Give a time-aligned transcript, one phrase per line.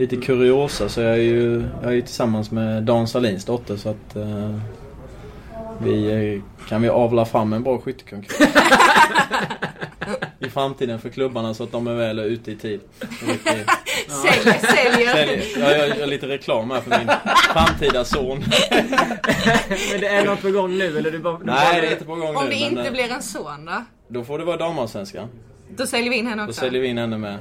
[0.00, 3.88] lite kuriosa så jag är ju, jag är ju tillsammans med Dan Salins dotter så
[3.88, 4.54] att eh,
[5.82, 8.54] vi kan vi avla fram en bra skyttekonkurrens.
[10.38, 12.80] I framtiden för klubbarna så att de är väl ute i tid.
[14.08, 15.60] Säljer, säljer.
[15.60, 17.08] Jag gör, gör lite reklam här för min
[17.52, 18.44] framtida son.
[19.92, 21.10] Men det är något på gång nu eller?
[21.10, 22.50] Du bara, du Nej, bara- det är inte på gång Om nu.
[22.50, 23.84] det men, inte eh, blir en son då?
[24.08, 25.28] Då får det vara damallsvenskan.
[25.76, 26.60] Då säljer vi in henne Då också.
[26.60, 27.38] säljer vi in henne med.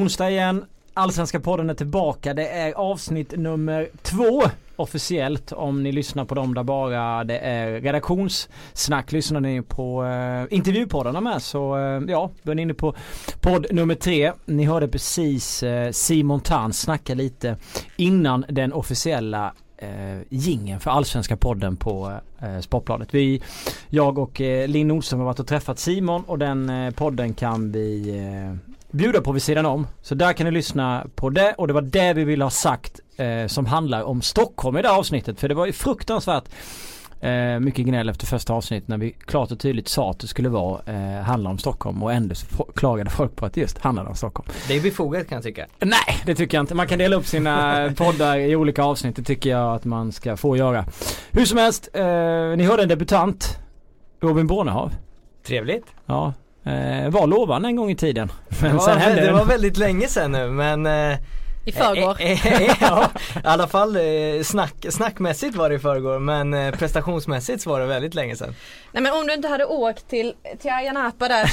[0.00, 0.64] Onsdag igen.
[0.94, 2.34] Allsvenska podden är tillbaka.
[2.34, 4.42] Det är avsnitt nummer två
[4.76, 9.12] officiellt om ni lyssnar på dem där bara det är redaktionssnack.
[9.12, 12.94] Lyssnar ni på eh, intervjupoddarna med så eh, ja, då är ni inne på
[13.40, 14.32] podd nummer tre.
[14.44, 17.56] Ni hörde precis eh, Simon Tan snacka lite
[17.96, 23.14] innan den officiella eh, gingen för Allsvenska podden på eh, Sportbladet.
[23.14, 23.42] Vi,
[23.88, 27.72] jag och eh, Linn Nordström har varit och träffat Simon och den eh, podden kan
[27.72, 29.86] vi eh, bjuda på vid sidan om.
[30.02, 33.00] Så där kan ni lyssna på det och det var det vi ville ha sagt
[33.16, 35.40] eh, som handlar om Stockholm i det här avsnittet.
[35.40, 36.44] För det var ju fruktansvärt
[37.20, 40.48] eh, mycket gnäll efter första avsnittet när vi klart och tydligt sa att det skulle
[40.48, 42.34] vara eh, handla om Stockholm och ändå
[42.74, 44.48] klagade folk på att det just handlade om Stockholm.
[44.68, 45.66] Det är befogat kan jag tycka.
[45.78, 46.74] Nej, det tycker jag inte.
[46.74, 49.16] Man kan dela upp sina poddar i olika avsnitt.
[49.16, 50.84] Det tycker jag att man ska få göra.
[51.30, 52.02] Hur som helst, eh,
[52.56, 53.58] ni hörde en debutant.
[54.20, 54.94] Robin Bornehav.
[55.46, 55.86] Trevligt.
[56.06, 56.32] Ja,
[56.64, 58.32] eh, var lovande en gång i tiden.
[58.62, 61.18] Men Det var, sen hände det det var väldigt länge sedan nu men eh,
[61.64, 62.16] I förrgår.
[62.20, 64.02] eh, eh, ja, I alla fall eh,
[64.42, 68.54] snack, snackmässigt var det i förrgår men eh, prestationsmässigt så var det väldigt länge sedan.
[68.92, 71.44] Nej men om du inte hade åkt till, till Ayia Napa där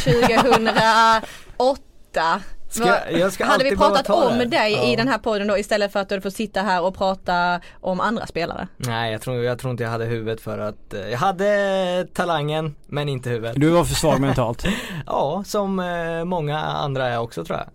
[1.57, 4.45] 2008 Ska- jag ska hade vi pratat ta om det.
[4.45, 4.97] dig i Ja.
[4.97, 8.25] den här podden då istället för att du fått sitta här och prata om andra
[8.27, 8.67] spelare?
[8.77, 12.75] Nej jag tror, jag tror inte jag hade huvudet för att, eh, jag hade talangen
[12.87, 13.53] men inte huvudet.
[13.59, 14.65] Du var för svag mentalt.
[15.05, 17.67] Ja, som eh, många andra är också tror jag.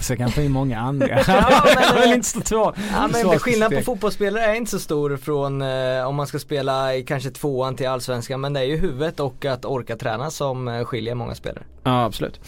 [0.00, 1.08] Så kanske i många andra.
[1.26, 2.72] Ja, men, jag vill inte stå två.
[2.92, 6.94] Ja men skillnaden på fotbollsspelare är inte så stor från eh, om man ska spela
[6.94, 10.68] i kanske tvåan till allsvenskan men det är ju huvudet och att orka träna som
[10.68, 11.62] eh, skiljer många spelare.
[11.82, 12.40] Ja absolut.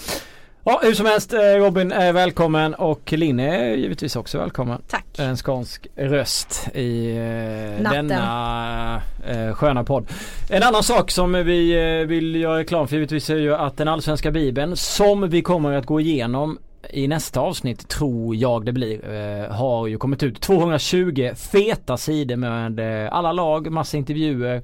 [0.68, 4.82] Ja hur som helst eh, Robin är välkommen och Linn är givetvis också välkommen.
[4.88, 5.18] Tack.
[5.18, 8.08] En skånsk röst i eh, Natten.
[8.08, 10.06] denna eh, sköna podd.
[10.50, 11.74] En annan sak som vi
[12.08, 15.86] vill göra reklam för givetvis är ju att den allsvenska bibeln som vi kommer att
[15.86, 16.58] gå igenom
[16.90, 22.36] i nästa avsnitt tror jag det blir eh, har ju kommit ut 220 feta sidor
[22.36, 24.62] med eh, alla lag, massa intervjuer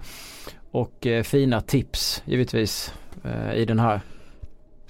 [0.70, 2.94] och eh, fina tips givetvis
[3.54, 4.00] i den här.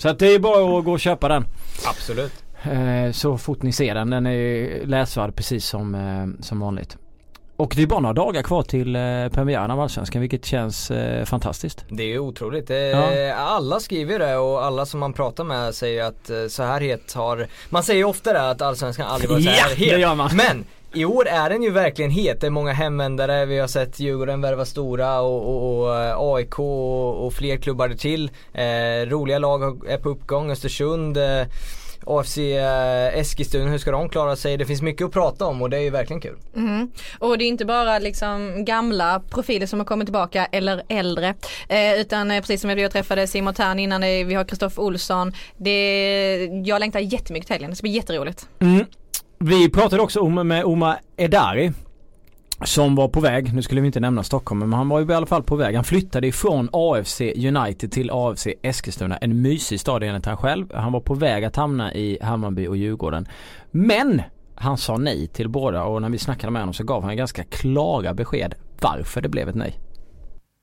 [0.02, 1.44] Så att det är bara att gå och köpa den.
[1.86, 2.32] Absolut.
[2.62, 4.10] Eh, så fort ni ser den.
[4.10, 6.96] Den är läsvärd precis som, eh, som vanligt.
[7.56, 9.02] Och det är bara några dagar kvar till eh,
[9.32, 10.92] premiären av Allsvenskan vilket känns
[11.24, 11.84] fantastiskt.
[11.88, 12.70] Det är otroligt.
[12.70, 13.34] Ja.
[13.34, 17.46] Alla skriver det och alla som man pratar med säger att så här het har,
[17.70, 19.90] man säger ofta det att allsvenskan aldrig varit så Ja, här het.
[19.90, 20.30] det gör man.
[20.36, 20.64] Men
[20.94, 22.40] i år är den ju verkligen het.
[22.40, 26.58] Det är många hemvändare, vi har sett Djurgården värva stora och, och, och eh, AIK
[26.58, 28.30] och, och fler klubbar till.
[28.52, 31.46] Eh, roliga lag är på uppgång, Östersund eh,
[32.06, 34.56] AFC eh, Eskilstuna, hur ska de klara sig?
[34.56, 36.36] Det finns mycket att prata om och det är ju verkligen kul.
[36.54, 36.92] Mhm.
[37.18, 41.34] Och det är inte bara liksom gamla profiler som har kommit tillbaka eller äldre.
[41.68, 45.32] Eh, utan eh, precis som vi träffade Simon Tern innan, vi har Kristoffer Olsson.
[45.56, 48.48] Det, jag längtar jättemycket till helgen, det ska bli jätteroligt.
[48.60, 48.86] Mm.
[49.44, 51.70] Vi pratade också om med Oma Edari.
[52.64, 55.14] Som var på väg, nu skulle vi inte nämna Stockholm men han var ju i
[55.14, 55.74] alla fall på väg.
[55.74, 59.16] Han flyttade ifrån AFC United till AFC Eskilstuna.
[59.16, 60.74] En mysig stad enligt han själv.
[60.74, 63.26] Han var på väg att hamna i Hammarby och Djurgården.
[63.70, 64.22] Men
[64.54, 67.42] han sa nej till båda och när vi snackade med honom så gav han ganska
[67.44, 69.78] klara besked varför det blev ett nej.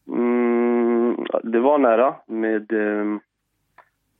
[0.07, 3.19] Mm, det var nära med eh,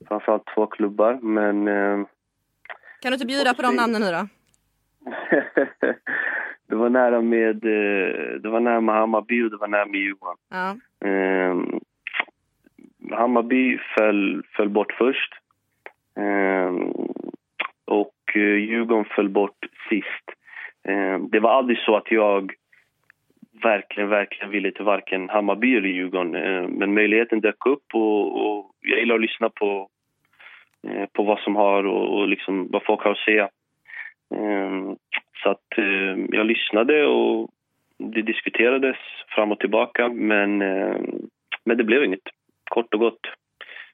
[0.08, 2.06] framförallt två klubbar, men eh,
[3.00, 4.26] Kan du inte bjuda på de namnen nu då?
[6.68, 10.00] det var nära med eh, det var nära med Hammarby och det var nära med
[10.00, 10.36] Djurgården.
[10.50, 10.76] Ja.
[11.08, 11.56] Eh,
[13.10, 15.34] Hammarby föll, föll bort först.
[16.16, 16.74] Eh,
[17.84, 20.26] och eh, Djurgården föll bort sist.
[20.88, 22.52] Eh, det var aldrig så att jag
[23.62, 26.30] verkligen, verkligen ville till varken Hammarby eller Djurgården.
[26.78, 29.88] Men möjligheten dök upp och, och jag gillar att lyssna på,
[30.88, 33.48] eh, på vad som har och, och liksom vad folk har att säga.
[34.34, 34.94] Eh,
[35.42, 37.50] så att eh, jag lyssnade och
[37.98, 38.96] det diskuterades
[39.28, 40.96] fram och tillbaka men, eh,
[41.64, 42.28] men det blev inget,
[42.70, 43.26] kort och gott.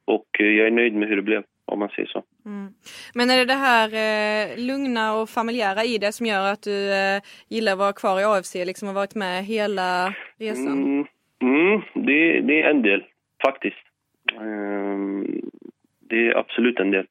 [0.04, 2.22] Och eh, jag är nöjd med hur det blev, om man säger så.
[2.46, 2.72] Mm.
[3.14, 6.92] Men är det det här eh, lugna och familjära i det som gör att du
[6.92, 10.82] eh, gillar att vara kvar i AFC liksom och varit med hela resan?
[10.82, 11.06] Mm,
[11.42, 13.04] mm, det, det är en del,
[13.44, 13.86] faktiskt.
[14.40, 15.40] Ehm,
[16.00, 17.06] det är absolut en del.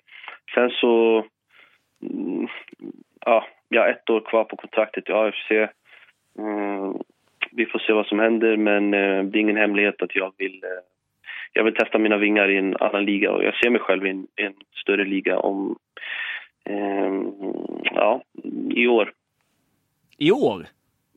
[0.54, 1.26] Sen så...
[3.26, 5.52] mm, Ja, jag har ett år kvar på kontraktet i AFC.
[6.40, 6.94] Ehm,
[7.52, 10.62] Vi får se vad som händer, men eh, det är ingen hemlighet att jag vill...
[10.64, 10.70] eh,
[11.54, 14.10] Jag vill testa mina vingar i en annan liga och jag ser mig själv i
[14.10, 15.76] en, i en större liga om...
[16.66, 17.32] ehm,
[17.84, 18.22] Ja,
[18.70, 19.12] i år.
[20.18, 20.66] I år?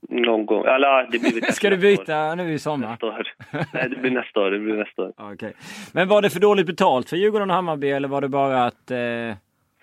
[0.09, 0.65] Någon gång.
[0.67, 1.97] Eller det blir Ska du nästa år.
[1.97, 2.89] byta nu i sommar?
[2.91, 3.29] Nästa år.
[3.75, 4.51] Nej, det blir nästa år.
[4.51, 5.13] Det blir nästa år.
[5.33, 5.53] Okej.
[5.95, 8.91] Men var det för dåligt betalt för Djurgården och Hammarby eller var det bara att
[8.91, 8.99] eh,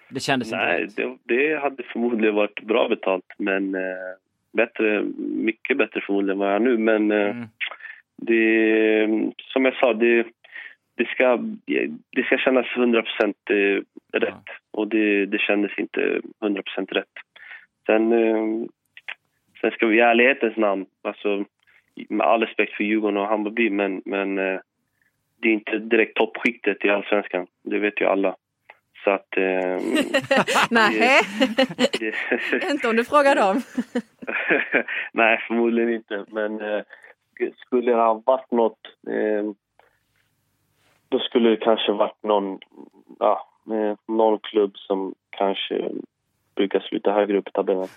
[0.10, 1.18] det kändes Nej, inte rätt?
[1.26, 3.82] det, det hade förmodligen varit bra betalt, men eh,
[4.54, 6.78] bättre, mycket bättre förmodligen än vad jag nu.
[6.78, 7.48] Men eh, Mm.
[8.18, 9.08] det,
[9.54, 10.26] som jag sa, det,
[10.96, 11.38] det, ska,
[12.16, 13.04] det ska kännas 100%
[13.50, 13.82] eh,
[14.20, 14.46] rätt.
[14.72, 16.62] Och det, det kändes inte 100%
[16.94, 17.06] rätt.
[17.86, 18.68] Sen, eh,
[19.62, 21.46] sen ska vi i ärlighetens namn, alltså,
[22.10, 24.60] med all respekt för Djurgården och Hammarby, men, men eh,
[25.42, 27.48] det är inte direkt toppskiktet i Allsvenskan.
[27.64, 28.36] Det vet ju alla.
[29.06, 29.38] Så att...
[29.38, 29.80] Eh,
[30.70, 31.22] Nej,
[32.00, 33.62] det, inte om du frågar dem.
[35.12, 36.26] Nej, förmodligen inte.
[36.28, 36.84] Men eh,
[37.66, 38.80] skulle det ha varit något...
[39.08, 39.52] Eh,
[41.10, 42.60] då skulle det kanske varit någon,
[43.20, 45.90] ja, eh, någon klubb som kanske
[46.56, 47.88] brukar sluta högre upp i tabellen.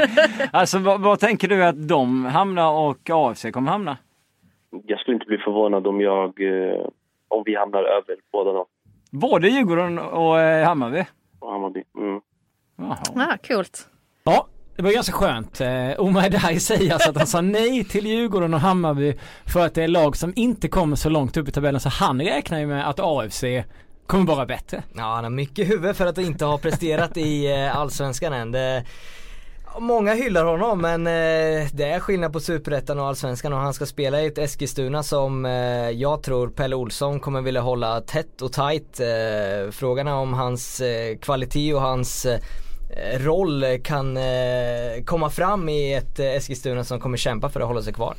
[0.52, 3.96] Alltså vad, vad tänker du att de hamnar och AFC kommer hamna?
[4.86, 6.40] Jag skulle inte bli förvånad om jag...
[6.40, 6.86] Eh,
[7.30, 8.66] om vi hamnar över båda dem
[9.10, 11.04] Både Djurgården och eh, Hammarby?
[11.40, 11.82] och Hammarby.
[11.98, 12.20] Mm.
[12.78, 13.28] Jaha.
[13.32, 13.88] Ah, coolt.
[14.24, 14.46] Ja,
[14.76, 15.60] det var ganska skönt.
[15.60, 19.14] Eh, Omar Edai säger alltså att han sa nej till Djurgården och Hammarby
[19.46, 22.20] för att det är lag som inte kommer så långt upp i tabellen så han
[22.20, 23.44] räknar ju med att AFC
[24.06, 24.82] kommer vara bättre.
[24.96, 28.52] Ja, han har mycket huvud för att inte ha presterat i eh, Allsvenskan än.
[28.52, 28.84] Det,
[29.80, 33.86] många hyllar honom men eh, det är skillnad på Superettan och Allsvenskan och han ska
[33.86, 38.52] spela i ett Eskilstuna som eh, jag tror Pelle Olsson kommer vilja hålla tätt och
[38.52, 39.00] tajt.
[39.00, 42.38] Eh, frågan är om hans eh, kvalitet och hans eh,
[43.18, 47.82] roll kan eh, komma fram i ett eh, Eskilstuna som kommer kämpa för att hålla
[47.82, 48.14] sig kvar.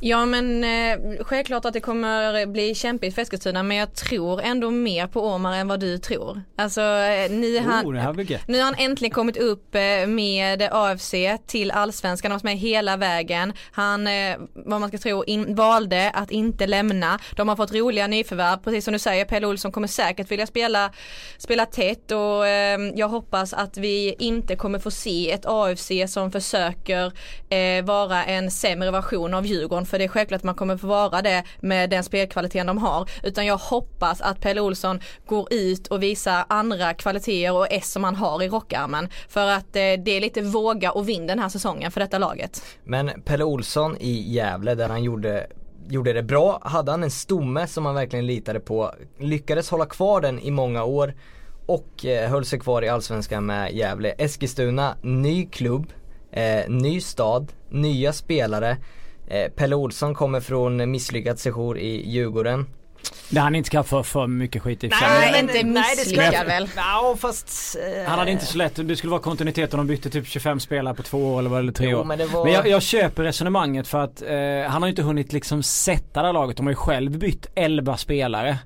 [0.00, 4.70] Ja men eh, självklart att det kommer bli kämpigt för Eskilstuna men jag tror ändå
[4.70, 6.42] mer på Omar än vad du tror.
[6.56, 8.48] Alltså eh, han, Oh, här blir gött.
[8.48, 11.14] Nu har han äntligen kommit upp eh, med AFC
[11.46, 13.52] till allsvenskan, han har varit med hela vägen.
[13.72, 17.18] Han, eh, vad man ska tro, in, valde att inte lämna.
[17.36, 20.92] De har fått roliga nyförvärv, precis som du säger, Pelle Olsson kommer säkert vilja spela,
[21.38, 26.32] spela tätt och eh, jag hoppas att vi inte kommer få se ett AFC som
[26.32, 27.12] försöker
[27.48, 30.86] eh, vara en sämre version av Djurgården för det är självklart att man kommer få
[30.86, 33.10] vara det med den spelkvaliteten de har.
[33.22, 38.04] Utan jag hoppas att Pelle Olsson går ut och visar andra kvaliteter och S som
[38.04, 39.08] han har i rockarmen.
[39.28, 42.62] För att eh, det är lite våga och vind den här säsongen för detta laget.
[42.84, 45.46] Men Pelle Olsson i Gävle där han gjorde
[45.90, 50.20] Gjorde det bra, hade han en stomme som han verkligen litade på, lyckades hålla kvar
[50.20, 51.14] den i många år
[51.66, 54.10] och eh, höll sig kvar i Allsvenskan med Gävle.
[54.10, 55.92] Eskilstuna, ny klubb,
[56.32, 58.76] eh, ny stad, nya spelare.
[59.30, 62.66] Eh, Pelle Olsson kommer från misslyckad sejour i Djurgården.
[63.30, 64.88] Där han inte ska få för mycket skit i.
[64.88, 66.68] Nej, Men inte misslyckad väl?
[66.76, 67.76] Ja fast...
[67.76, 70.60] Eh, Han hade inte så lätt, det skulle vara kontinuitet om de bytte typ 25
[70.60, 72.04] spelare på två år eller vad eller tre Jo, år.
[72.04, 75.32] men var- Men jag, jag köper resonemanget för att eh, han har ju inte hunnit
[75.32, 76.56] liksom sätta det här laget.
[76.56, 78.58] De har ju själv bytt 11 spelare.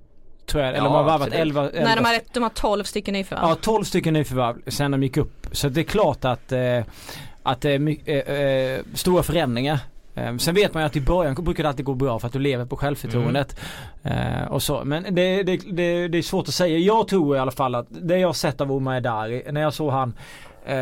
[0.46, 1.40] Tror jag, eller Ja, de har varvat absolut.
[1.40, 3.48] 11, 11 Nej de har, de har 12 stycken nyförvärv.
[3.48, 5.46] Ja 12 stycken nyförvärv sen de gick upp.
[5.52, 6.80] Så det är klart att, eh,
[7.42, 8.40] att det är eh,
[8.76, 9.78] eh, stora förändringar.
[10.14, 12.32] Ehm, sen vet man ju att i början brukar det alltid gå bra för att
[12.32, 13.60] du lever på självförtroendet.
[14.02, 14.48] Mm.
[14.48, 14.84] och så.
[14.84, 16.78] Men det, det, det, det är svårt att säga.
[16.78, 19.74] Jag tror i alla fall att det jag har sett av Omar Edari, när jag
[19.74, 20.14] såg han
[20.64, 20.74] eh,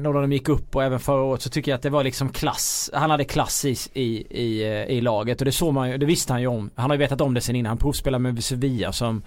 [0.00, 2.28] när de gick upp och även förra året så tycker jag att det var liksom
[2.28, 2.90] klass.
[2.94, 6.06] Han hade klass i, i, i, eh, i laget och det såg man ju, det
[6.06, 6.70] visste han ju om.
[6.74, 7.68] Han har ju vetat om det sen innan.
[7.68, 9.22] Han provspelade med Sevilla som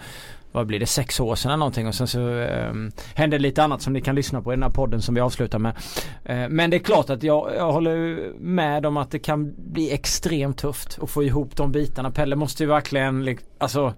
[0.52, 2.74] vad blir det, sex år sedan eller någonting och sen så eh,
[3.16, 5.60] hände lite annat som ni kan lyssna på i den här podden som vi avslutar
[5.60, 5.76] med.
[6.26, 9.94] Eh, men det är klart att jag, jag håller med om att det kan bli
[9.94, 12.12] extremt tufft att få ihop de bitarna.
[12.12, 13.94] Pelle måste ju verkligen alltså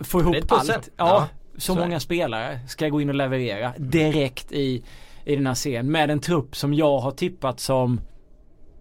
[0.00, 0.88] få ihop allt.
[0.96, 4.84] Ja, Ja, så så många spelare ska gå in och leverera direkt i,
[5.24, 8.00] i den här serien med en trupp som jag har tippat som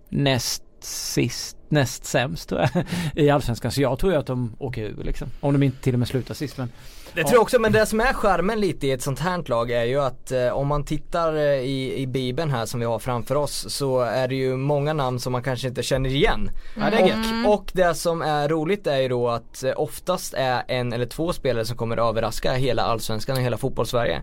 [0.09, 3.71] näst sist, näst sämst tror jag, i Allsvenskan.
[3.71, 5.27] Så jag tror ju att de åker ur liksom.
[5.39, 6.71] Om de inte till och med slutar sist men
[7.13, 9.71] Det tror jag också, men det som är charmen lite i ett sånt här lag
[9.71, 12.99] är ju att eh, om man tittar eh, i, i bibeln här som vi har
[12.99, 16.49] framför oss så är det ju många namn som man kanske inte känner igen.
[16.77, 17.47] Ja, det är gött.
[17.47, 21.05] och, och det som är roligt är ju då att eh, oftast är en eller
[21.05, 24.21] två spelare som kommer överraska hela allsvenskan och hela fotbollssverige.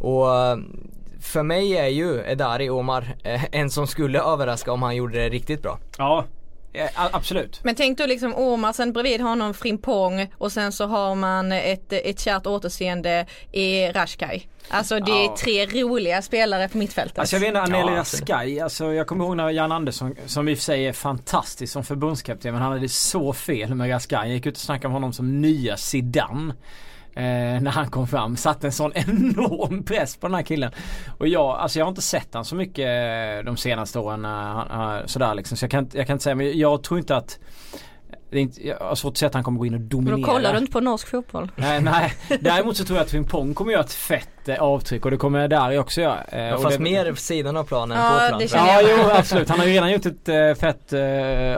[0.00, 0.56] Och eh,
[1.20, 3.14] för mig är ju Edari Omar
[3.52, 5.78] en som skulle överraska om han gjorde det riktigt bra.
[5.98, 6.24] Ja,
[6.74, 7.60] Eh, a- absolut.
[7.64, 11.92] Men tänk då liksom Omar, sen bredvid honom Frimpong och sen så har man ett,
[11.92, 14.46] ett kärt återseende i Rashkai.
[14.68, 15.36] Alltså det är Ja.
[15.38, 17.18] tre roliga spelare på mittfältet.
[17.18, 20.54] Alltså jag vet inte, Aneli Ja, alltså jag kommer ihåg när Jan Andersson, som i
[20.54, 24.28] och för sig är fantastisk som förbundskapten, men han hade så fel med Raskai.
[24.28, 26.54] Jag gick ut och snackade om honom som nya Zidane.
[27.14, 28.36] Eh, när han kom fram.
[28.36, 30.70] Satte en sån enorm press på den här killen.
[31.18, 34.24] Och jag, alltså jag har inte sett han så mycket eh, de senaste åren.
[34.24, 35.56] Eh, eh, sådär liksom.
[35.56, 37.38] Så jag kan, jag kan inte säga, men jag tror inte att
[38.30, 39.88] det är inte, jag har svårt att säga att han kommer gå in och Men
[39.88, 40.16] dominera.
[40.16, 41.50] då kollar du inte på norsk fotboll?
[41.56, 42.12] Nej, nej.
[42.40, 45.48] Däremot så tror jag att Frimpong kommer göra ett fett eh, avtryck och det kommer
[45.48, 46.18] Dari också göra.
[46.28, 48.80] Eh, Ja, och fast det, mer sidan av planen Ja, än på det känner Ja
[48.82, 49.16] jag jo med.
[49.16, 49.48] absolut.
[49.48, 50.92] Han har ju redan gjort ett äh, fett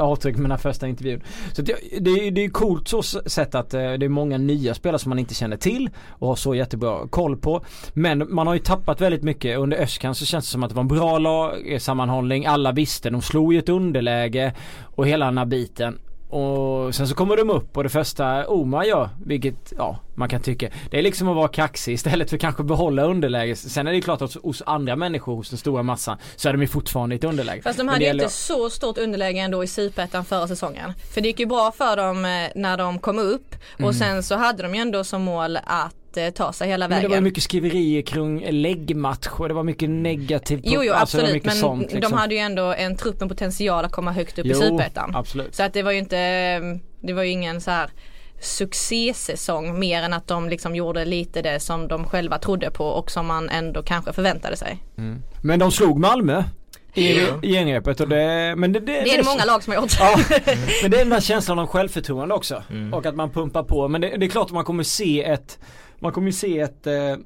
[0.01, 1.23] avtryck med den här första intervjun.
[1.53, 5.09] Så det, det, det är coolt så sätt att det är många nya spelare som
[5.09, 7.65] man inte känner till och har så jättebra koll på.
[7.93, 9.59] Men man har ju tappat väldigt mycket.
[9.59, 12.47] Under Öskan så känns det som att det var en bra lagsammanhållning.
[12.47, 15.99] Alla visste, de slog i ett underläge och hela den här biten.
[16.35, 20.41] Och sen så kommer de upp och det första Omar gör, vilket ja, man kan
[20.43, 20.71] tycka.
[20.91, 23.57] Det är liksom att vara kaxig istället för kanske behålla underläge.
[23.57, 26.61] Sen är det klart att hos andra människor, hos den stora massan, så är de
[26.63, 27.63] ju fortfarande i ett underläge.
[27.63, 30.93] Fast de hade ju gäller- inte så stort underläge ändå i Superettan förra säsongen.
[31.15, 34.35] För det gick ju bra för dem eh, när de kom upp och sen så
[34.37, 36.91] hade de ju ändå som mål att eh, ta sig hela Mm.
[36.95, 37.23] Men det vägen.
[37.23, 40.61] var mycket skriverier kring läggmatcher, det var mycket negativt.
[40.65, 42.01] Jo, jo alltså, absolut men sånt, liksom.
[42.01, 45.17] de hade ju ändå en trupp med potential att komma högt upp i Jo, Superettan.
[45.17, 45.55] absolut.
[45.55, 46.17] Så att det var ju inte,
[47.01, 47.91] det var ju ingen så här
[48.41, 53.11] succésäsong mer än att de liksom gjorde lite det som de själva trodde på och
[53.11, 54.79] som man ändå kanske förväntade sig.
[55.43, 56.45] Men de slog Malmö
[56.95, 57.27] i Ja.
[57.43, 59.93] i genrepet och det, men det, det, Det är det många lag som har gjort.
[60.01, 60.17] Ja,
[60.83, 62.63] men det är den här känslan av självförtroende också.
[62.71, 62.95] Mm.
[62.95, 63.89] Och att man pumpar på.
[63.89, 65.59] Men det, det är klart att man kommer se ett
[66.05, 67.17] Man kommer se ett eh,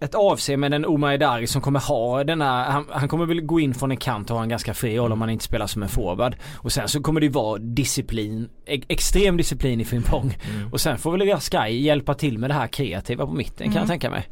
[0.00, 3.40] ett AFC med en Omar Edari som kommer ha den här, han, han kommer väl
[3.40, 5.66] gå in från en kant och ha en ganska fri roll om han inte spelar
[5.66, 6.36] som en forward.
[6.56, 10.36] Och sen så kommer det ju vara disciplin, extrem disciplin i Frimpong.
[10.56, 10.72] Mm.
[10.72, 13.76] Och sen får väl Raskai hjälpa till med det här kreativa på mitten kan jag
[13.76, 13.88] Mm.
[13.88, 14.28] tänka mig.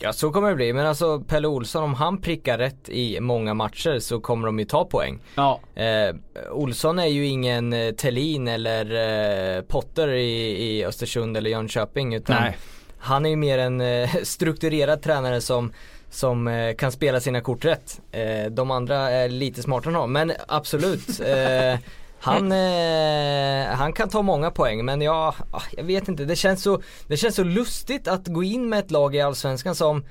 [0.00, 3.54] Ja så kommer det bli, men alltså Pelle Olsson om han prickar rätt i många
[3.54, 5.18] matcher så kommer de ju ta poäng.
[5.34, 5.60] Ja.
[5.74, 6.14] Eh,
[6.52, 8.84] Olsson är ju ingen eh, Tellin eller
[9.56, 12.56] eh, Potter i, i Östersund eller Jönköping utan Nej.
[13.04, 15.72] Han är ju mer en eh, strukturerad tränare som
[16.10, 18.00] som eh, kan spela sina kort rätt.
[18.12, 21.20] Eh, de andra är lite smartare än honom, men absolut.
[21.20, 21.78] Eh,
[22.20, 26.62] han, eh, han kan ta många poäng men jag, ah, jag vet inte, det känns,
[26.62, 30.04] så, det känns så lustigt att gå in med ett lag i Allsvenskan som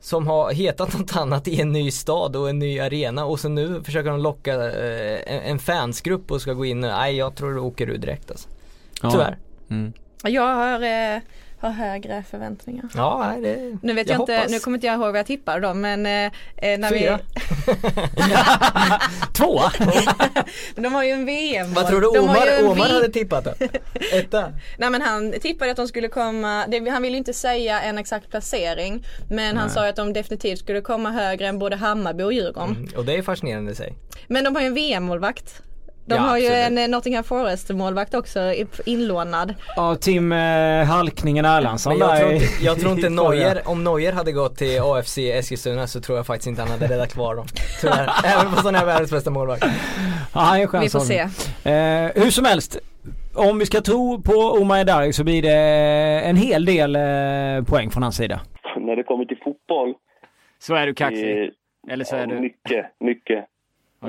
[0.00, 3.48] som har hetat något annat i en ny stad och en ny arena och så
[3.48, 7.52] nu försöker de locka eh, en, en fansgrupp och ska gå in nej jag tror
[7.52, 8.48] du åker ur direkt alltså.
[9.02, 9.10] Ja.
[9.10, 9.38] Tyvärr.
[9.70, 9.92] Mm.
[10.22, 11.20] Jag har, eh,
[11.64, 12.84] har högre förväntningar.
[12.94, 14.50] Ja, nej, det, Nu vet jag jag, inte, hoppas.
[14.52, 17.18] nu kommer inte jag ihåg vad jag tippar då men eh, eh, när Fyra.
[20.74, 23.52] Vi, De har ju en VM Vad tror du Omar, Omar hade tippat då?
[24.12, 24.52] Etta?
[24.78, 27.98] Nej men han tippade att de skulle komma, det, han ville ju inte säga en
[27.98, 32.24] exakt placering Men han sa ju att de definitivt skulle komma högre än både Hammarby
[32.24, 32.76] och Djurgården.
[32.76, 33.94] Mm, och det är fascinerande i sig.
[34.28, 35.62] Men de har ju en VM-målvakt.
[36.06, 36.66] De Ja, har ju absolut.
[36.66, 39.54] en eh, Nottingham Forest-målvakt också i- inlånad.
[39.76, 43.08] Ja, Tim eh, Halkningen Erlandsson jag tror inte, jag tror inte.
[43.08, 46.88] Neuer, om Neuer hade gått till AFC Eskilstuna så tror jag faktiskt inte han hade
[46.88, 47.46] räddat kvar dem.
[47.80, 48.10] Tyvärr.
[48.24, 49.64] Även fast han är världens bästa målvakt.
[50.34, 51.18] Ja, han är Vi får se.
[51.70, 52.78] Eh, hur som helst.
[53.34, 55.56] Om vi ska tro på Omar Edari så blir det
[56.20, 58.40] en hel del eh, poäng från hans sida.
[58.76, 59.94] När det kommer till fotboll,
[60.58, 61.42] Så är du kaxig?
[61.42, 62.40] eh, Eller så är ja, du...
[62.40, 63.44] mycket, mycket.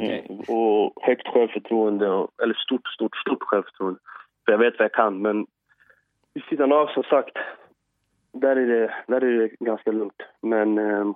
[0.03, 3.99] Mm, och högt självförtroende, eller stort, stort, stort självförtroende.
[4.45, 5.47] För jag vet vad jag kan, men
[6.33, 7.37] vid sidan av som sagt,
[8.31, 10.21] där är det, där är det ganska lugnt.
[10.41, 11.07] Men eh,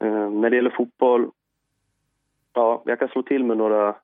[0.00, 1.30] eh, när det gäller fotboll,
[2.52, 3.96] ja, jag kan slå till med några,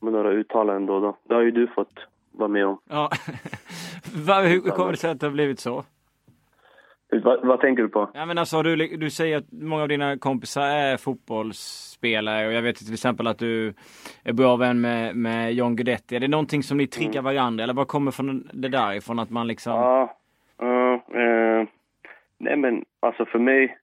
[0.00, 1.16] med några uttalanden då då.
[1.24, 1.98] Det har ju du fått
[2.30, 2.80] vara med om.
[2.84, 3.10] Ja.
[4.42, 5.84] Hur kommer det sig att det har blivit så?
[7.12, 8.10] Vad, vad tänker du på?
[8.14, 12.62] Ja men alltså du, du säger att många av dina kompisar är fotbollsspelare och jag
[12.62, 13.74] vet till exempel att du
[14.24, 16.16] är bra vän med, med John Guidetti.
[16.16, 19.30] Är det någonting som ni triggar varandra eller vad kommer från det där ifrån att
[19.30, 19.72] man liksom?
[19.72, 20.16] Ja,
[20.58, 21.66] ja, eh,
[22.38, 23.78] nej men alltså för mig,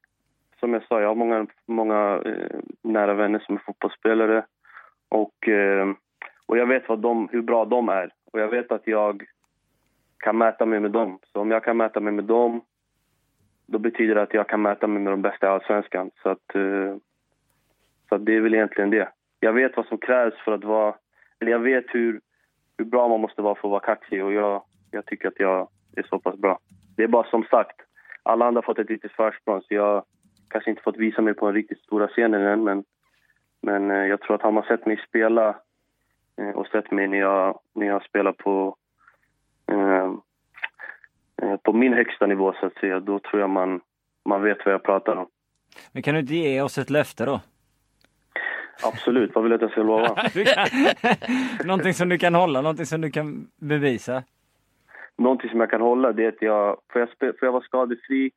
[0.60, 4.46] som jag sa, jag har många, många eh, nära vänner som är fotbollsspelare
[5.10, 5.88] och, eh,
[6.46, 9.24] och jag vet vad de, hur bra de är och jag vet att jag
[10.18, 11.20] kan mäta mig med dem.
[11.34, 12.62] Så om jag kan mäta mig med dem,
[13.68, 16.12] då betyder det att jag kan mäta mig med de bästa i Allsvenskan.
[16.24, 16.96] Så att, eh,
[18.10, 19.10] så att det är väl egentligen det.
[19.40, 20.96] Jag vet vad som krävs för att vara,
[21.40, 22.22] eller jag vet hur,
[22.78, 25.70] hur bra man måste vara för att vara kaxig och jag, jag tycker att jag
[25.96, 26.60] är så pass bra.
[26.96, 27.82] Det är bara som sagt,
[28.24, 30.04] alla andra har fått ett litet försprång så jag
[30.50, 32.84] kanske inte fått visa mig på den riktigt stora scenen än men,
[33.62, 35.56] men eh, jag tror att har man sett mig spela
[36.38, 38.76] eh, och sett mig när jag, när jag spelar på,
[39.72, 40.14] eh,
[41.63, 43.82] på min högsta nivå så att säga, då tror jag man,
[44.25, 45.27] man vet vad jag pratar om.
[45.91, 47.41] Men kan du inte ge oss ett löfte då?
[48.84, 50.08] Absolut, vad vill du att jag ska lova?
[50.34, 51.08] Kan-
[51.67, 54.24] någonting som du kan hålla, någonting som du kan bevisa.
[55.17, 57.63] Någonting som jag kan hålla det är att jag, får jag, spe, får jag vara
[57.63, 58.32] skadefri,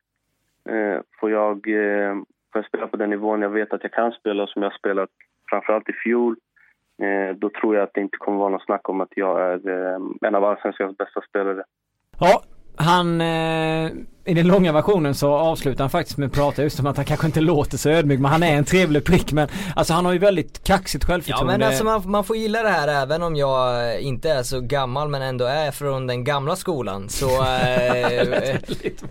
[0.69, 2.13] eh, får, jag, eh,
[2.51, 4.77] får jag spela på den nivån jag vet att jag kan spela som jag har
[4.77, 5.09] spelat
[5.49, 6.35] framförallt i fjol,
[7.01, 9.69] eh, då tror jag att det inte kommer vara något snack om att jag är
[9.69, 11.63] eh, en av allsvenskans bästa spelare.
[12.19, 12.41] Ja,
[12.81, 13.91] han eh,
[14.25, 17.05] i den långa versionen så avslutar han faktiskt med att prata just om att han
[17.05, 20.13] kanske inte låter så ödmjuk men han är en trevlig prick men alltså han har
[20.13, 21.57] ju väldigt kaxigt Ja självförtroende.
[21.57, 25.09] men alltså man, man får gilla det här även om jag inte är så gammal
[25.09, 28.55] men ändå är från den gamla skolan så eh,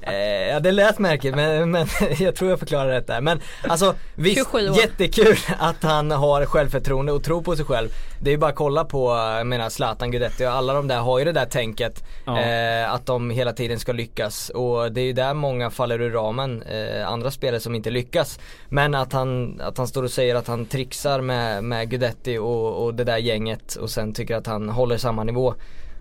[0.03, 1.87] eh, Ja det lät märkligt men, men
[2.19, 4.77] jag tror jag förklarar rätt där men alltså visst 27 år.
[4.77, 7.89] jättekul att han har självförtroende och tror på sig själv
[8.23, 10.99] Det är ju bara att kolla på, jag menar Zlatan Guidetti och alla de där
[10.99, 12.41] har ju det där tänket Ja.
[12.41, 16.11] eh, att de hela tiden ska lyckas och det är ju där många faller ur
[16.11, 18.39] ramen, eh, andra spelare som inte lyckas.
[18.69, 22.85] Men att han, att han står och säger att han trixar med, med Guidetti och,
[22.85, 25.55] och det där gänget och sen tycker att han håller samma nivå.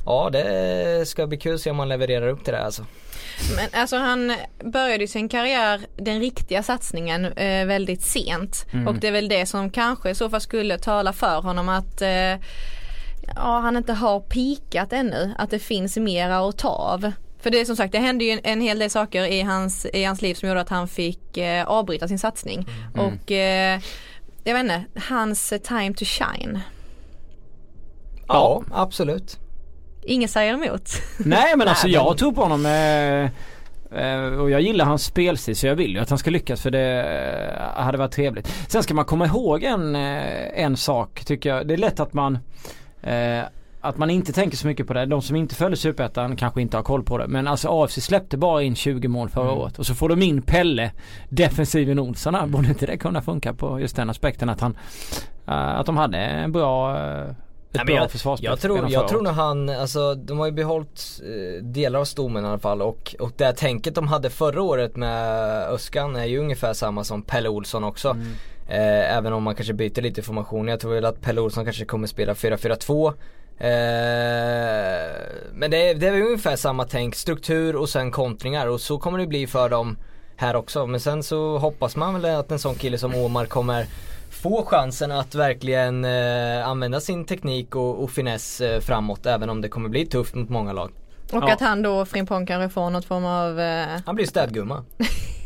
[0.06, 2.86] Ja det ska bli kul att se om han levererar upp till det alltså.
[3.56, 8.65] Men alltså han började sin karriär, den riktiga satsningen, eh, väldigt sent.
[8.88, 12.01] Och det är väl det som kanske i så fall skulle tala för honom att
[12.01, 12.36] eh,
[13.36, 15.34] ja, han inte har pikat ännu.
[15.38, 17.12] Att det finns mera att ta av.
[17.39, 19.86] För det är som sagt, det hände ju en, en hel del saker i hans,
[19.86, 22.67] i hans liv som gjorde att han fick eh, avbryta sin satsning.
[22.93, 23.79] Och eh,
[24.43, 26.60] jag vet inte, hans eh, time to shine.
[28.27, 29.39] Ja, absolut.
[30.03, 30.89] Ingen säger emot.
[31.17, 33.24] Nej men alltså jag tror på honom eh,
[34.01, 36.72] eh, och jag gillar hans spelstil så jag vill ju att han ska lyckas för
[36.72, 37.03] det
[37.77, 38.48] eh, hade varit trevligt.
[38.67, 41.67] Sen ska man komma ihåg en, en sak tycker jag.
[41.67, 42.38] Det är lätt att man
[43.01, 43.41] eh,
[43.82, 45.06] att man inte tänker så mycket på det.
[45.06, 47.28] De som inte följer Superettan kanske inte har koll på det.
[47.28, 49.80] Men alltså AFC släppte bara in 20 mål förra året.
[49.80, 50.92] Och så får de in Pelle,
[51.30, 52.48] defensiven Olsson här.
[52.48, 54.78] Borde inte det kunna funka på just den aspekten att han
[55.48, 57.30] eh, Att de hade en bra eh,
[57.72, 60.46] ett Nej, bra jag, försvarsspel jag tror, redan jag tror nog han, alltså de har
[60.46, 64.08] ju behållit eh, delar av stommen i alla fall och, och det här tänket de
[64.08, 65.13] hade förra året med
[65.63, 68.10] Öskan är ju ungefär samma som Pelle Olsson också.
[68.10, 68.28] Mm.
[68.68, 70.68] Eh, även om man kanske byter lite formation.
[70.68, 73.13] Jag tror väl att Pelle Olsson kanske kommer spela 4-4-2.
[73.60, 75.10] Eh,
[75.54, 79.19] men det är, det är ungefär samma tänk, struktur och sen kontringar och så kommer
[79.19, 79.98] det bli för dem
[80.36, 80.86] här också.
[80.88, 83.86] Men sen så hoppas man väl att en sån kille som Omar kommer
[84.30, 89.62] få chansen att verkligen eh, använda sin teknik och, och finess eh, framåt även om
[89.62, 90.91] det kommer bli tufft mot många lag.
[91.32, 91.54] Och Ja.
[91.54, 94.84] att han då, Frimpong kanske får något form av eh, Han blir städgumma.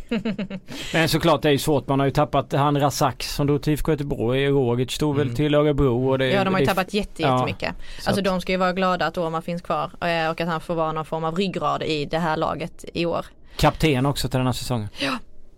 [0.94, 1.88] Men såklart det är ju svårt.
[1.88, 4.48] Man har ju tappat han Razak som drog till IFK Göteborg.
[4.50, 6.10] Rogic stod väl till Örebro.
[6.10, 7.76] Och det, Ja de har ju det- tappat jätte, ja, jättemycket.
[8.00, 10.48] så Alltså att- de ska ju vara glada att Omar finns kvar eh, och att
[10.48, 13.26] han får vara någon form av ryggrad i det här laget i år.
[13.58, 14.90] Kapten också till den här säsongen.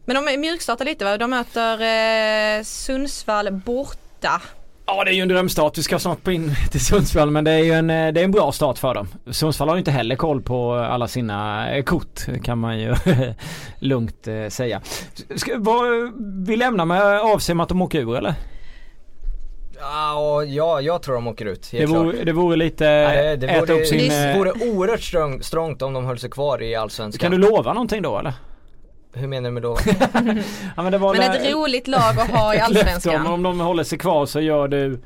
[0.06, 1.18] Men de mjukstartar lite va?
[1.18, 1.82] De möter
[2.60, 4.42] eh, Sundsvall borta.
[4.88, 5.78] Ja det är ju en drömstart.
[5.78, 8.32] Vi ska snart in till Sundsvall men det är ju en, eh, det är en
[8.32, 9.08] bra start för dem.
[9.32, 12.96] Sundsvall har ju inte heller koll på alla sina eh, kort kan man ju
[13.80, 14.82] lugnt eh, säga.
[15.36, 15.86] Ska, vad,
[16.48, 18.34] vi lämnar med med att de åker ur eller?
[19.80, 21.68] Ja, ja, jag tror de åker ut.
[21.72, 24.10] Det vore, det vore lite Ja, det, det, äta vore, upp sin...
[24.10, 27.32] det vore oerhört strongt om de höll sig kvar i Allsvenskan.
[27.32, 28.34] Kan du lova någonting då eller?
[29.16, 29.78] Hur menar du med då?
[30.76, 33.28] Ja, men det var Men där- ett roligt lag att ha i Allsvenskan.
[33.28, 35.00] om de håller sig kvar så gör du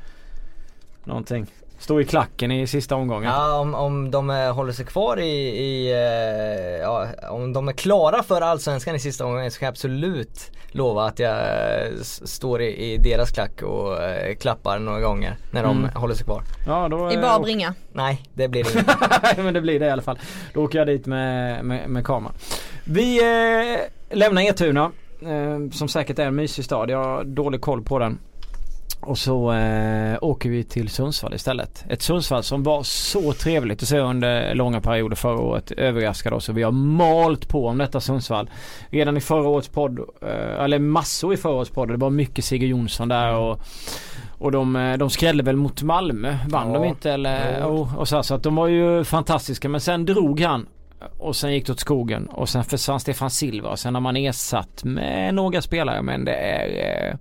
[1.04, 1.46] någonting.
[1.78, 3.30] Stå i klacken i sista omgången.
[3.32, 7.72] Ja, om, om de eh, håller sig kvar i, i eh, ja, om de är
[7.72, 12.62] klara för Allsvenskan i sista omgången så kan jag absolut lova att jag eh, står
[12.62, 15.90] i, i deras klack och eh, klappar några gånger när de Mm.
[15.94, 16.42] håller sig kvar.
[16.66, 17.74] Ja, då, I eh, bara åker- bringa.
[17.92, 18.78] Nej, det blir det
[19.30, 19.42] inte.
[19.42, 20.18] men det blir det i alla fall.
[20.54, 22.34] Då åker jag dit med, med, med kameran.
[22.84, 24.90] Vi eh, lämnar Etuna.
[25.22, 26.90] Eh, som säkert är en mysig stad.
[26.90, 28.18] Jag har dålig koll på den.
[29.00, 31.84] Och så eh, åker vi till Sundsvall istället.
[31.88, 35.70] Ett Sundsvall som var så trevligt att se under långa perioder förra året.
[35.72, 38.50] Överraskade oss och vi har malt på om detta Sundsvall.
[38.90, 41.88] Redan i förra årets podd, eh, eller massor i förra årets podd.
[41.88, 43.60] Det var mycket Sigge Jonsson där och
[44.38, 46.36] och de, eh, de skrällde väl mot Malmö.
[46.48, 46.78] Vann Ja.
[46.78, 47.58] de inte eller?
[47.60, 47.88] Jo.
[47.92, 47.98] Jo.
[48.00, 50.66] Och så, här, så att de var ju fantastiska men sen drog han.
[51.18, 54.16] Och sen gick det åt skogen och sen försvann Stefan Silva och sen har man
[54.16, 57.16] ersatt med några spelare men det är eh,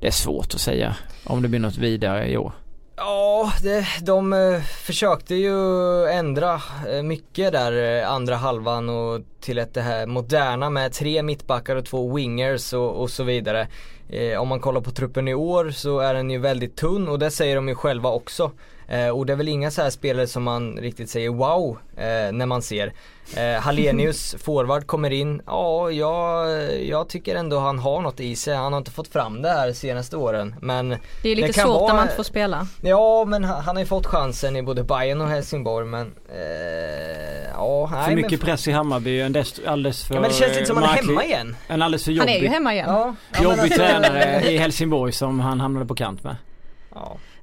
[0.00, 2.52] Det är svårt att säga om det blir något vidare i år.
[2.96, 6.60] Ja, det, de eh, försökte ju ändra
[6.92, 11.84] eh, mycket där andra halvan och till ett det här moderna med tre mittbackar och
[11.84, 13.68] två wingers och, och så vidare.
[14.08, 17.18] Eh, om man kollar på truppen i år så är den ju väldigt tunn och
[17.18, 18.50] det säger de ju själva också.
[18.88, 22.32] Eh, och det är väl inga så här spelare som man riktigt säger wow eh,
[22.32, 22.92] när man ser.
[23.36, 25.42] Eh, Hallenius, forward, kommer in.
[25.46, 26.46] Ja, jag,
[26.84, 28.54] jag tycker ändå han har något i sig.
[28.56, 30.54] Han har inte fått fram det här senaste åren.
[30.60, 32.66] Men Det är lite kan svårt vara- när man inte får spela.
[32.82, 37.50] Ja, men han han har ju fått chansen i både Bayern och Helsingborg men eh,
[37.54, 40.36] ja, nej, För mycket men, press i Hammarby, en dest, alldeles för Ja men det
[40.36, 41.56] känns inte som han är hemma igen.
[41.68, 42.86] En alldeles för Han jobbig, är ju hemma igen.
[42.88, 46.36] Ja, jobbig alltså- tränare i Helsingborg som han hamnade på kant med.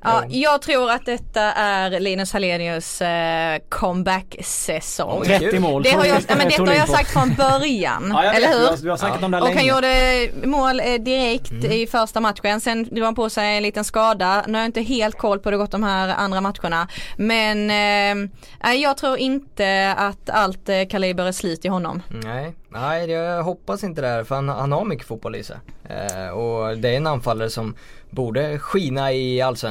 [0.03, 0.11] Ja.
[0.11, 0.41] Ja, Jo.
[0.51, 5.19] jag tror att detta är Linus Hallenius eh, comeback-säsong.
[5.21, 5.27] Oj.
[5.27, 5.83] 30 mål.
[5.83, 8.09] Det har jag, tog- men detta har jag sagt från början.
[8.13, 8.59] Ja, jag eller hur?
[8.59, 9.69] Vi har, vi har snackat om det Och han länge.
[9.69, 12.61] gjorde mål eh, direkt i första matchen.
[12.61, 14.43] Sen drog han på sig en liten skada.
[14.47, 16.87] Nu har jag inte helt koll på hur det gått de här andra matcherna.
[17.17, 18.29] Men eh,
[18.63, 22.01] nej, jag tror inte att allt eh, kaliber är slut i honom.
[22.09, 25.57] Nej, nej jag hoppas inte det här för han, han har mycket fotboll i sig.
[25.89, 27.75] Eh, och det är en anfallare som
[28.09, 29.64] borde skina i Allsvenskan.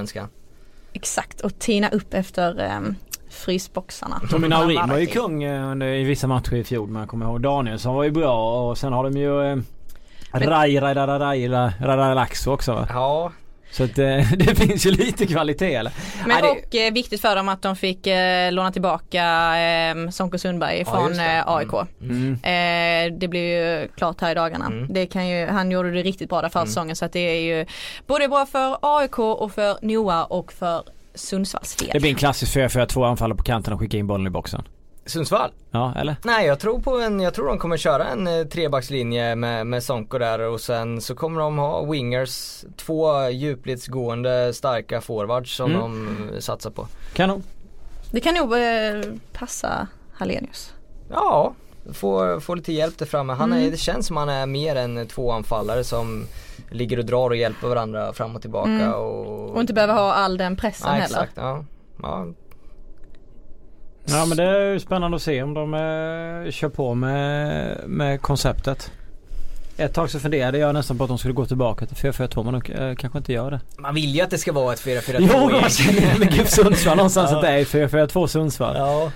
[0.92, 2.80] Exakt, och tina upp efter eh,
[3.30, 4.20] frysboxarna.
[4.30, 7.26] Tommy Naurin var ju kung eh, under, i vissa matcher i fjol men jag kommer
[7.26, 9.57] ihåg Danielsson var ju bra och sen har de ju eh,
[10.33, 12.87] Rai Rai Rai Rai Rai Rai Laxo också va?
[12.90, 13.33] Ja,
[13.76, 14.04] Så att eh,
[14.37, 15.92] det finns ju lite kvalitet eller?
[16.26, 19.24] Men Nej, det- och eh, viktigt för dem att de fick eh, låna tillbaka
[19.58, 21.72] eh, Sonko Sundberg Ja, från eh, AIK.
[22.00, 22.32] Mm.
[22.34, 23.40] Eh, det blir
[23.80, 24.66] ju klart här i dagarna.
[24.66, 24.87] Mm.
[24.92, 27.40] Det kan ju, han gjorde det riktigt bra där förra säsongen så att det är
[27.58, 27.66] ju
[28.06, 30.82] både bra för AIK och för Noah och för
[31.14, 31.90] Sundsvalls del.
[31.92, 34.62] Det blir en klassisk 4-4-2 anfallare på kanten och skicka in bollen i boxen.
[35.06, 35.50] Sundsvall?
[35.70, 36.16] Ja eller?
[36.22, 39.82] Nej jag tror på en, jag tror de kommer köra en eh, trebackslinje med, med
[39.82, 45.80] Sonko där och sen så kommer de ha wingers, två djupledsgående starka forwards som Mm.
[45.80, 46.86] de eh, satsar på.
[47.14, 47.42] Kanon.
[48.10, 48.60] Det kan nog eh,
[49.32, 50.72] passa Hallenius.
[51.10, 51.54] Ja,
[51.92, 53.32] få, få lite hjälp där framme.
[53.32, 53.70] Han är, Mm.
[53.70, 56.26] Det känns som han är mer än två anfallare som
[56.70, 58.70] ligger och drar och hjälper varandra fram och tillbaka.
[58.70, 58.92] Mm.
[58.92, 61.14] Och, Och inte behöver ha all den pressen Nej, heller.
[61.22, 61.64] exakt, ja.
[62.02, 62.26] ja.
[64.06, 68.90] Ja men det är spännande att se om de eh, kör på med, med konceptet.
[69.76, 72.60] Ett tag så funderade jag nästan på att de skulle gå tillbaka till 4-4-2 men
[72.60, 73.60] de eh, kanske inte gör det.
[73.78, 76.96] Man vill ju att det ska vara ett 4-4-2 Jo, jag känner med GIF Sundsvall
[76.96, 77.36] någonstans Ja.
[77.36, 78.76] att det är 4-4-2 Sundsvall.
[78.76, 79.10] Ja,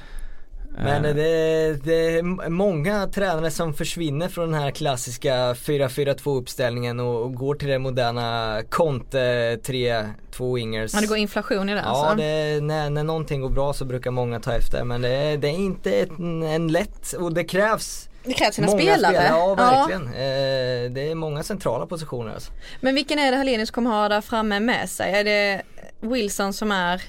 [0.84, 7.00] men Eh, det, det är många tränare som försvinner från den här klassiska 4-4-2 uppställningen
[7.00, 10.94] och, och går till det moderna Conte 3-2 wingers.
[10.94, 12.16] Ja, det går inflation i det Ja, alltså.
[12.16, 15.48] det, när, när någonting går bra så brukar många ta efter men det, är- det
[15.48, 19.26] är inte ett, en lätt och det krävs Det krävs sina många spelare.
[19.28, 20.06] Ja, verkligen.
[20.06, 22.52] Eh, det är många centrala positioner alltså.
[22.80, 25.12] Men vilken är det Hallenius kommer ha där framme med sig?
[25.12, 25.62] Är det
[26.00, 27.02] Wilson som är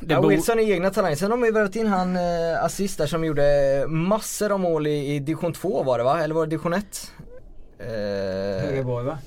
[0.00, 1.16] ja, Wilson är egna talanger.
[1.16, 4.86] Sen har de ju värvat in han eh, assist där som gjorde massor av mål
[4.86, 6.20] i, i division 2 var det va?
[6.22, 7.12] Eller var det division 1?
[7.78, 9.18] Eh, Högerborg va?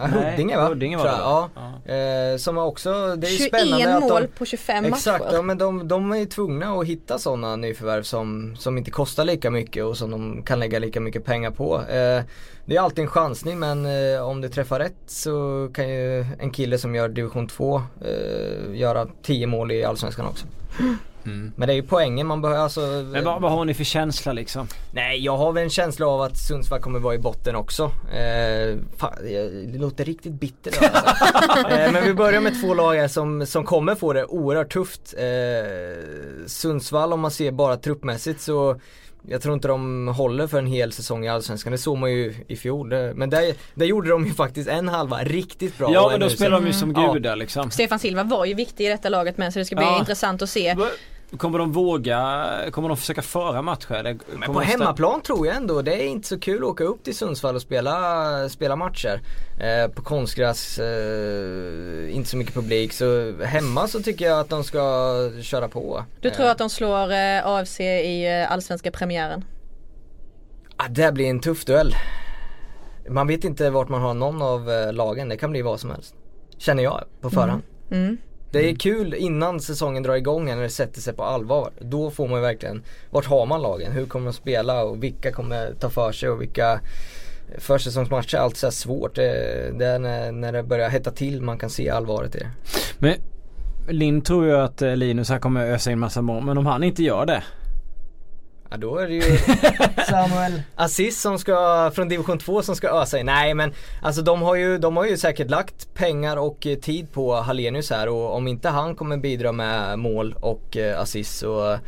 [0.00, 0.68] Ja, Huddinge va?
[0.68, 1.50] Huddinge var det, va?
[1.54, 1.92] Ja.
[1.94, 5.24] Eh, som har också, det är ju 21 spännande att mål de på 25 Exakt,
[5.24, 5.42] ja, matcher?
[5.42, 9.50] men de, de är ju tvungna att hitta sådana nyförvärv som, som inte kostar lika
[9.50, 11.76] mycket och som de kan lägga lika mycket pengar på.
[11.76, 12.22] Eh,
[12.64, 16.50] det är alltid en chansning men eh, om det träffar rätt så kan ju en
[16.50, 20.46] kille som gör division 2 eh, göra 10 mål i Allsvenskan också.
[20.80, 20.96] Mm.
[21.56, 24.32] Men det är ju poängen man behöver, alltså, Men vad, vad har ni för känsla
[24.32, 24.66] liksom?
[24.92, 27.82] Nej jag har väl en känsla av att Sundsvall kommer vara i botten också.
[28.12, 29.12] Eh, fan,
[29.72, 31.68] det låter riktigt bitter då, alltså.
[31.74, 35.14] eh, Men vi börjar med två lag här som, som kommer få det oerhört tufft.
[35.18, 35.24] Eh,
[36.46, 38.80] Sundsvall om man ser bara truppmässigt så
[39.30, 42.34] jag tror inte de håller för en hel säsong i Allsvenskan, det såg man ju
[42.48, 42.88] i fjol.
[42.88, 45.90] Det- Men där, där gjorde de ju faktiskt en halva riktigt bra.
[45.92, 47.70] Ja och men en då spelar de ju som gudar liksom.
[47.70, 49.98] Stefan Silva var ju viktig i detta laget med så det ska bli Ja.
[49.98, 50.76] intressant att se.
[51.36, 54.18] Kommer de våga, kommer de försöka föra matcher?
[54.38, 57.16] Men på hemmaplan tror jag ändå, det är inte så kul att åka upp till
[57.16, 59.20] Sundsvall och spela, spela matcher.
[59.60, 62.92] Eh, på konstgräs, eh, inte så mycket publik.
[62.92, 64.80] Så hemma så tycker jag att de ska
[65.42, 66.04] köra på.
[66.20, 69.44] Du tror att de slår eh, AFC i eh, allsvenska premiären?
[70.76, 71.94] Ah, det blir en tuff duell.
[73.08, 75.90] Man vet inte vart man har någon av eh, lagen, det kan bli vad som
[75.90, 76.14] helst.
[76.58, 77.62] Känner jag på förhand.
[77.90, 78.18] Mm.
[78.50, 81.70] Det är kul innan säsongen drar igång när det sätter sig på allvar.
[81.78, 83.92] Då får man verkligen, vart har man lagen?
[83.92, 86.80] Hur kommer de spela och vilka kommer ta för sig och vilka
[87.58, 89.14] Försäsongsmatcher är alltid så svårt.
[89.14, 92.50] Det, det är när, när det börjar hetta till man kan se allvaret i det.
[92.98, 93.14] Men
[93.88, 96.84] Linn tror ju att eh, Linus här kommer ösa in massa mål men om han
[96.84, 97.42] inte gör det.
[98.70, 99.22] Ja då är det ju
[100.08, 103.26] Samuel Aziz som ska, från division 2 som ska ösa in.
[103.26, 107.12] Nej men alltså de har ju, de har ju säkert lagt pengar och eh, tid
[107.12, 111.78] på Hallenius här och om inte han kommer bidra med mål och eh, assist så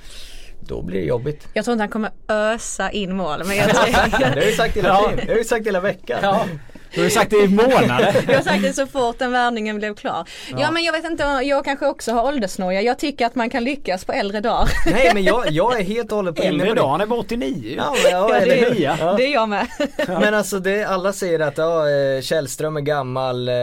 [0.60, 1.48] då blir det jobbigt.
[1.54, 4.52] Jag tror inte han kommer ösa in mål men jag tror, Det har jag ju
[4.52, 5.10] sagt hela Ja.
[5.28, 6.18] har ju sagt hela veckan.
[6.22, 6.44] Ja.
[6.94, 8.16] Du har sagt det i månader.
[8.28, 10.28] Jag har sagt det så fort den värvningen blev klar.
[10.56, 10.70] Ja.
[10.70, 12.82] men jag vet inte, jag kanske också har åldersnoja.
[12.82, 14.68] Jag tycker att man kan lyckas på äldre dagar.
[14.92, 16.80] Nej men jag, jag är helt och hållet på Äldre på det.
[16.80, 18.96] dag, han är bara 89 Ja, men, ja, Ja, det, är?
[19.00, 19.12] Ja.
[19.16, 19.66] det är jag med.
[20.08, 23.54] Men alltså det, alla säger att ja, eh, Källström är gammal, eh,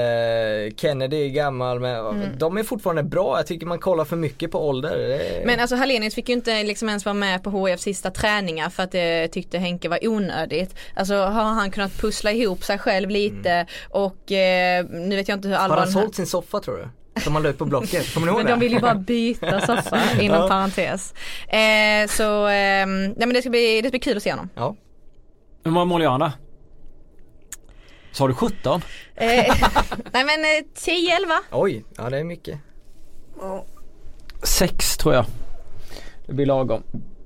[0.78, 2.38] Kennedy är gammal, men Mm.
[2.38, 3.38] de är fortfarande bra.
[3.38, 5.20] Jag tycker man kollar för mycket på ålder.
[5.46, 8.84] Men alltså Hallenius fick ju inte liksom ens vara med på HIFs sista träningar för
[8.84, 10.76] att det tyckte Henke var onödigt.
[10.96, 15.48] Alltså har han kunnat pussla ihop sig själv lite och eh, nu vet jag inte
[15.48, 16.88] hur har Alban han sålt sin soffa tror du?
[17.22, 18.52] Som han la ut på Blocket, kommer ni ihåg Men det?
[18.52, 20.48] de vill ju bara byta soffa inom Ja.
[20.48, 21.14] parentes.
[21.48, 24.50] Eh, så eh, nej men det ska, bli, det ska bli kul att se honom.
[24.56, 24.76] Ja.
[25.64, 26.32] Hur många mål gör han då?
[28.12, 28.82] Sa du 17?
[29.16, 29.28] Eh,
[30.12, 31.40] nej men eh, 10-11.
[31.52, 32.60] Oj, ja det är mycket.
[34.44, 35.26] Sex tror jag.
[36.28, 36.84] Det blir lagom.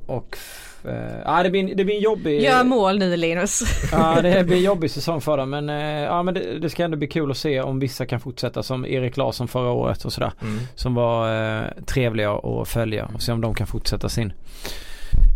[0.08, 0.38] Och
[0.86, 3.64] eh, ja, det, blir, det blir en jobbig Gör mål nu Linus.
[3.92, 6.84] Ja det blir en jobbig säsong för dem men, eh, ja, men det, det ska
[6.84, 10.14] ändå bli kul att se om vissa kan fortsätta som Erik Larsson förra året och
[10.14, 10.32] sådär.
[10.42, 10.60] Mm.
[10.76, 14.34] Som var eh, trevliga att följa och se om de kan fortsätta sin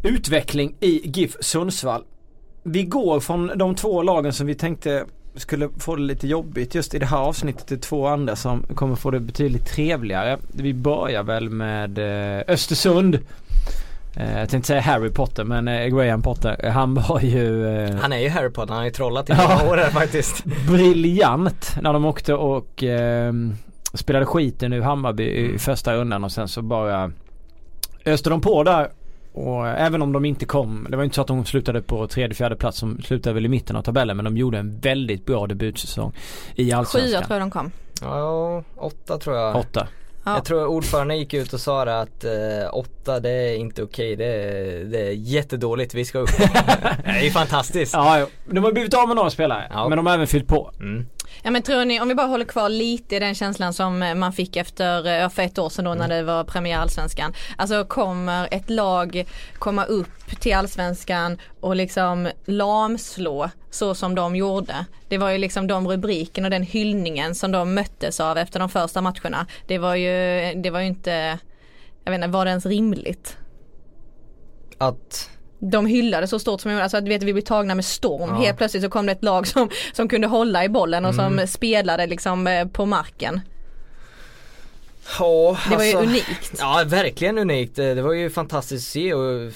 [0.03, 2.03] utveckling i GIF Sundsvall.
[2.63, 5.05] Vi går från de två lagen som vi tänkte
[5.35, 8.95] skulle få det lite jobbigt just i det här avsnittet till två andra som kommer
[8.95, 10.37] få det betydligt trevligare.
[10.53, 13.19] Vi börjar väl med eh, Östersund.
[14.17, 18.13] Eh, jag tänkte säga Harry Potter men eh, Graham Potter, han var ju eh, Han
[18.13, 20.43] är ju Harry Potter, han har ju trollat i många år här faktiskt.
[20.45, 23.33] briljant när de åkte och eh,
[23.93, 25.55] spelade skiten ur Hammarby Mm.
[25.55, 27.11] i första rundan och sen så bara
[28.05, 28.89] öste de på där.
[29.33, 32.35] Och även om de inte kom, det var inte så att de slutade på tredje,
[32.35, 35.47] fjärde plats som slutade väl i mitten av tabellen men de gjorde en väldigt bra
[35.47, 36.11] debutsäsong
[36.55, 37.23] i Allsvenskan.
[37.23, 37.71] tror jag de kom.
[38.01, 39.55] Ja, åtta tror jag.
[39.55, 39.87] Åtta.
[40.25, 40.33] Ja.
[40.33, 42.31] Jag tror ordföranden gick ut och sa det att eh,
[42.73, 46.29] åtta det är inte okej, det, är, det är jättedåligt, vi ska upp.
[46.37, 47.93] det är ju fantastiskt.
[47.93, 49.89] Ja, de har blivit av med några spelare Ja.
[49.89, 50.71] men de har även fyllt på.
[50.79, 51.05] Mm.
[51.43, 54.15] Ja men tror ni, om vi bara håller kvar lite i den känslan som eh,
[54.15, 57.33] man fick efter, eh, för ett år sedan då när det var premiär allsvenskan.
[57.57, 59.25] Alltså kommer ett lag
[59.59, 64.85] komma upp till allsvenskan och liksom lamslå så som de gjorde.
[65.07, 68.69] Det var ju liksom de rubriken och den hyllningen som de möttes av efter de
[68.69, 69.47] första matcherna.
[69.67, 71.39] Det var ju, det var ju inte,
[72.03, 73.37] jag vet inte, var det ens rimligt?
[74.77, 75.29] Att,
[75.71, 78.29] de hyllade så stort som de gjorde, alltså att vet vi blev tagna med storm.
[78.29, 78.35] Ja.
[78.35, 81.37] Helt plötsligt så kom det ett lag som, som kunde hålla i bollen och Mm.
[81.37, 83.41] som spelade liksom eh, på marken.
[85.19, 86.53] Ja Det var ju alltså- unikt.
[86.59, 87.75] Ja verkligen unikt.
[87.75, 89.51] Det var ju fantastiskt att se och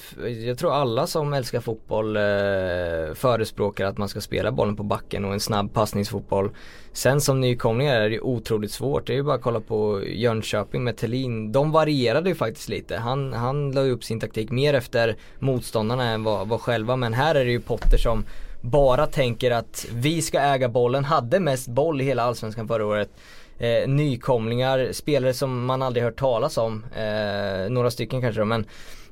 [0.46, 2.24] jag tror alla som älskar fotboll eh,
[3.16, 6.50] förespråkar att man ska spela bollen på backen och en snabb passningsfotboll.
[6.94, 9.08] Sen som nykomlingar är det ju otroligt svårt.
[9.08, 11.52] Det är ju bara att kolla på Jönköping med Thelin.
[11.52, 12.98] De varierade ju faktiskt lite.
[12.98, 16.96] Han, han la ju upp sin taktik mer efter motståndarna än vad, vad själva.
[16.96, 18.26] Men här är det ju Potter som
[18.62, 21.06] bara tänker att vi ska äga bollen.
[21.06, 23.10] Hade mest boll i hela Allsvenskan förra året
[23.60, 26.86] eh, nykomlingar, spelare som man aldrig hört talas om.
[26.95, 28.65] Eh, några stycken kanske då, men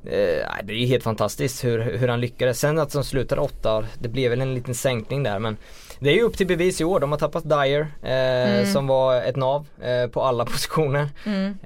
[0.05, 2.59] eh, det är ju helt fantastiskt hur, hur han lyckades.
[2.59, 5.57] Sen att de slutade åtta, det blev väl en liten sänkning där men
[5.99, 6.99] det är ju upp till bevis i år.
[6.99, 8.65] De har tappat Dyer eh, Mm.
[8.65, 11.09] som var ett nav eh, på alla positioner.
[11.25, 11.57] Mm.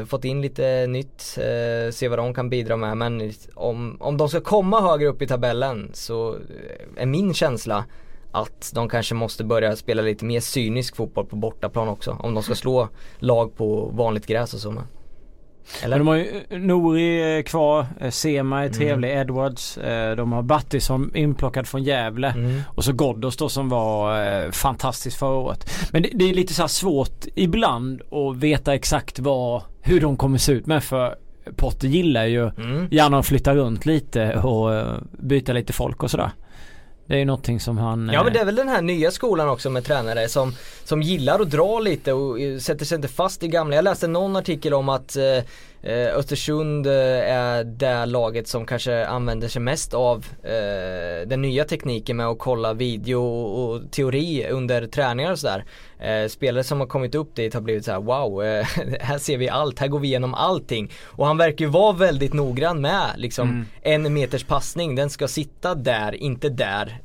[0.00, 4.16] Eh, fått in lite nytt, eh, se vad de kan bidra med men om, om
[4.16, 7.84] de ska komma högre upp i tabellen så eh, är min känsla
[8.42, 12.16] att de kanske måste börja spela lite mer cynisk fotboll på bortaplan också.
[12.20, 14.82] Om de ska slå lag på vanligt gräs och så med.
[15.82, 15.98] Men Eller?
[15.98, 19.78] de har ju eh, Nori eh, kvar, eh, Sema är trevlig, Edwards.
[19.78, 22.28] eh, De har Batti som inplockad från Gävle.
[22.28, 22.60] Mm.
[22.68, 25.70] Och så Ghoddos då som var fantastisk förra året.
[25.92, 30.38] Men det, det är lite så svårt ibland att veta exakt vad, hur de kommer
[30.38, 31.14] se ut med för
[31.56, 32.88] Potter gillar ju Mm.
[32.90, 34.70] gärna att flytta runt lite och
[35.18, 36.30] byta lite folk och sådär.
[37.06, 38.10] Det är ju någonting som han...
[38.12, 41.02] Ja men det eh, är väl den här nya skolan också med tränare som, som
[41.02, 43.76] gillar att dra lite och eh, sätter sig inte fast i gamla.
[43.76, 45.16] Jag läste någon artikel om att
[45.86, 46.92] eh, eh, Östersund eh,
[47.32, 52.38] är det laget som kanske använder sig mest av eh, den nya tekniken med att
[52.38, 55.64] kolla video och, teori under träningar och sådär.
[55.98, 58.66] Eh, spelare som har kommit upp dit har blivit så här: wow, eh,
[59.00, 60.90] här ser vi allt, här går vi igenom allting.
[61.04, 63.66] Och han verkar ju vara väldigt noggrann med liksom Mm.
[63.82, 67.00] en meters passning, den ska sitta där, inte där.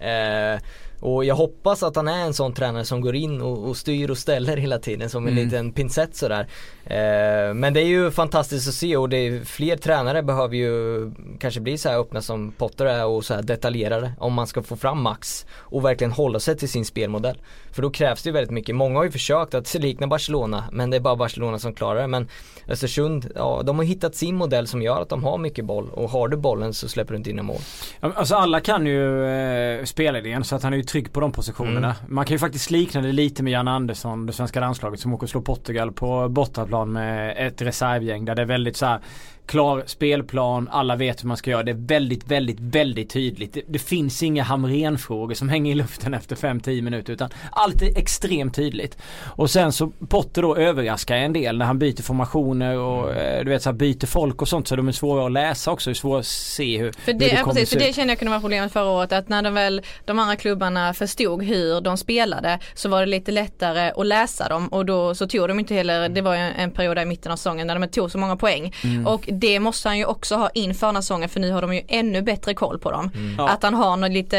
[1.01, 4.09] Och jag hoppas att han är en sån tränare som går in och, och styr
[4.09, 5.43] och ställer hela tiden som en Mm.
[5.45, 6.47] liten pincett sådär.
[6.85, 11.11] Eh, men det är ju fantastiskt att se och det är, fler tränare behöver ju
[11.39, 14.61] kanske bli så här öppna som Potter är och så här detaljerade om man ska
[14.63, 17.37] få fram max och verkligen hålla sig till sin spelmodell.
[17.71, 18.75] För då krävs det ju väldigt mycket.
[18.75, 22.07] Många har ju försökt att likna Barcelona men det är bara Barcelona som klarar det.
[22.07, 22.27] Men
[22.67, 26.09] Östersund, ja de har hittat sin modell som gör att de har mycket boll och
[26.09, 27.61] har du bollen så släpper du inte in några mål.
[27.99, 31.95] Alltså alla kan ju eh, spelidén så att han är ju trygg på de positionerna.
[32.07, 35.23] Man kan ju faktiskt likna det lite med Jan Andersson, det svenska landslaget som åker
[35.23, 38.99] och slår Portugal på bortaplan med ett reservgäng där det är väldigt så här
[39.45, 41.63] klar spelplan, alla vet hur man ska göra.
[41.63, 43.53] Det är väldigt, väldigt, väldigt tydligt.
[43.53, 47.97] Det, det finns inga Hamrén-frågor som hänger i luften efter 5-10 minuter utan allt är
[47.97, 48.97] extremt tydligt.
[49.25, 53.49] Och sen så Potter då överraskar en del när han byter formationer och eh, du
[53.49, 55.89] vet så här, byter folk och sånt så de är svåra att läsa också.
[55.89, 57.85] Det är svåra att se hur, För hur det, det ja, kommer precis, se för
[57.85, 60.93] det kände jag kunde vara problemet förra året att när de väl de andra klubbarna
[60.93, 65.27] förstod hur de spelade så var det lite lättare att läsa dem och då så
[65.27, 67.67] tog de inte heller, det var ju en, en period där i mitten av säsongen
[67.67, 68.73] när de tog så många poäng.
[68.83, 69.07] Mm.
[69.07, 71.73] Och det måste han ju också ha inför den här säsongen för nu har de
[71.73, 73.11] ju ännu bättre koll på dem.
[73.15, 73.35] Mm.
[73.37, 73.49] Ja.
[73.49, 74.37] Att han har något lite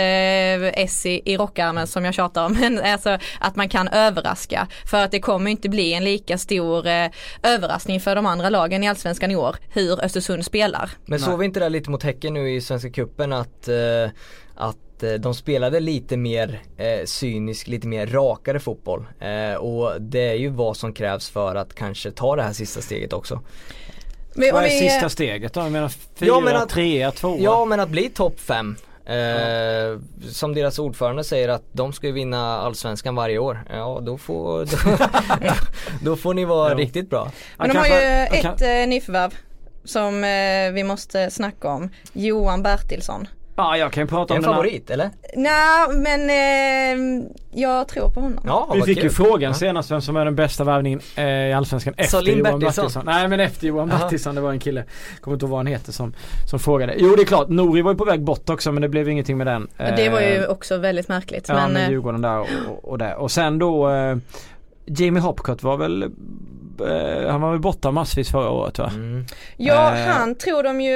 [0.76, 2.52] S i, i rockarmen som jag tjatar om.
[2.61, 4.68] Men alltså att man kan överraska.
[4.90, 7.07] För att det kommer inte bli en lika stor eh,
[7.42, 10.90] överraskning för de andra lagen i Allsvenskan i år hur Östersund spelar.
[11.05, 14.11] Men såg vi inte det lite mot Häcken nu i Svenska Cupen att, eh,
[14.55, 19.07] att eh, de spelade lite mer eh, cynisk, lite mer rakare fotboll.
[19.20, 22.81] Eh, och det är ju vad som krävs för att kanske ta det här sista
[22.81, 23.40] steget också.
[24.35, 25.61] Men Vad är vi- sista steget då?
[25.61, 27.38] Jag menar fyra, Ja, men att- trea, tvåa?
[27.40, 29.99] Ja men att bli topp 5 Eh,
[30.31, 33.64] Som deras ordförande säger att de ska ju vinna allsvenskan varje år.
[33.73, 34.59] Ja då får,
[35.45, 35.55] då,
[36.03, 36.77] då får ni vara Ja.
[36.79, 37.31] riktigt bra.
[37.59, 39.35] Men de har ju ett kan- eh, nyförvärv
[39.85, 41.88] som eh, vi måste snacka om.
[42.12, 43.29] Johan Bertilsson.
[43.57, 45.11] Ja jag kan ju prata om en den här- favorit eller?
[45.37, 46.31] Nej men
[47.21, 48.38] eh, jag tror på honom.
[48.47, 49.05] Ja Vi fick kul.
[49.05, 49.55] ju frågan Ja.
[49.55, 52.83] senast vem som är den bästa värvningen eh, i Allsvenskan efter Salim Johan Bertilsson.
[52.85, 53.03] Bertilsson.
[53.07, 53.99] Nej men efter Johan Jaha.
[53.99, 54.85] Bertilsson, det var en kille,
[55.21, 56.12] kommer inte ihåg vad han heter som,
[56.51, 56.95] som frågade.
[56.99, 59.38] Jo det är klart, Nori var ju på väg bort också men det blev ingenting
[59.38, 59.69] med den.
[59.77, 61.45] Det var ju Eh, också väldigt märkligt.
[61.49, 63.15] Ja men, med eh, Djurgården där och, och, och det.
[63.15, 64.17] Och sen då eh,
[64.87, 66.09] Jamie Hopcott var väl eh,
[67.31, 68.90] han var väl borta massvis förra året va?
[68.95, 69.25] Mm.
[69.57, 70.92] ja eh, han tror de ju.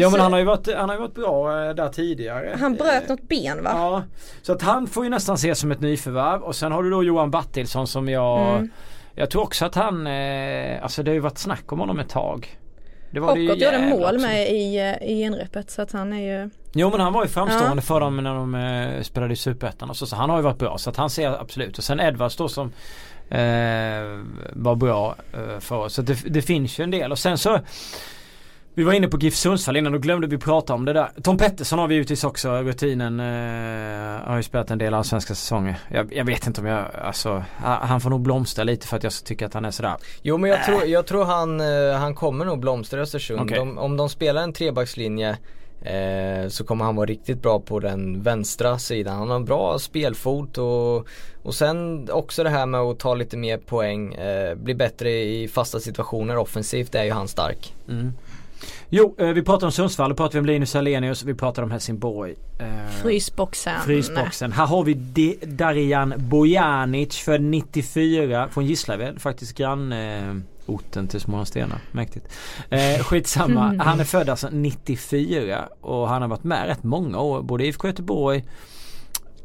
[0.00, 2.56] Ja men han har ju varit, han har ju varit bra eh, där tidigare.
[2.60, 3.70] han bröt Eh, något ben va?
[3.74, 4.02] Ja,
[4.42, 7.02] så att han får ju nästan ses som ett nyförvärv och sen har du då
[7.04, 8.70] Johan Bertilsson som jag Mm.
[9.18, 12.08] Jag tror också att han, eh, alltså det har ju varit snack om honom ett
[12.08, 12.58] tag.
[13.10, 14.26] Det var Hockott gjorde mål också.
[14.26, 16.50] med i, eh, i genrepet så att han är ju.
[16.74, 17.80] Jo men han var ju framstående Ja.
[17.80, 20.58] för dem när de eh, spelade i Superettan och så, så han har ju varit
[20.58, 21.78] bra så att han ser absolut.
[21.78, 22.72] Och sen Edwards då som
[23.30, 24.20] eh,
[24.52, 25.94] var bra eh, för oss.
[25.94, 27.60] Så det, det finns ju en del och sen så
[28.76, 31.08] vi var inne på GIF Sundsvall innan och glömde vi prata om det där.
[31.22, 35.76] Tom Pettersson har vi givetvis också, rutinen eh, har ju spelat en del allsvenska säsonger.
[35.88, 39.12] Jag, jag vet inte om jag, alltså han får nog blomstra lite för att jag
[39.24, 39.96] tycker att han är sådär.
[40.22, 43.40] Jo men jag tror, jag tror han, eh, han kommer nog blomstra i Östersund.
[43.40, 43.58] Okej.
[43.58, 45.36] De, om de spelar en trebackslinje
[45.82, 49.18] eh, så kommer han vara riktigt bra på den vänstra sidan.
[49.18, 51.08] Han har en bra spelfot och,
[51.46, 55.48] och sen också det här med att ta lite mer poäng, eh, bli bättre i
[55.48, 57.74] fasta situationer offensivt är ju han stark.
[57.88, 58.12] Mm.
[58.88, 61.70] Jo, eh, vi pratar om Sundsvall, då pratar vi om Linus Alenius, vi pratar om
[61.70, 62.34] Helsingborg.
[62.58, 62.66] Eh,
[63.02, 63.80] Frysboxen.
[63.84, 64.52] Frysboxen.
[64.52, 69.66] Här har vi De- Darijan Bojanic för 94 från Gislaved, faktiskt eh,
[70.66, 71.78] orten till Smålandsstenar.
[71.92, 72.26] Mäktigt.
[72.70, 73.74] Eh, skitsamma.
[73.84, 77.42] Han är född alltså 94 och han har varit med rätt många år.
[77.42, 78.44] Både IFK Göteborg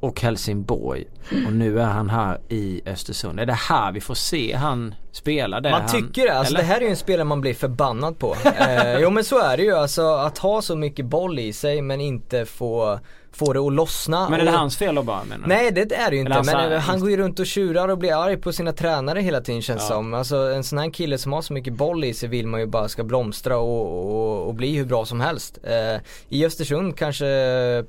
[0.02, 1.06] och Helsingborg.
[1.46, 3.40] Och nu är han här i Östersund.
[3.40, 5.62] Är det här vi får se han spela?
[5.62, 6.62] Man han, tycker det, alltså eller?
[6.62, 8.36] det här är ju en spelare man blir förbannad på.
[8.60, 11.82] eh, jo men så är det ju, alltså att ha så mycket boll i sig
[11.82, 13.00] men inte få,
[13.34, 14.30] få det att lossna.
[14.30, 15.48] Men är det och, hans fel då bara menar du?
[15.50, 18.24] Nej det är det ju inte men han går ju runt och tjurar och blir
[18.24, 19.88] arg på sina tränare hela tiden känns Ja.
[19.96, 20.14] som.
[20.14, 22.66] Alltså en sån här kille som har så mycket boll i sig vill man ju
[22.66, 25.60] bara ska blomstra och, och, och bli hur bra som helst.
[25.64, 27.26] Eh, I Östersund kanske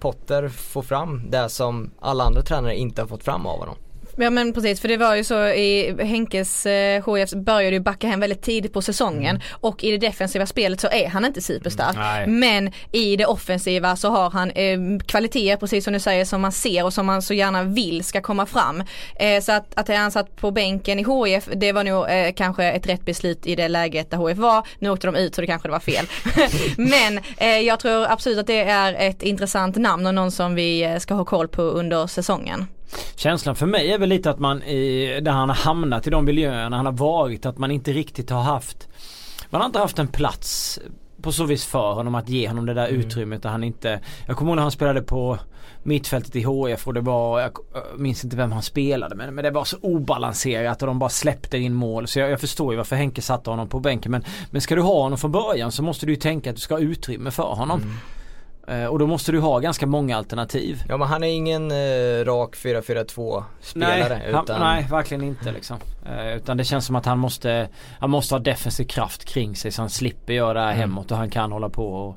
[0.01, 3.75] Potter får fram det som alla andra tränare inte har fått fram av honom.
[4.17, 8.07] Ja men precis för det var ju så i Henkes eh, HIF började ju backa
[8.07, 11.97] hem väldigt tidigt på säsongen och i det defensiva spelet så är han inte superstark.
[11.97, 12.27] Nej.
[12.27, 16.53] Men i det offensiva så har han eh, kvaliteter precis som du säger som man
[16.53, 18.83] ser och som man så gärna vill ska komma fram.
[19.17, 22.65] Eh, så att, att han satt på bänken i HIF det var nog eh, kanske
[22.65, 24.67] ett rätt beslut i det läget där HIF var.
[24.79, 26.07] Nu åkte de ut så det kanske det var fel.
[26.77, 30.85] Men eh, jag tror absolut att det är ett intressant namn och någon som vi
[30.85, 32.67] eh, ska ha koll på under säsongen.
[33.17, 36.25] Känslan för mig är väl lite att man i, där han har hamnat i de
[36.25, 38.89] miljöerna han har varit att man inte riktigt har haft
[39.51, 40.79] Man har inte haft en plats
[41.23, 44.37] på så vis för honom att ge honom det där utrymmet där han inte Jag
[44.37, 45.39] kommer ihåg när han spelade på
[45.83, 47.53] mittfältet i HF och det var, jag
[47.97, 51.59] minns inte vem han spelade med men det var så obalanserat och de bara släppte
[51.59, 52.07] in mål.
[52.07, 54.83] Så jag, jag förstår ju varför Henke satte honom på bänken men Men ska du
[54.83, 57.55] ha honom från början så måste du ju tänka att du ska ha utrymme för
[57.55, 57.81] honom.
[57.81, 57.87] Eh,
[58.91, 60.83] Och då måste du ha ganska många alternativ.
[60.89, 65.53] Ja men han är ingen eh, rak 4-4-2 spelare Nej, han, utan nej, verkligen inte
[65.53, 65.77] liksom.
[66.07, 67.69] Eh, utan det känns som att han måste
[68.01, 70.81] Han måste ha defensiv kraft kring sig så han slipper göra det här Mm.
[70.81, 72.17] hemåt och han kan hålla på och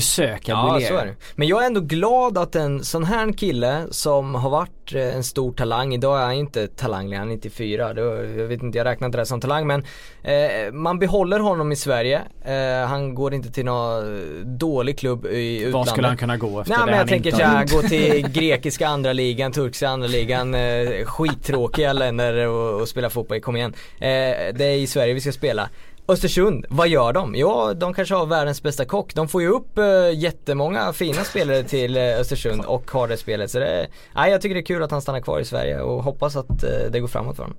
[0.00, 0.94] försöka Ja briljera.
[0.94, 1.14] så är det.
[1.34, 5.24] Men jag är ändå glad att en sån här kille som har varit eh, en
[5.24, 8.84] stor talang, idag är han inte talang, han är 94, då, jag vet inte, jag
[8.84, 9.84] räknar inte det som talang men
[10.22, 15.56] eh, man behåller honom i Sverige, eh, han går inte till någon dålig klubb i
[15.56, 15.74] utlandet.
[15.74, 18.28] Var skulle han kunna gå efter Nej det men jag han tänker såhär, gå till
[18.28, 23.74] grekiska andra ligan, turkiska andra ligan, eh, skittråkiga länder och, och spela fotboll, kom igen.
[23.98, 24.08] Eh,
[24.54, 25.68] det är i Sverige vi ska spela.
[26.08, 27.34] Östersund, vad gör de?
[27.34, 29.14] Ja, de kanske har världens bästa kock.
[29.14, 33.50] De får ju upp eh, jättemånga fina spelare till eh, Östersund och har det spelet.
[33.50, 36.02] Så det, nej, jag tycker det är kul att han stannar kvar i Sverige och
[36.02, 37.58] hoppas att eh, det går framåt för honom.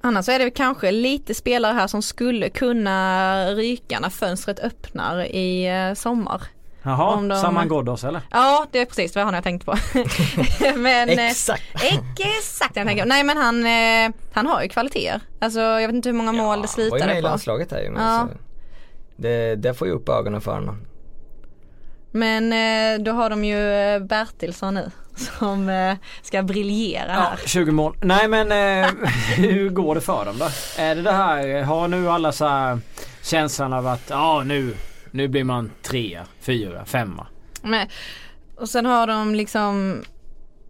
[0.00, 5.24] Annars så är det kanske lite spelare här som skulle kunna ryka när fönstret öppnar
[5.24, 6.42] i eh, sommar.
[6.82, 8.20] Jaha, om de- Saman Ghoddos eller?
[8.30, 9.74] Ja det är precis vad han jag tänkt på.
[10.76, 11.62] men, eh, Exakt.
[12.38, 13.04] Exakt jag tänker.
[13.06, 15.20] Nej men han, eh, han har ju kvaliteter.
[15.40, 17.28] Alltså jag vet inte hur många mål det var ju med slutade i på.
[17.28, 17.90] landslaget här ju.
[17.90, 18.08] Men Ja.
[18.08, 18.36] alltså,
[19.16, 20.76] det, det får ju upp ögonen för honom.
[22.12, 23.60] Men eh, då har de ju
[24.00, 24.90] Bertilsson nu
[25.38, 27.38] som eh, ska briljera Ja, här.
[27.46, 27.96] 20 mål.
[28.02, 28.52] Nej men
[28.84, 28.90] eh,
[29.36, 30.48] hur går det för dem då?
[30.78, 32.78] Är det det här, har nu alla så här
[33.22, 34.74] känslan av att ja nu,
[35.10, 37.26] nu blir man trea, fyra, femma.
[37.62, 37.88] Men,
[38.56, 40.02] och sen har de liksom,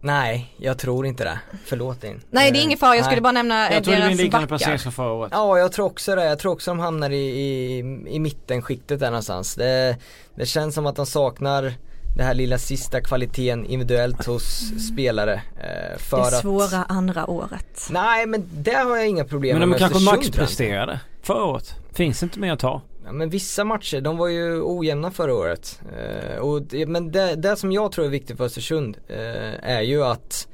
[0.03, 1.39] Nej, jag tror inte det.
[1.65, 2.21] Förlåt in.
[2.31, 3.21] nej det är ingen fara, jag skulle Nej.
[3.21, 4.57] bara nämna eh, Jag tror det blir en deras liknande backar.
[4.57, 5.31] placering som förra året.
[5.35, 6.25] Ja, jag tror också det.
[6.25, 7.77] Jag tror också de hamnar i, i,
[8.07, 9.55] i mittenskiktet där någonstans.
[9.55, 9.97] Det,
[10.35, 11.73] det känns som att de saknar
[12.17, 14.59] det här lilla sista kvaliteten individuellt hos
[14.91, 15.33] spelare.
[15.33, 16.33] Eh, för Det att...
[16.41, 17.87] svåra andra året.
[17.91, 20.15] Nej men där har jag inga problem Men de med kanske jag.
[20.15, 21.75] maxpresterade förra året.
[21.93, 22.81] Finns inte mer att ta.
[23.05, 25.81] Ja, men vissa matcher, de var ju ojämna förra året.
[25.97, 29.81] Eh, och det, men det, det som jag tror är viktigt för Östersund eh, är
[29.81, 30.47] ju att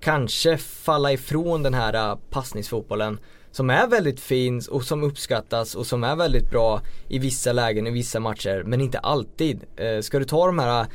[0.00, 3.18] kanske falla ifrån den här eh, passningsfotbollen
[3.50, 7.86] som är väldigt fin och som uppskattas och som är väldigt bra i vissa lägen,
[7.86, 9.64] i vissa matcher, men inte alltid.
[9.76, 10.86] Eh, ska du ta de här eh,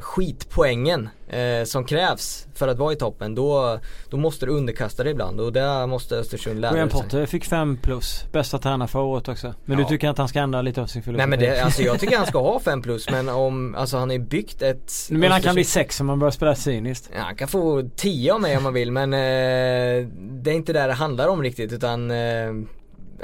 [0.00, 3.78] skitpoängen eh, som krävs för att vara i toppen då,
[4.10, 7.00] då måste du underkasta dig ibland och det måste Östersund lära Graham sig.
[7.02, 8.24] Potter fick 5 plus.
[8.32, 9.54] Bästa tränare förra året också.
[9.64, 9.84] Men Ja.
[9.84, 11.18] du tycker att han ska ändra lite av sin filosofi?
[11.18, 14.08] Nej men det, alltså jag tycker han ska ha 5 plus men om, alltså han
[14.08, 17.10] har ju byggt ett Du menar han kan bli 6 om man börjar spela cyniskt?
[17.16, 19.18] Ja, han kan få 10 av mig om man vill men eh,
[20.18, 22.16] det är inte det det handlar om riktigt utan eh,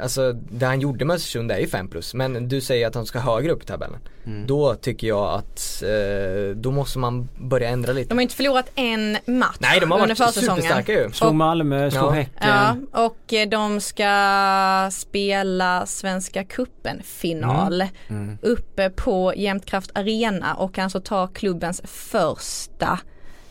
[0.01, 3.05] Alltså det han gjorde med Östersund är ju 5 plus men du säger att han
[3.05, 3.99] ska högre upp i tabellen.
[4.25, 4.47] Mm.
[4.47, 8.09] Då tycker jag att eh, då måste man börja ändra lite.
[8.09, 11.11] De har inte förlorat en match Nej de har under varit superstarka ju.
[11.11, 12.09] Slog Och- Malmö, slog Ja.
[12.09, 12.87] Häcken.
[12.91, 18.37] Ja, och de ska spela Svenska cupen final Mm.
[18.41, 22.99] uppe på Jämtkraft Arena och alltså ta klubbens första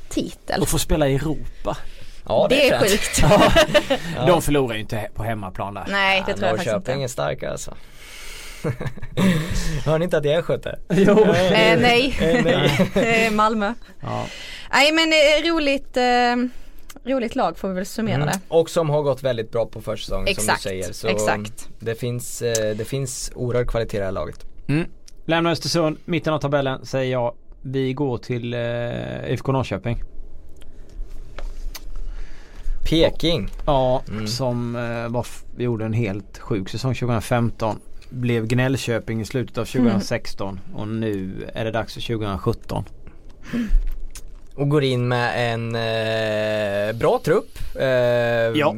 [0.08, 0.60] titel.
[0.62, 1.76] Och få spela i Europa.
[2.30, 2.90] Ja det är fränt.
[2.90, 3.22] sjukt.
[4.26, 5.86] De förlorar ju inte på hemmaplan där.
[5.90, 7.04] Nej det Ja, tror jag faktiskt Norrköping inte.
[7.04, 7.74] är starka alltså.
[9.84, 10.78] Hör ni inte att jag är skötte?
[10.90, 11.18] Jo.
[11.20, 13.26] Eh, nej, Eh, nej.
[13.26, 13.74] Eh, Malmö.
[14.00, 14.26] Ja.
[14.72, 18.26] Nej men eh, roligt, eh, roligt lag får vi väl summera Mm.
[18.26, 18.40] det.
[18.48, 20.92] Och som har gått väldigt bra på försäsongen Exakt, som du säger.
[20.92, 21.68] Så exakt.
[21.78, 24.44] Det finns, eh, det finns oerhörd kvalitet i det här laget.
[24.68, 24.86] Mm.
[25.26, 27.34] Lämna Östersund, mitten av tabellen säger jag.
[27.62, 30.02] Vi går till eh, IFK Norrköping.
[32.84, 33.48] Peking.
[33.66, 34.26] Ja, Mm.
[34.26, 35.26] som eh, var,
[35.56, 37.80] gjorde en helt sjuk säsong 2015.
[38.10, 42.84] Blev Gnällköping i slutet av 2016 och nu är det dags för 2017.
[44.54, 47.58] Och går in med en eh, bra trupp.
[47.74, 47.86] Eh,
[48.58, 48.74] Ja.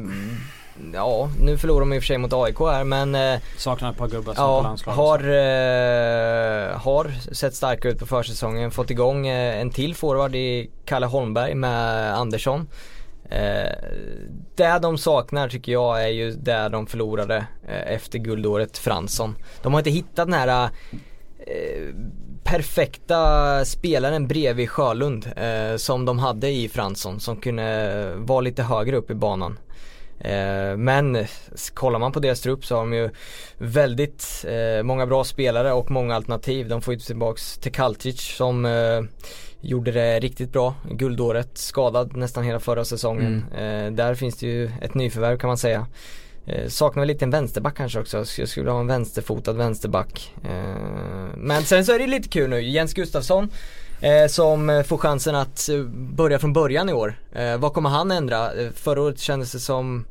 [0.93, 3.97] Ja, nu förlorar de i och för sig mot AIK här men eh, Saknar ett
[3.97, 4.97] par gubbar som på ja, landslaget.
[4.97, 8.71] har, eh, har sett starka ut på försäsongen.
[8.71, 12.67] Fått igång eh, en till forward i Kalle Holmberg med Andersson.
[13.33, 13.71] Eh,
[14.55, 19.35] det de saknar tycker jag är ju där de förlorade eh, efter guldåret Fransson.
[19.61, 20.69] De har inte hittat den här
[21.39, 21.95] eh,
[22.43, 28.97] perfekta spelaren bredvid Sjölund eh, som de hade i Fransson som kunde vara lite högre
[28.97, 29.59] upp i banan.
[30.19, 31.25] Eh, men
[31.73, 33.09] kollar man på deras trupp så har de ju
[33.57, 36.67] väldigt eh, många bra spelare och många alternativ.
[36.67, 39.01] De får ju tillbaks Tekaltic som eh,
[39.63, 40.75] gjorde det riktigt bra.
[40.91, 43.45] Guldåret, skadad nästan hela förra säsongen.
[43.57, 45.87] Eh, där finns det ju ett nyförvärv kan man säga.
[46.45, 48.25] Eh, saknar lite en vänsterback kanske också.
[48.25, 50.33] Så jag skulle ha en vänsterfotad vänsterback.
[50.43, 52.61] Eh, men sen så är det lite kul nu.
[52.61, 53.49] Jens Gustafsson
[54.01, 57.19] eh, som får chansen att eh, börja från början i år.
[57.33, 58.49] Eh, vad kommer han ändra?
[58.75, 60.05] Förra året kändes det som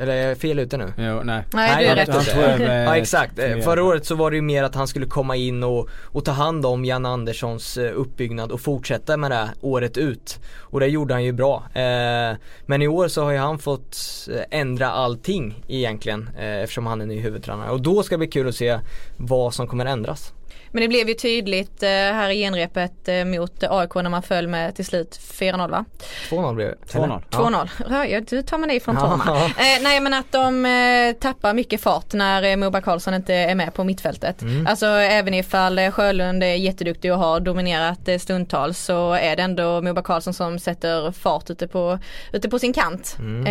[0.00, 0.92] eller är jag fel ute nu?
[0.96, 1.44] Jo, nej.
[1.52, 2.62] Nej, du är rätt ute.
[2.86, 5.88] Ja exakt, förra året så var det ju mer att han skulle komma in och,
[6.04, 10.38] och ta hand om Jan Anderssons eh, uppbyggnad och fortsätta med det året ut.
[10.58, 11.62] Och det gjorde han ju bra.
[11.74, 12.36] Eh,
[12.66, 13.96] men i år så har ju han fått
[14.32, 17.70] eh, ändra allting egentligen eftersom han är ny huvudtränare.
[17.70, 18.78] Och då ska det bli kul att se
[19.16, 20.32] vad som kommer ändras.
[20.72, 24.48] Men det blev ju tydligt eh, här i genrepet eh, mot AIK när man föll
[24.48, 25.84] med till slut 4-0 va?
[26.30, 26.98] 2-0 blev det.
[26.98, 27.22] 2-0.
[27.30, 27.38] Ja.
[27.38, 27.68] 2-0.
[27.90, 28.06] Ja.
[28.06, 29.22] Ja, du tar man dig från tårna.
[29.26, 29.50] Ja.
[29.60, 33.54] Eh, nej men att de eh, tappar mycket fart när eh, Moberg Karlsson inte är
[33.54, 34.42] med på mittfältet.
[34.42, 34.66] Mm.
[34.66, 39.42] Alltså även ifall eh, Sjölund är jätteduktig och har dominerat eh, stundtals så är det
[39.42, 41.98] ändå Moberg Karlsson som sätter fart ute på,
[42.32, 43.16] ute på sin kant.
[43.18, 43.46] Mm.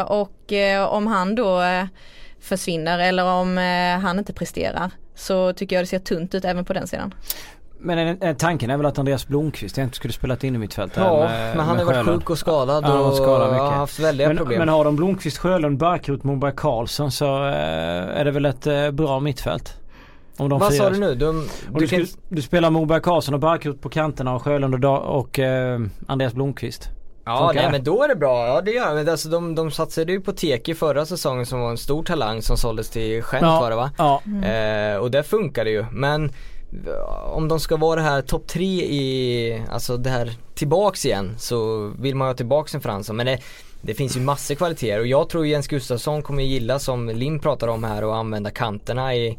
[0.00, 1.84] Eh, och eh, om han då eh,
[2.40, 6.64] försvinner eller om eh, han inte presterar så tycker jag det ser tunt ut även
[6.64, 7.14] på den sidan.
[7.82, 10.96] Men en, en, tanken är väl att Andreas Blomqvist inte skulle spelat in i mittfältet
[10.96, 13.62] Ja, med, men han har varit sjuk och skadad Ja, och skadad mycket.
[13.62, 14.58] har haft väldiga Men, problem.
[14.58, 17.52] men har de Blomqvist, Sjölund, Barkrot, Moberg Karlsson så eh,
[18.20, 19.76] är det väl ett eh, bra mittfält.
[20.36, 21.14] Om de Vad fyra- sa du nu?
[21.14, 21.86] Du, Om du du, kan...
[21.86, 26.34] skulle, du spelar Moberg Karlsson och Barkrot på kanterna och Sjölund och, och eh, Andreas
[26.34, 26.88] Blomqvist.
[27.30, 28.94] Ja nej men då är det bra, ja det gör.
[28.94, 32.42] Men alltså, de, de satsade ju på Teki förra säsongen som var en stor talang
[32.42, 33.90] som såldes till Gent var det va?
[33.98, 34.22] Ja.
[34.48, 35.84] Eh, och det funkar det ju.
[35.92, 36.24] Men
[36.86, 41.34] eh, om de ska vara det här topp tre i, alltså det här tillbaks igen
[41.38, 43.16] så vill man ju ha tillbaks en Fransson.
[43.16, 43.38] Men det,
[43.82, 47.68] det finns ju massor kvaliteter och jag tror Jens Gustafsson kommer gilla som Lim pratar
[47.68, 49.38] om här och använda kanterna i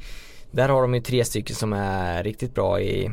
[0.52, 3.12] Där har de ju tre stycken som är riktigt bra i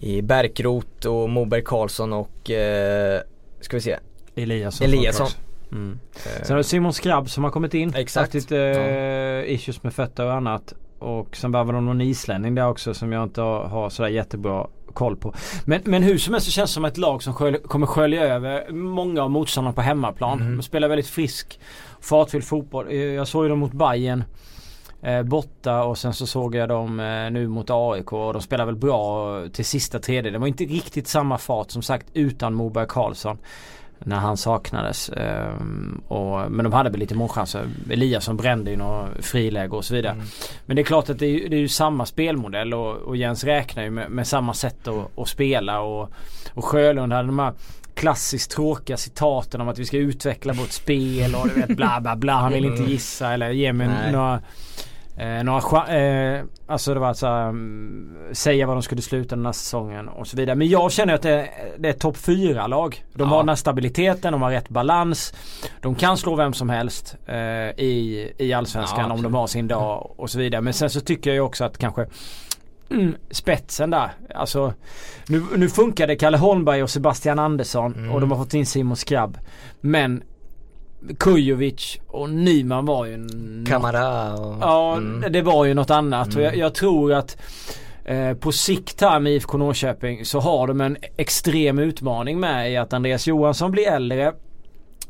[0.00, 3.20] i Bärkroth och Moberg Karlsson och eh,
[3.60, 3.96] ska vi se
[4.34, 4.86] Eliasson.
[4.86, 5.26] Eliasson.
[5.72, 5.98] Mm.
[6.14, 7.94] Eh, Sen har du Simon Skrabb som har kommit in.
[7.94, 8.16] Exakt.
[8.16, 10.74] Haft lite eh, issues med fötter och annat.
[10.98, 14.66] Och sen var det någon islänning där också som jag inte har, har sådär jättebra
[14.92, 15.34] koll på.
[15.64, 18.22] Men, men hur som helst så känns det som ett lag som skölj, kommer skölja
[18.22, 20.38] över många av motståndarna på hemmaplan.
[20.38, 20.56] Mhm.
[20.56, 21.60] De spelar väldigt frisk,
[22.00, 22.86] fartfylld fotboll.
[22.88, 24.24] Eh, Jag såg ju dem mot Bayern
[25.02, 28.66] eh, borta och sen så såg jag dem eh, nu mot AIK och de spelar
[28.66, 30.30] väl bra till sista tredje.
[30.30, 33.38] Det var inte riktigt samma fart som sagt utan Moberg Karlsson.
[34.04, 35.10] När han saknades.
[35.10, 37.66] Ehm, och, men de hade väl lite målchanser.
[37.90, 40.12] Eliasson brände ju några friläge och så vidare.
[40.12, 40.26] Mm.
[40.66, 43.44] Men det är klart att det är, det är ju samma spelmodell och, och Jens
[43.44, 45.80] räknar ju med, med samma sätt att, att spela.
[45.80, 46.10] Och,
[46.54, 47.52] och Sjölund hade de här
[47.94, 52.16] klassiskt tråkiga citaten om att vi ska utveckla vårt spel och du vet bla bla
[52.16, 52.32] bla.
[52.32, 52.90] Han vill inte Mm.
[52.90, 54.12] gissa eller ge mig Nej.
[54.12, 54.40] några
[55.18, 59.52] Eh, några eh, alltså det var alltså um, säga vad de skulle sluta den här
[59.52, 60.56] säsongen och så vidare.
[60.56, 61.48] Men jag känner att det,
[61.78, 63.04] det är topp 4 lag.
[63.12, 63.26] De Ja.
[63.28, 65.34] har den här stabiliteten, de har rätt balans.
[65.80, 67.36] De kan slå vem som helst eh,
[67.84, 70.60] i, i Allsvenskan Ja, om de har sin dag och så vidare.
[70.60, 72.06] Men sen så tycker jag ju också att kanske
[72.90, 74.10] mm, spetsen där.
[74.34, 74.72] Alltså
[75.28, 78.10] nu, nu funkade Kalle Holmberg och Sebastian Andersson Mm.
[78.12, 79.38] och de har fått in Simon Skrabb.
[79.80, 80.22] Men
[81.18, 83.26] Kujovic och Nyman var ju
[83.68, 84.56] Kamara och...
[84.60, 85.32] Ja, Mm.
[85.32, 86.28] det var ju något annat.
[86.36, 86.60] Och jag, Mm.
[86.60, 87.36] jag tror att
[88.04, 92.76] eh, på sikt här med IFK Norrköping så har de en extrem utmaning med i
[92.76, 94.32] att Andreas Johansson blir äldre.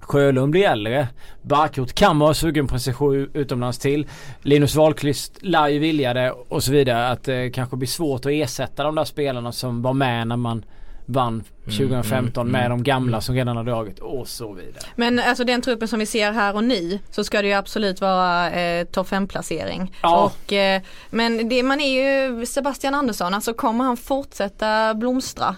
[0.01, 1.09] Sjölund blir äldre.
[1.43, 4.07] Barkrot kan vara sugen på en session utomlands till.
[4.43, 7.09] Linus Wahlqvist lär ju vilja det och så vidare.
[7.09, 10.65] Att det kanske blir svårt att ersätta de där spelarna som var med när man
[11.07, 14.85] vann 2015 mm, med mm, de gamla som redan har dragit och så vidare.
[14.97, 18.01] Men alltså den truppen som vi ser här och nu så ska det ju absolut
[18.01, 19.95] vara eh, topp 5 placering.
[20.03, 20.25] Ja.
[20.25, 25.57] Och, eh, men det, man är ju Sebastian Andersson, alltså kommer han fortsätta blomstra?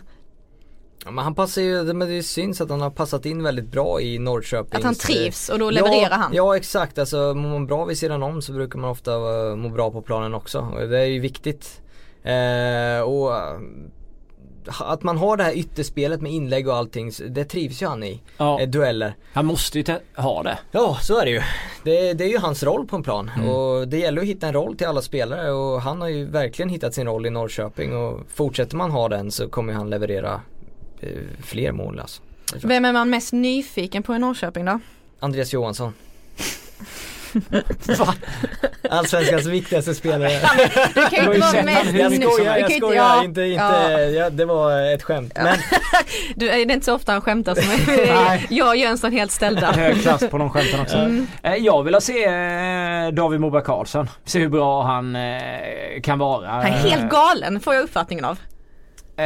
[1.04, 4.00] Ja, men han passar ju, men det syns att han har passat in väldigt bra
[4.00, 4.78] i Norrköping.
[4.78, 6.34] Att han trivs och då levererar ja, han.
[6.34, 9.68] Ja exakt, alltså mår man bra vid sidan om så brukar man ofta eh, må
[9.68, 10.72] bra på planen också.
[10.90, 11.80] Det är ju viktigt.
[12.22, 13.60] Eh, och eh,
[14.80, 18.20] att man har det här ytterspelet med inlägg och allting, det trivs ju han i.
[18.36, 19.14] Ja, Eh, dueller.
[19.32, 19.84] han måste ju
[20.16, 20.58] ha det.
[20.72, 21.40] Ja, så är det ju.
[21.84, 23.48] Det, det är ju hans roll på en plan Mm.
[23.48, 26.68] och det gäller att hitta en roll till alla spelare och han har ju verkligen
[26.68, 30.40] hittat sin roll i Norrköping och fortsätter man ha den så kommer han leverera
[31.00, 31.08] eh,
[31.42, 32.22] fler mål alltså.
[32.62, 34.80] Vem är man mest nyfiken på i Norrköping då?
[35.20, 35.92] Andreas Johansson.
[38.90, 40.30] Allsvenskans viktigaste spelare.
[40.94, 42.96] Du kan ju inte vara hur Jag skojar, jag skojar.
[42.96, 44.00] ja, inte, inte, ja.
[44.00, 45.32] ja, det var ett skämt.
[45.34, 45.56] Men
[46.36, 47.96] Du, det är inte så ofta han skämtar som
[48.56, 49.72] jag och Jönsson helt ställda.
[49.72, 50.96] Hög klass på de skämten också.
[50.96, 51.26] Mm.
[51.42, 54.08] Eh, Jag vill ha se eh, David Moberg Karlsson.
[54.24, 55.40] Se hur bra han eh,
[56.02, 56.48] kan vara.
[56.48, 58.38] Han är helt galen får jag uppfattningen av.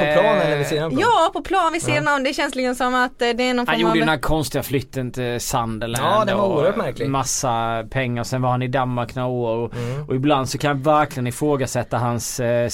[0.01, 1.01] På plan eller vid sidan på?
[1.01, 2.23] Ja på plan vid sidan om.
[2.25, 3.97] Det känns liksom som att eh, det är någon Han form gjorde av...
[3.97, 6.05] ju den här konstiga flytten till Sunderland.
[6.21, 7.09] Ja, den var och oerhört märklig.
[7.09, 8.25] Massa pengar.
[8.25, 9.57] Sen var han i Danmark några år.
[9.57, 10.09] Och, Mm.
[10.09, 12.69] och ibland så kan jag verkligen ifrågasätta hans eh,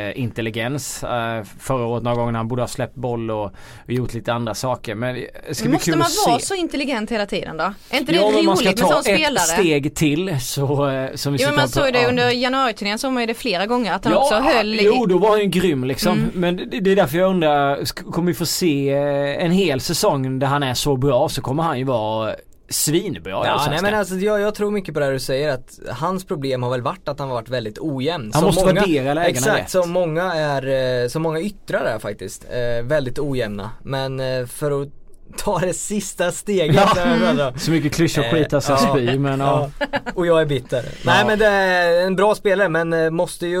[0.00, 1.04] spelintelligens.
[1.04, 3.52] Eh, eh, förra året några gånger när han borde ha släppt boll och, och
[3.86, 4.94] gjort lite andra saker.
[4.94, 5.14] Men
[5.48, 6.44] det ska bli Måste kul man att vara se.
[6.46, 7.74] så intelligent hela tiden då?
[7.90, 9.34] Är inte det ja, roligt man ska ta spelare?
[9.34, 12.08] ett steg till så, eh, som vi Jo ska men man såg på- det ja.
[12.08, 14.78] under januariturnén man ju det flera gånger att han också höll.
[14.80, 16.18] Jo, då var han ju grym liksom.
[16.18, 16.30] Mm.
[16.34, 20.38] Men det, det är därför jag undrar, kommer vi få se eh, en hel säsong
[20.38, 22.34] där han är så bra så kommer han ju vara
[22.68, 25.78] svinbra Ja, nej men alltså jag, jag tror mycket på det här du säger att
[25.90, 28.30] hans problem har väl varit att han har varit väldigt ojämn.
[28.34, 29.70] Han Som måste många, värdera lägena Exakt, rätt.
[29.70, 32.44] som många är, eh, som många yttrar är faktiskt.
[32.50, 33.70] Eh, väldigt ojämna.
[33.82, 34.88] Men eh, för att
[35.36, 36.76] ta det sista steget.
[36.96, 37.50] Ja.
[37.50, 37.58] om.
[37.58, 38.78] Så mycket klyschor Eh, skit alltså ja.
[38.78, 39.70] spyr men ja.
[39.80, 40.84] Ja, och jag är bitter.
[41.04, 43.60] Nej men det är en bra spelare men eh, måste ju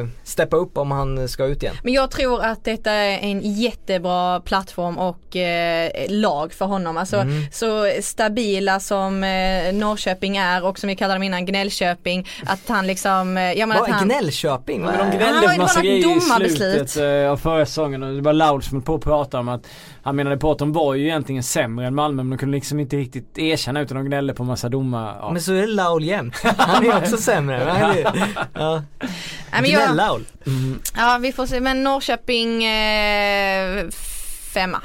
[0.00, 1.74] eh, steppa upp om han ska ut igen.
[1.82, 6.96] Men jag tror att detta är en jättebra plattform och eh, lag för honom.
[6.96, 7.42] Alltså Mm.
[7.52, 12.28] så stabila som eh, Norrköping är och som vi kallade dem innan Gnällköping.
[12.46, 14.80] Att han liksom, eh, ja men Vad att är han Gnällköping?
[14.82, 18.20] Men de gnällde har på massa grejer i slutet eh, av förra säsongen och det
[18.20, 19.66] var Laul som på att prata om att
[20.02, 22.80] han menade på att de var ju egentligen sämre än Malmö men de kunde liksom
[22.80, 25.16] inte riktigt erkänna utan de gnällde på massa domar.
[25.20, 25.30] Ja.
[25.32, 26.36] Men så är det Laul jämt.
[26.58, 27.64] Han är också sämre.
[27.64, 28.82] Men är- Ja.
[29.52, 30.24] Nej, men jag, Gnäll-Laul.
[30.96, 33.88] ja vi får se men Norrköping eh,
[34.54, 34.82] femma.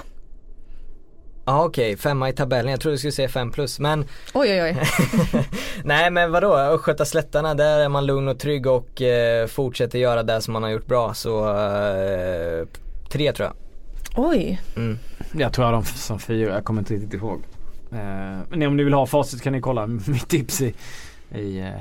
[1.47, 2.71] Ja okej, femma i tabellen.
[2.71, 3.79] Jag trodde du skulle säga fem plus.
[3.79, 4.77] Men Oj oj oj.
[5.83, 10.23] nej men vadå, Östgöta slättarna där är man lugn och trygg och eh, fortsätter göra
[10.23, 11.13] det som man har gjort bra.
[11.13, 12.67] Så eh,
[13.11, 13.55] tre tror jag.
[14.15, 14.61] Oj.
[14.75, 14.97] Mm.
[15.33, 17.41] Jag tror jag har dem som fyra, jag kommer inte riktigt ihåg.
[17.91, 20.73] Eh, men om ni vill ha facit kan ni kolla mitt tips i,
[21.35, 21.73] i eh,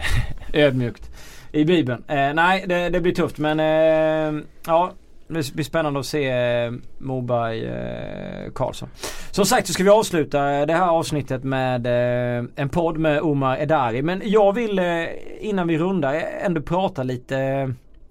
[0.65, 1.11] ödmjukt
[1.53, 2.05] i bibeln.
[2.09, 4.93] Eh, nej det, det blir tufft men eh, ja
[5.29, 8.89] det blir spännande att se eh, Moberg eh, Karlsson.
[9.31, 13.59] Som sagt så ska vi avsluta det här avsnittet med eh, en podd med Omar
[13.59, 14.03] Edari.
[14.03, 15.05] Men jag vill eh,
[15.41, 17.69] innan vi rundar ändå prata lite eh,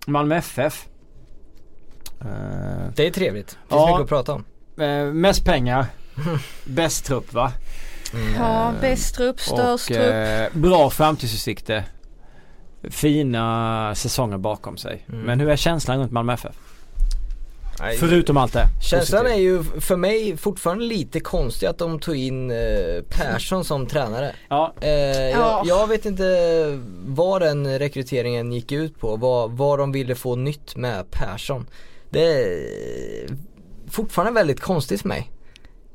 [0.07, 0.87] Malmö FF.
[2.25, 3.47] Eh, Det är trevligt.
[3.47, 3.87] Det finns Ja.
[3.87, 4.43] mycket att prata om.
[4.83, 5.85] eh, mest pengar.
[6.65, 7.51] Bäst trupp va?
[8.37, 10.13] Ja, bäst trupp, störst Och trupp.
[10.13, 11.83] eh, bra framtidsutsikter.
[12.89, 15.05] Fina säsonger bakom sig.
[15.09, 15.21] Mm.
[15.21, 16.55] Men hur är känslan runt Malmö FF?
[17.79, 18.65] Nej, Förutom allt det.
[18.81, 19.35] Känslan positiva.
[19.39, 22.57] är ju för mig fortfarande lite konstig att de tog in eh,
[23.09, 24.35] Persson som tränare.
[24.49, 25.63] Ja, Eh, jag, Ja.
[25.65, 30.75] jag vet inte vad den rekryteringen gick ut på, vad, vad de ville få nytt
[30.75, 31.65] med Persson.
[32.13, 33.27] Det är
[33.91, 35.31] fortfarande väldigt konstigt för mig.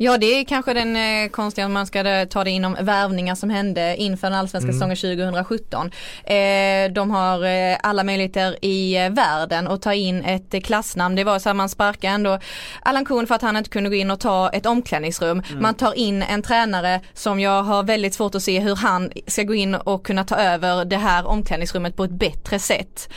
[0.01, 3.51] Ja det är kanske den eh, konstiga om man ska ta det inom värvningar som
[3.51, 5.91] hände inför den allsvenska säsongen 2017.
[6.25, 11.15] Eh, de har eh, alla möjligheter i eh, världen att ta in ett eh, klassnamn.
[11.15, 12.39] Det var så att man sparkade ändå
[12.83, 15.43] Allan Kuhn för att han inte kunde gå in och ta ett omklädningsrum.
[15.61, 19.43] Man tar in en tränare som jag har väldigt svårt att se hur han ska
[19.43, 23.09] gå in och kunna ta över det här omklädningsrummet på ett bättre sätt.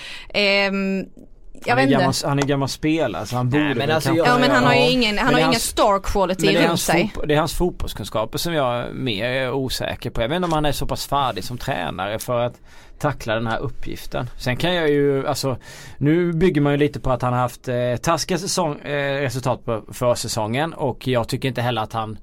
[1.66, 2.28] Jag han, är vet gammal, inte.
[2.28, 4.90] han är gammal spelare så han borde men väl alltså Ja men han har ju
[4.92, 7.12] ingen, han Men har det är ingen hans- star quality Men runt sig.
[7.16, 10.22] fotbo- det är hans fotbollskunskaper som jag är mer osäker på.
[10.22, 12.60] Jag vet inte om han är så pass färdig som tränare för att
[13.00, 14.30] tackla den här uppgiften.
[14.38, 15.58] Sen kan jag ju, alltså
[15.98, 19.66] nu bygger man ju lite på att han har haft eh, taskiga säsong, eh, resultat
[19.66, 22.18] på försäsongen och jag tycker inte heller att han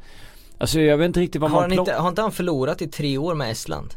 [0.61, 2.83] Alltså jag vet inte riktigt vad Har, man han plock- inte, har inte han förlorat
[2.83, 3.95] i tre år med Estland?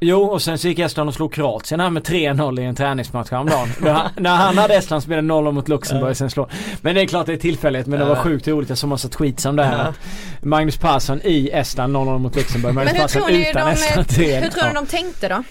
[0.00, 3.30] Jo och sen så gick Estland och slog Kroatien här med 3-0 i en träningsmatch
[3.30, 3.68] häromdagen.
[3.80, 6.48] När han- När han hade Estland spelade 0 mot Luxemburg sen slå.
[6.80, 8.68] Men det är klart det är tillfälligt men det var sjukt roligt.
[8.68, 9.92] Jag såg massa tweets om det här.
[10.42, 12.74] Magnus Persson i Estland 0-0 mot Luxemburg.
[12.74, 15.28] Magnus Men hur Persson tror ni utan de, Estland 3 hur tror ni de tänkte
[15.28, 15.42] då?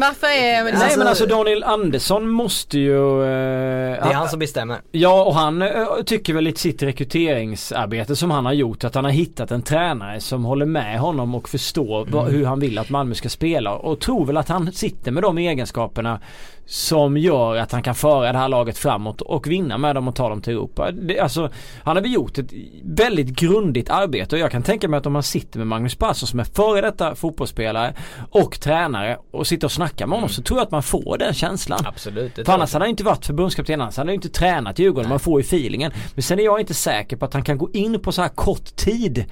[0.00, 3.22] Varför är Nej Alltså- men alltså Daniel Andersson måste ju...
[3.22, 4.78] Eh, Det är han som bestämmer.
[4.90, 5.68] Ja och han eh,
[6.06, 10.20] tycker väl i sitt rekryteringsarbete som han har gjort att han har hittat en tränare
[10.20, 12.12] som håller med honom och förstår Mm.
[12.14, 15.22] vad, hur han vill att Malmö ska spela och tror väl att han sitter med
[15.22, 16.20] de egenskaperna
[16.68, 20.14] som gör att han kan föra det här laget framåt och vinna med dem och
[20.14, 20.90] ta dem till Europa.
[20.90, 21.50] Det, alltså,
[21.82, 22.52] han har väl gjort ett
[22.82, 26.26] väldigt grundligt arbete och jag kan tänka mig att om man sitter med Magnus Persson
[26.26, 27.94] som är före detta fotbollsspelare
[28.30, 31.34] och tränare och sitter och snackar med honom så tror jag att man får den
[31.34, 31.80] känslan.
[31.84, 32.34] Absolut.
[32.34, 35.40] För annars hade han inte varit förbundskapten, annars hade han inte tränat Djurgården, man får
[35.40, 35.92] ju feelingen.
[36.14, 38.28] Men sen är jag inte säker på att han kan gå in på så här
[38.28, 39.24] kort tid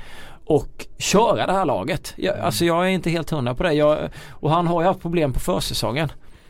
[0.45, 2.15] och köra det här laget.
[2.17, 3.73] Jag, alltså jag är inte helt hundra på det.
[3.73, 3.99] Jag,
[4.31, 6.09] och han har ju haft problem på försäsongen.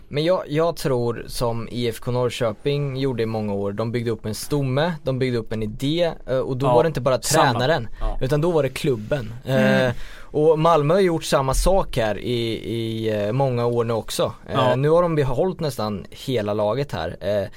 [0.08, 4.34] Men jag, jag tror som IFK Norrköping gjorde i många år, de byggde upp en
[4.34, 7.88] stomme, de byggde upp en idé eh, och då Ja, var det inte bara tränaren
[8.00, 8.18] Ja.
[8.20, 9.34] utan då var det klubben.
[9.46, 9.90] Eh,
[10.20, 12.40] och Malmö har gjort samma sak här i,
[12.74, 14.32] i eh, många år nu också.
[14.48, 14.76] Eh, Ja.
[14.76, 17.16] Nu har de behållit nästan hela laget här.
[17.20, 17.48] Eh,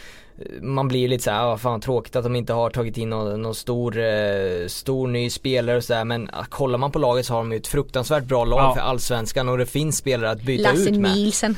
[0.62, 3.56] man blir lite såhär, ah, fan tråkigt att de inte har tagit in någon, någon
[3.56, 7.40] stor, eh, stor ny spelare och sådär men ah, kollar man på laget så har
[7.40, 8.74] de ju ett fruktansvärt bra lag Ja.
[8.76, 11.12] för allsvenskan och det finns spelare att byta Lasse ut med.
[11.16, 11.56] Nielsen.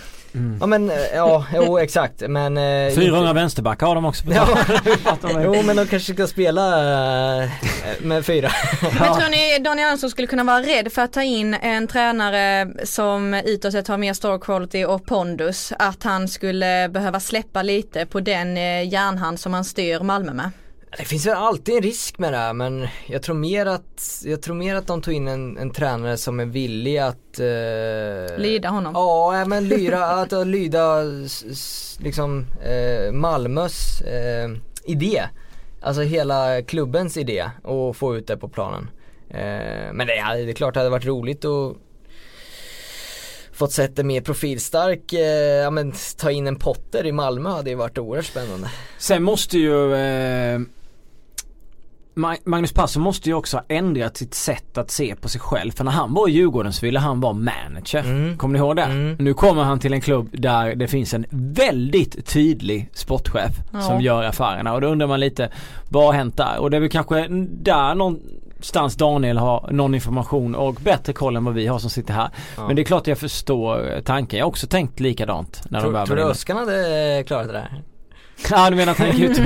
[0.59, 4.47] Ja men, eh, ja, jo exakt men eh, 400 inte- vänsterbackar har de också Ja,
[5.43, 6.79] jo men de kanske ska spela
[7.43, 7.49] eh,
[8.01, 8.51] med fyra.
[8.82, 12.67] Men tror ni Daniel Andersson skulle kunna vara rädd för att ta in en tränare
[12.84, 15.73] som utåt sett har mer star quality och pondus?
[15.79, 20.51] Att han skulle behöva släppa lite på den eh, järnhand som han styr Malmö med?
[20.97, 24.41] Det finns väl alltid en risk med det här men jag tror mer att, jag
[24.41, 28.69] tror mer att de tog in en, en tränare som är villig att eh, Lyda
[28.69, 28.93] honom.
[28.95, 31.03] Ja, men lyra, att lyda
[31.99, 34.49] liksom eh, Malmös eh,
[34.85, 35.23] idé.
[35.81, 38.89] Alltså hela klubbens idé och få ut det på planen.
[39.29, 41.77] Eh, men det, ja, det är klart det hade varit roligt att
[43.53, 47.69] fått sett det mer profilstark, eh, ja men ta in en Potter i Malmö hade
[47.69, 48.71] ju varit oerhört spännande.
[48.97, 50.59] Sen måste ju eh,
[52.45, 55.72] Magnus Persson måste ju också ha ändrat sitt sätt att se på sig själv.
[55.72, 57.99] För när han var i Djurgården så ville han vara manager.
[58.03, 58.38] Mm.
[58.38, 58.82] Kommer ni ihåg det?
[58.84, 59.15] Mm.
[59.19, 63.82] Nu kommer han till en klubb där det finns en väldigt tydlig sportchef Ja.
[63.82, 64.74] som gör affärerna.
[64.74, 65.49] Och då undrar man lite,
[65.89, 66.59] vad har hänt där?
[66.59, 71.45] Och det är väl kanske där någonstans Daniel har någon information och bättre koll än
[71.45, 72.30] vad vi har som sitter här.
[72.57, 72.67] Ja.
[72.67, 74.39] Men det är klart jag förstår tanken.
[74.39, 76.24] Jag har också tänkt likadant när Tror, tror du.
[76.24, 77.82] Öskan hade klarat det där?
[78.51, 79.45] Ja du menar att han gick ut och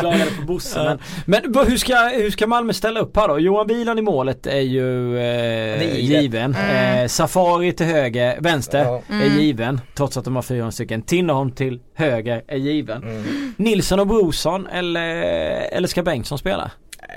[0.00, 3.38] klagade på Bosse men, men hur, ska, hur ska Malmö ställa upp här då?
[3.38, 6.54] Johan Wieland i målet är ju eh, är given.
[6.54, 7.02] Mm.
[7.02, 9.02] Eh, Safari till höger, vänster Ja.
[9.08, 9.38] är Mm.
[9.38, 9.80] given.
[9.94, 11.02] Trots att de har fyra stycken.
[11.02, 13.02] Tinnerholm till höger är given.
[13.02, 13.54] Mm.
[13.56, 15.06] Nilsson och Brorsson eller,
[15.72, 16.70] eller ska Bengtsson spela?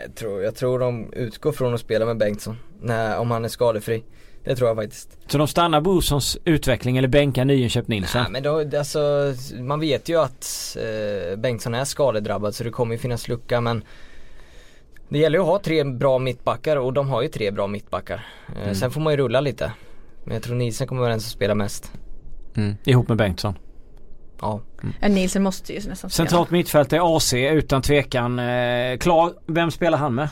[0.06, 3.49] Jag tror, jag tror de utgår från att spela med Bengtsson, när, om han är
[3.49, 4.04] skadefri.
[4.44, 5.18] Det tror jag faktiskt.
[5.28, 8.22] Så de stannar Brorssons utveckling eller bänkar nyinköpt Nilsson?
[8.22, 12.96] Nej men då, alltså, man vet ju att eh, Bengtsson är skadedrabbad så det kommer
[12.96, 13.84] ju finnas lucka men
[15.10, 18.26] det gäller ju att ha tre bra mittbackar och de har ju tre bra mittbackar.
[18.56, 18.76] Eh, Mm.
[18.76, 19.72] Sen får man ju rulla lite.
[20.24, 21.92] Men jag tror Nielsen kommer vara den som spelar mest.
[22.56, 22.76] Mm.
[22.84, 23.58] Ihop med Bengtsson.
[24.42, 24.62] Ja.
[25.02, 26.10] Ja, Nielsen måste ju nästan spela.
[26.10, 28.39] Centralt mittfält är AC utan tvekan.
[28.39, 30.30] Eh, klar, vem spelar han med?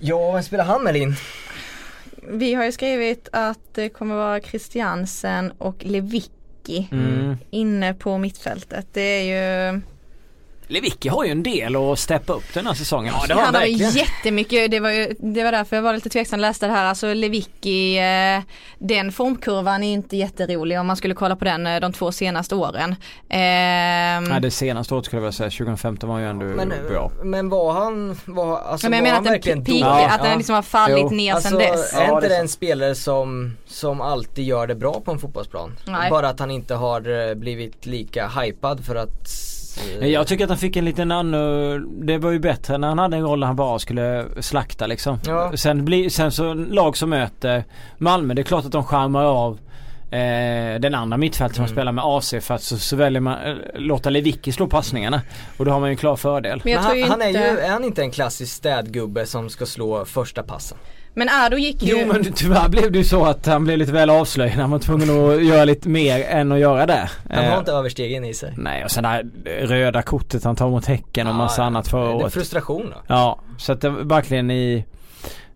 [0.00, 1.14] Ja, vem spelar han med Linn?
[2.28, 7.36] Vi har ju skrivit att det kommer vara Christiansen och Lewicki Mm.
[7.50, 8.86] inne på mittfältet.
[8.92, 9.22] Det är
[9.72, 9.80] ju
[10.68, 13.14] Lewicki har ju en del att steppa upp den här säsongen.
[13.20, 15.92] Ja, det har han han har jättemycket, det var, ju, det var därför jag var
[15.94, 16.84] lite tveksam läste det här.
[16.84, 18.42] Alltså Lewicki, eh,
[18.78, 22.54] den formkurvan är inte jätterolig om man skulle kolla på den eh, de två senaste
[22.54, 22.94] åren.
[23.28, 27.10] Ehm, Nej det senaste året skulle jag vilja säga, 2015 var ju ändå Men, bra.
[27.24, 30.04] men var han, var, alltså, men jag var menar han att verkligen peak, dålig?
[30.10, 31.10] att den liksom har fallit Jo.
[31.10, 31.90] ner Alltså sedan dess.
[31.94, 35.76] Ja, är inte det en spelare som, som alltid gör det bra på en fotbollsplan?
[35.86, 36.10] Nej.
[36.10, 39.53] Bara att han inte har eh, blivit lika hypad för att eh,
[40.00, 43.16] Jag tycker att han fick en liten annan, det var ju bättre när han hade
[43.16, 45.18] en roll där han bara skulle slakta liksom.
[45.26, 45.52] Ja.
[45.56, 47.64] Sen, blir, sen så lag som möter
[47.98, 49.58] Malmö, det är klart att de skärmar av
[50.10, 51.74] eh, den andra mittfältet som Mm.
[51.74, 55.20] spelar med AC för att så, så väljer man eh, låta Lewicki slå passningarna.
[55.56, 56.60] Och då har man ju en klar fördel.
[56.64, 57.38] Men jag Men tror han, ju han inte...
[57.40, 60.78] är ju, är han inte en klassisk städgubbe som ska slå första passen?
[61.16, 62.00] Men Ado gick ju...
[62.00, 64.54] Jo men tyvärr blev det ju så att han blev lite väl avslöjad.
[64.54, 67.10] Han var tvungen att göra lite mer än att göra det.
[67.30, 68.54] Han har Eh, inte överstegen i sig.
[68.56, 69.26] Nej och sen det här
[69.66, 72.32] röda kortet han tar mot Häcken och massa Ja, annat förra Det är året.
[72.32, 72.96] frustration då.
[73.06, 74.84] Ja, så att det var verkligen i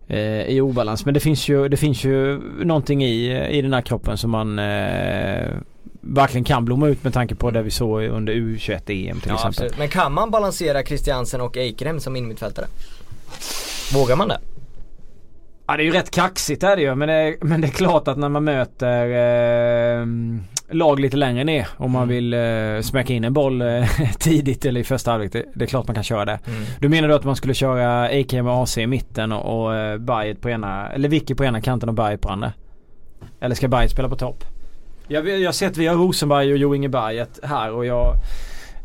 [0.07, 1.05] eh, i obalans.
[1.05, 4.59] Men det finns ju, det finns ju någonting i, i den här kroppen som man
[4.59, 5.47] eh,
[6.01, 9.45] verkligen kan blomma ut med tanke på det vi såg under U21-EM till Ja, exempel.
[9.47, 9.77] absolut.
[9.77, 12.65] Men kan man balansera Christiansen och Eikrem som innermittfältare?
[13.93, 14.39] Vågar man det?
[15.71, 17.71] Ja det är ju rätt kaxigt är det ju men det är, men det är
[17.71, 19.05] klart att när man möter
[20.01, 20.05] eh,
[20.71, 22.15] lag lite längre ner om man Mm.
[22.15, 23.83] vill eh, smäcka in en boll eh,
[24.19, 25.31] tidigt eller i första halvlek.
[25.31, 26.39] Det, det är klart man kan köra det.
[26.47, 26.63] Mm.
[26.79, 29.97] Du menar då att man skulle köra AKM och AC i mitten och, och eh,
[29.97, 32.53] Bayet på ena, eller Vicky på ena kanten och Bayet på andra?
[33.39, 34.43] Eller ska Bayet spela på topp?
[35.07, 38.13] Jag, jag har sett vi har Rosenberg och Jo Inge Bayet här och jag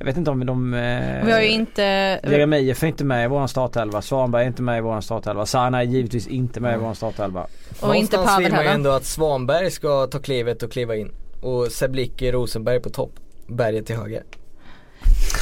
[0.05, 0.75] Jag vet inte om de...
[0.75, 1.83] Eh, Vi har ju inte...
[2.23, 4.03] Jeremejeff är inte med i våran startelva.
[4.03, 5.47] Svanberg är inte med i våran startelva.
[5.47, 7.47] Sana är givetvis inte med i våran startelva.
[7.81, 10.97] Och inte Någonstans Pavel vill man ju ändå att Svanberg ska ta klivet och kliva
[10.97, 11.13] in.
[11.41, 13.13] Och Seblicki Rosenberg på topp.
[13.47, 14.23] Berget till höger.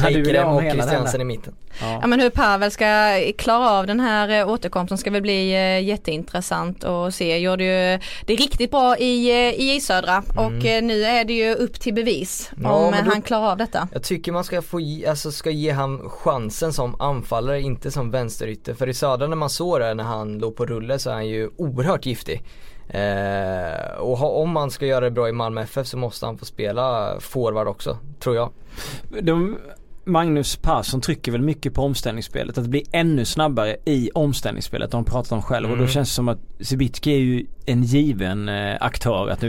[0.00, 1.54] Ha och Christiansen i mitten.
[1.80, 1.98] Ja.
[2.00, 2.84] Ja men hur Pavel ska
[3.38, 7.38] klara av den här eh, återkomsten ska väl bli eh, jätteintressant att se.
[7.38, 11.54] Gjorde ju det riktigt bra i, eh, i Södra och eh, nu är det ju
[11.54, 12.62] upp till bevis Mm.
[12.64, 13.88] Ja, om då- han klarar av detta.
[13.92, 18.10] Jag tycker man ska få ge, alltså ska ge han chansen som anfallare, inte som
[18.10, 18.74] vänsterytter.
[18.74, 21.26] För i Södra när man såg det när han låg på rulle så är han
[21.28, 22.42] ju oerhört giftig.
[22.88, 26.38] Eh, och ha, om man ska göra det bra i Malmö FF så måste han
[26.38, 28.50] få spela forward också, tror jag.
[29.22, 29.58] De,
[30.04, 32.58] Magnus Persson trycker väl mycket på omställningsspelet.
[32.58, 34.90] Att bli ännu snabbare i omställningsspelet.
[34.90, 35.70] De pratat om själv.
[35.70, 35.88] Och då Mm.
[35.92, 39.28] känns det som att Sibicki är ju en given eh, aktör.
[39.28, 39.48] Att nu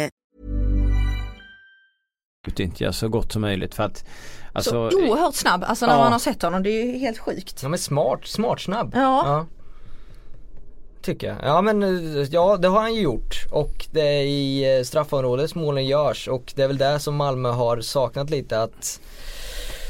[2.51, 4.05] Utnyttja så gott som möjligt för att
[4.53, 5.99] alltså, så oerhört snabb, alltså när Ja.
[5.99, 6.63] man har sett honom.
[6.63, 7.59] Det är ju helt sjukt.
[7.63, 8.91] Ja men smart, smart snabb.
[8.95, 9.45] Ja.
[11.01, 11.37] Tycker jag.
[11.43, 15.49] Ja men eh, ja det har han ju gjort och det är i eh, straffområdet
[15.49, 18.99] som målen görs och det är väl det som Malmö har saknat lite att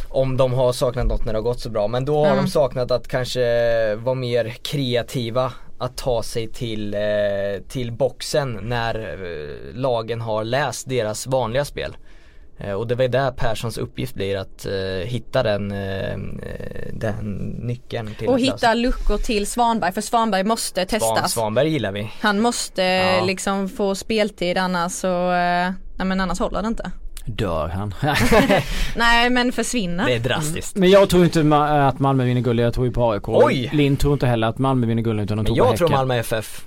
[0.09, 2.45] om de har saknat något när det har gått så bra men då har Mm.
[2.45, 7.01] de saknat att kanske vara mer kreativa att ta sig till, eh,
[7.67, 9.17] till boxen när
[9.73, 11.95] lagen har läst deras vanliga spel.
[12.63, 16.17] Eh, Och det var där Perssons uppgift blir att eh, hitta den, eh, eh,
[16.93, 17.15] den
[17.61, 18.53] nyckeln till Och att lösa.
[18.55, 21.31] hitta luckor till Svanberg för Svanberg måste Svan, testas.
[21.31, 22.11] Svanberg gillar vi.
[22.21, 23.23] Han måste Ja.
[23.25, 26.91] liksom få speltid annars så, eh, nej men annars håller det inte.
[27.25, 27.93] dör han.
[28.95, 30.05] Nej men försvinner.
[30.05, 30.75] Det är drastiskt.
[30.75, 33.27] Men jag tror inte ma- att Malmö vinner guld, jag tror ju på AIK.
[33.29, 33.69] Oj!
[33.73, 35.87] Linn tror inte heller att Malmö vinner guld utan de Men tror på jag tror
[35.87, 35.97] Häcken.
[35.99, 36.65] Malmö FF.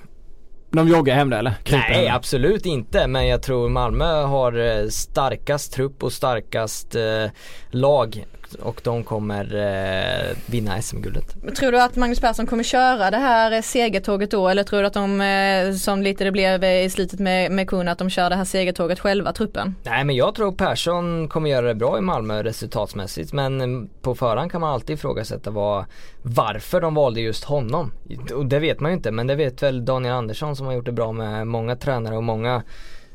[0.75, 1.53] De joggar hem det eller?
[1.63, 2.15] Kryper Nej hem.
[2.15, 7.25] absolut inte men jag tror Malmö har eh, starkast trupp och starkast eh,
[7.69, 11.55] lag och de kommer eh, vinna SM-guldet.
[11.55, 14.87] Tror du att Magnus Persson kommer köra det här eh, segertåget då eller tror du
[14.87, 18.29] att de, eh, som lite det blev i slutet med, med Kun, att de kör
[18.29, 19.75] det här segertåget själva, truppen?
[19.83, 24.15] Nej men jag tror Persson kommer göra det bra i Malmö resultatsmässigt men eh, på
[24.15, 25.85] förhand kan man alltid ifrågasätta vad,
[26.21, 27.91] varför de valde just honom.
[28.33, 30.85] Och det vet man ju inte men det vet väl Daniel Andersson som har gjort
[30.85, 32.63] det bra med många tränare och många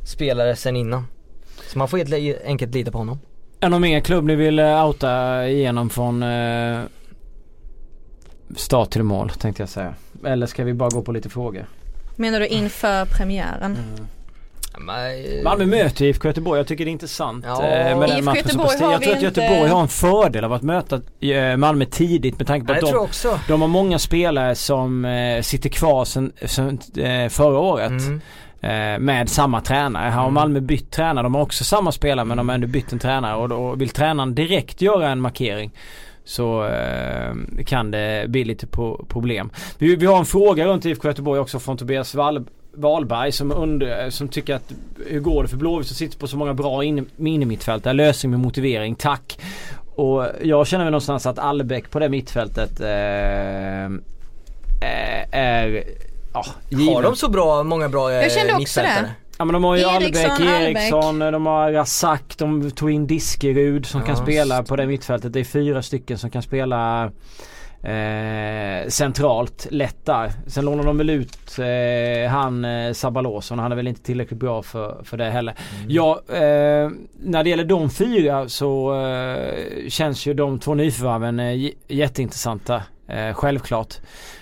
[0.04, 1.06] spelare sen innan.
[1.72, 3.18] Så man får helt enkelt lita på honom.
[3.60, 6.80] Är det någon mer klubb ni vill eh, outa igenom från eh,
[8.56, 9.94] start till mål tänkte jag säga.
[10.24, 11.66] Eller ska vi bara gå på lite frågor?
[12.16, 13.76] Menar du inför premiären?
[14.78, 16.58] Men, Malmö möter IFK Göteborg.
[16.60, 17.62] Jag tycker det är intressant Ja.
[17.66, 18.86] eh, med den IFK matchen som Göteborg presterar.
[18.86, 22.38] har Jag tror att inte- Göteborg har en fördel av att möta eh, Malmö tidigt
[22.38, 23.38] med tanke på att jag tror de, också.
[23.48, 27.90] de har många spelare som eh, sitter kvar sen, sen eh, förra året.
[27.90, 28.20] Mm.
[28.60, 30.10] Eh, med samma tränare.
[30.10, 31.22] Här har Malmö bytt tränare.
[31.22, 33.88] De har också samma spelare men de har ändå bytt en tränare och då vill
[33.88, 35.70] tränaren direkt göra en markering
[36.24, 37.34] så eh,
[37.66, 38.66] kan det bli lite
[39.08, 39.50] problem.
[39.78, 44.10] Vi, vi har en fråga runt IFK Göteborg också från Tobias Wall, Wahlberg som, under,
[44.10, 44.72] som tycker att
[45.06, 47.92] hur går det för Blåvitt som sitter på så många bra in, minimittfältare?
[47.92, 49.38] Lösning med motivering, tack.
[49.94, 53.90] Och jag känner väl någonstans att Allbäck på det mittfältet eh, eh,
[55.30, 55.84] är
[56.32, 56.44] ja,
[56.94, 59.10] Har de så bra, många bra eh, Jag kände också det.
[59.38, 60.76] Ja men de har ju Eriksson, Albeck, Albeck.
[60.76, 64.86] Eriksson, de har Razak, de tog in Diskerud som Ja, kan spela just på det
[64.86, 65.32] mittfältet.
[65.32, 67.10] Det är fyra stycken som kan spela
[67.82, 70.32] eh, centralt lätt där.
[70.46, 74.40] Sen lånar de väl ut eh, han eh, Sabalos och han är väl inte tillräckligt
[74.40, 75.54] bra för, för det heller.
[75.88, 81.70] Ja, eh, när det gäller de fyra så eh, känns ju de två nyförvärven eh,
[81.88, 82.82] jätteintressanta.
[83.10, 83.94] Eh, självklart.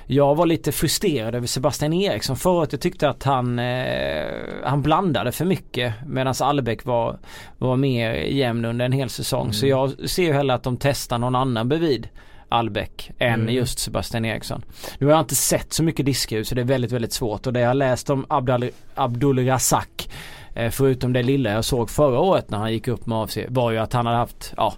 [0.07, 2.69] Jag var lite frustrerad över Sebastian Eriksson förut.
[2.73, 4.27] Jag tyckte att han, eh,
[4.65, 7.19] han blandade för mycket medan Allebäck var,
[7.59, 9.53] var mer jämn under en hel säsong.
[9.53, 12.09] Så jag ser ju hellre att de testar någon annan bredvid
[12.49, 13.55] Albeck än Mm.
[13.55, 14.63] just Sebastian Eriksson.
[14.99, 17.53] Nu har jag inte sett så mycket diskur så det är väldigt väldigt svårt och
[17.53, 20.09] det jag har läst om Abdul, Abdul Razak
[20.55, 23.71] eh, förutom det lilla jag såg förra året när han gick upp med AFC var
[23.71, 24.75] ju att han hade haft, ja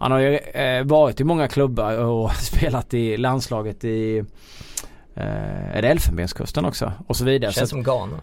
[0.00, 4.18] han har ju eh, varit i många klubbar och spelat i landslaget i
[5.14, 6.92] eh, är det Elfenbenskusten också?
[7.06, 7.52] Och så vidare.
[7.52, 8.20] Så Känns att, som Ghana.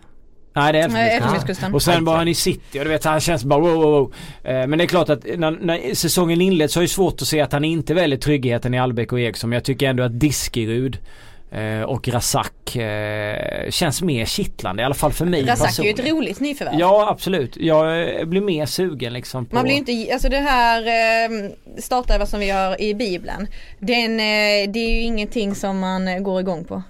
[0.54, 1.74] nej det är Elfenbenskusten.
[1.74, 4.14] Och sen var han i city och du vet han känns bara wow wow wow.
[4.44, 7.28] Eh, Men det är klart att när, när säsongen inleds så är det svårt att
[7.28, 9.50] se att han inte väljer tryggheten i Albeck och Eriksson.
[9.50, 10.98] Men jag tycker ändå att Diskerud
[11.52, 15.90] eh, och Razak eh, känns mer kittlande i alla fall för mig Razak är ju
[15.90, 16.80] ett roligt nyförvärv.
[16.80, 17.58] Ja absolut.
[17.58, 19.56] Jag eh, blir mer sugen liksom på...
[19.56, 23.48] Man blir inte, alltså det här eh, startelva som vi har i bibeln.
[23.80, 26.84] Den, eh, det är ju ingenting som man går igång på.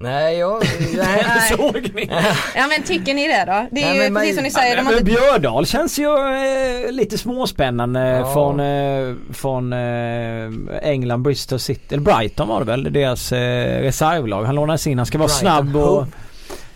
[0.00, 0.62] Nej, jag...
[0.96, 1.56] Nej, nej.
[1.56, 2.10] Såg ni?
[2.56, 3.66] Ja men tycker ni det då?
[3.70, 4.76] Det är Nej, ju men precis som ni säger.
[4.76, 6.04] Ja, men inte, Björdal känns ju
[6.86, 8.32] eh, lite småspännande Ja.
[8.32, 14.44] från, eh, från eh, England, Bristol City, eller Brighton var det väl, deras eh, reservlag.
[14.44, 16.06] Han lånades in, han ska vara Brighton snabb och Hove.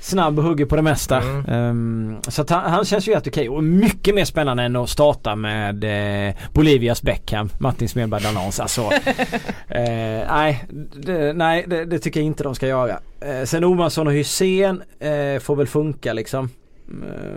[0.00, 1.20] Snabb och hugger på det mesta.
[1.20, 1.44] Mm.
[1.48, 4.88] Ehm, så att han, han känns ju helt okej och mycket mer spännande än att
[4.90, 5.84] starta med
[6.28, 8.60] eh, Bolivias Beckham, Martin Smedberg Danans.
[8.60, 8.82] Alltså,
[9.68, 9.82] eh,
[10.30, 10.64] nej,
[10.96, 13.00] det, nej det, det tycker jag inte de ska göra.
[13.20, 16.50] Eh, sen Omarsson och Hysén eh, får väl funka liksom.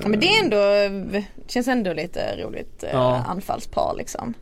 [0.01, 0.57] Ja, men det är ändå,
[1.47, 3.23] känns ändå lite roligt eh, Ja.
[3.27, 4.33] anfallspar liksom.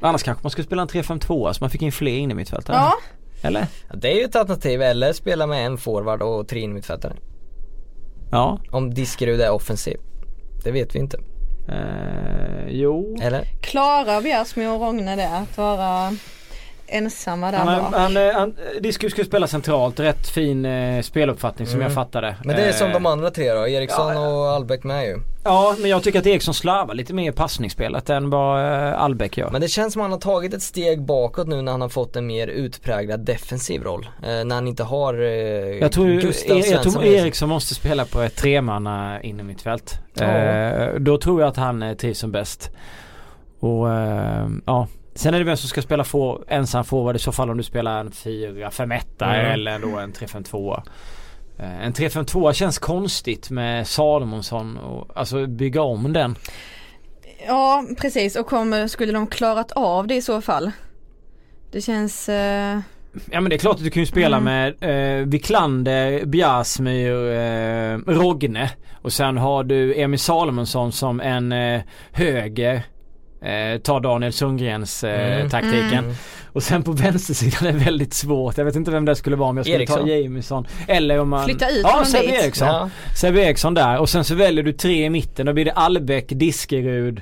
[0.00, 2.76] Annars kanske man skulle spela en 3-5-2 så man fick in fler in i mittfältare.
[2.76, 2.92] Ja,
[3.42, 3.66] Eller?
[3.90, 7.12] Ja, Det är ju ett alternativ, eller spela med en forward och tre innermittfältare.
[8.30, 8.58] Ja.
[8.70, 9.96] Om Diskerud är offensiv.
[10.64, 11.18] Det vet vi inte.
[11.68, 13.18] Eh, jo.
[13.22, 13.44] Eller?
[13.60, 15.28] klarar Bjärsmyr och Rogne det?
[15.28, 16.16] Att vara
[16.90, 17.94] ensamma där Han, bak?
[17.94, 21.84] han, han, han, Diskus skulle spela centralt, rätt fin eh, speluppfattning som Mm.
[21.86, 22.36] jag fattade.
[22.44, 25.18] Men det är som Eh, de andra tre då, Eriksson ja, och Albeck med ju.
[25.44, 29.36] Ja, men jag tycker att Eriksson slarvar lite mer i passningsspelet än vad eh, Albeck
[29.38, 29.50] gör.
[29.50, 31.88] Men det känns som att han har tagit ett steg bakåt nu när han har
[31.88, 34.08] fått en mer utpräglad defensiv roll.
[34.22, 35.28] Eh, när han inte har eh,
[35.78, 37.04] Jag tror, Gustav jag, jag Svensson tror.
[37.04, 39.94] Eriksson måste spela på ett tremanna innermittfält.
[40.14, 40.24] Ja.
[40.24, 42.70] Eh, då tror jag att han eh, trivs som bäst.
[43.60, 44.86] Och eh, ja.
[45.20, 47.62] Sen är det vem som ska spela få, ensam forward i så fall om du
[47.62, 49.46] spelar en 4-5-1 Mm.
[49.52, 50.82] eller då en 3-5-2.
[51.58, 56.36] Eh, en 3-5-2 känns konstigt med Salomonsson och alltså bygga om den.
[57.46, 60.70] Ja precis och kommer, skulle de klarat av det i så fall?
[61.72, 62.78] Det känns, eh,
[63.30, 64.44] Ja men det är klart att du kan ju spela Mm.
[64.80, 68.70] med eh, Wiklander, Bjärsmyr, eh, Rogne
[69.02, 71.80] och sen har du Emil Salomonsson som en eh,
[72.12, 72.82] höger
[73.42, 75.50] eh, tar Daniel Sundgrens eh, Mm.
[75.50, 76.04] taktiken.
[76.04, 76.14] Mm.
[76.52, 78.58] Och sen på vänstersidan är det väldigt svårt.
[78.58, 79.98] Jag vet inte vem det skulle vara om jag skulle Eriksson.
[80.00, 80.66] ta Jamison.
[80.88, 81.44] Eller om man...
[81.44, 82.42] Flytta ut Ja, Sebbe dit.
[82.42, 82.68] Eriksson.
[82.68, 82.90] Ja.
[83.16, 85.46] Sebbe Eriksson där och sen så väljer du tre i mitten.
[85.46, 87.20] Då blir det Albeck, Diskerud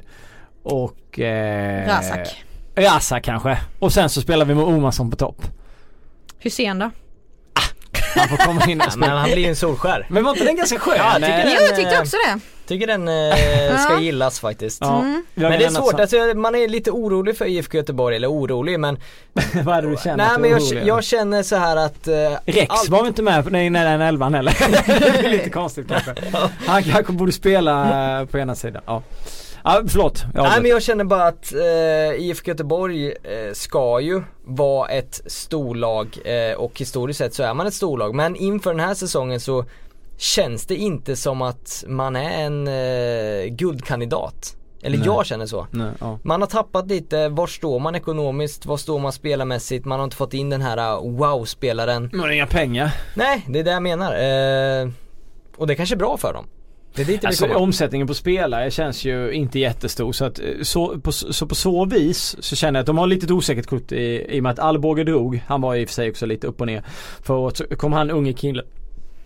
[0.62, 1.18] och...
[1.20, 2.44] Eh, Razak.
[2.76, 3.58] Razak kanske.
[3.78, 5.42] Och sen så spelar vi med Omarsson på topp.
[6.38, 6.90] Hysén då?
[8.16, 9.06] Han får komma in och spela.
[9.06, 10.06] men han blir ju en solskär.
[10.10, 10.94] Men var inte den ganska skön?
[10.98, 11.52] Ja, jag tycker Eh, det.
[11.60, 12.40] Jo jag tyckte också det.
[12.66, 14.78] Tycker den eh, ska gillas faktiskt.
[14.80, 15.24] Ja, Mm.
[15.34, 18.98] Men det är svårt, alltså, man är lite orolig för IFK Göteborg, eller orolig men
[19.64, 20.16] Vad är det du känner?
[20.28, 22.14] Nej men jag, orolig jag känner så här att eh,
[22.46, 24.56] Rex allt- var inte med nej, nej, den elvan heller?
[24.86, 26.14] det är lite konstigt kanske.
[26.66, 28.82] Han kanske borde spela eh, på ena sidan.
[28.86, 29.02] Ja,
[29.68, 30.24] ja förlåt.
[30.34, 35.20] Jag Nej men jag känner bara att eh, IFK Göteborg eh, ska ju vara ett
[35.26, 38.14] storlag eh, och historiskt sett så är man ett storlag.
[38.14, 39.64] Men inför den här säsongen så
[40.16, 44.54] känns det inte som att man är en eh, guldkandidat.
[44.82, 45.06] Eller Nej.
[45.06, 45.66] jag känner så.
[45.70, 46.18] Nej, ja.
[46.22, 50.16] Man har tappat lite, var står man ekonomiskt, var står man spelarmässigt, man har inte
[50.16, 52.10] fått in den här uh, wow-spelaren.
[52.12, 52.94] Men inga pengar.
[53.14, 54.12] Nej, det är det jag menar.
[54.12, 54.88] Eh,
[55.56, 56.46] och det är kanske är bra för dem.
[56.98, 57.58] Det är dit Alltså komma.
[57.58, 61.84] omsättningen på spelare känns ju inte jättestor så att eh, så på, så på så
[61.84, 64.58] vis så känner jag att de har lite osäkert kort i, i och med att
[64.58, 65.40] Alborge drog.
[65.46, 66.82] Han var i och för sig också lite upp och ner.
[67.22, 68.64] För så kom han unge killen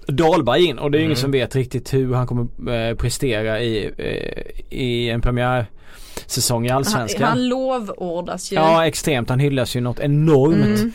[0.07, 1.11] Dahlberg in och det är ju Mm.
[1.11, 2.47] ingen som vet riktigt hur han kommer
[2.91, 7.23] eh, prestera i, eh, i en premiärsäsong i Han, Allsvenskan.
[7.29, 8.57] han lovordas ju.
[8.57, 10.79] Ja extremt, han hyllas ju något enormt.
[10.81, 10.93] Mm.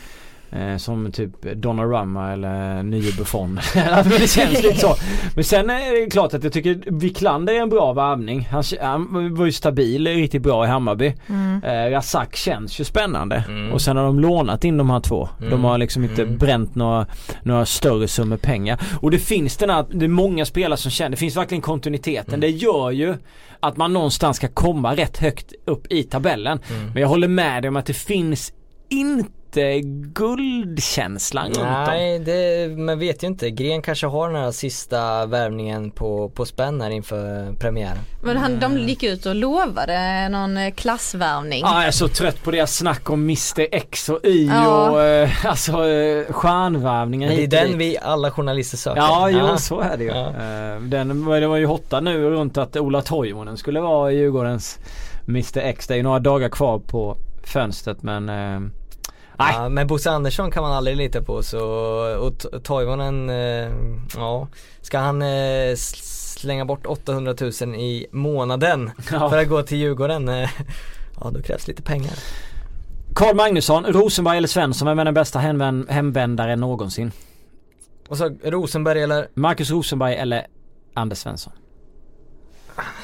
[0.52, 3.60] Eh, som typ Donnarumma eller nye Buffon.
[3.90, 4.94] Alltså, det känns lite så.
[5.34, 8.48] Men sen är det klart att jag tycker Wiklander är en bra värvning.
[8.50, 11.14] Han, han var ju stabil, riktigt bra i Hammarby.
[11.28, 11.62] Mm.
[11.64, 13.44] Eh, Razak känns ju spännande.
[13.48, 13.72] Mm.
[13.72, 15.28] Och sen har de lånat in de här två.
[15.38, 15.64] De Mm.
[15.64, 16.38] har liksom inte Mm.
[16.38, 17.06] bränt några,
[17.42, 18.80] några större summor pengar.
[19.00, 22.34] Och det finns den här, det är många spelare som känner, det finns verkligen kontinuiteten.
[22.34, 22.40] Mm.
[22.40, 23.14] Det gör ju
[23.60, 26.60] att man någonstans ska komma rätt högt upp i tabellen.
[26.70, 26.86] Mm.
[26.92, 28.52] Men jag håller med dig om att det finns
[28.90, 29.30] inte
[30.14, 31.52] guldkänslan.
[31.86, 33.50] Nej, det, man vet ju inte.
[33.50, 37.98] Gren kanske har den här sista värvningen på, på spänn här inför premiären.
[38.22, 41.60] Men han, de gick ut och lovade någon eh, klassvärvning.
[41.60, 44.90] Ja, jag är så trött på deras snack om Mr X och Y Ja.
[44.90, 49.00] och eh, alltså eh, stjärnvärvningen det är den vi alla journalister söker.
[49.00, 50.10] Ja, jo så är det ju.
[50.10, 50.26] Ja.
[50.28, 54.78] Eh, Den, det var ju hotta nu runt att Ola Toivonen skulle vara Djurgårdens
[55.28, 55.86] Mr X.
[55.86, 58.60] Det är ju några dagar kvar på fönstret men eh,
[59.38, 59.54] Nej.
[59.54, 61.60] Ja, men Bosse Andersson kan man aldrig lita på så,
[62.20, 63.70] och Toivonen, eh,
[64.16, 64.48] ja,
[64.80, 69.30] ska han eh, slänga bort 800 000 i månaden Ja.
[69.30, 70.50] för att gå till Djurgården, eh,
[71.20, 72.12] ja då krävs lite pengar.
[73.14, 77.12] Karl Magnusson, Rosenberg eller Svensson, vem är den bästa hemvän- hemvändaren någonsin?
[78.08, 80.46] Och så Rosenberg eller, Marcus Rosenberg eller
[80.94, 81.52] Anders Svensson?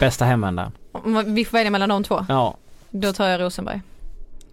[0.01, 0.73] Bästa hemvändaren?
[1.27, 2.27] Vi får välja mellan de två.
[2.29, 2.57] Ja.
[2.91, 3.81] Då tar jag Rosenberg.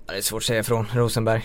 [0.08, 1.44] ja, det är svårt att säga ifrån, Rosenberg.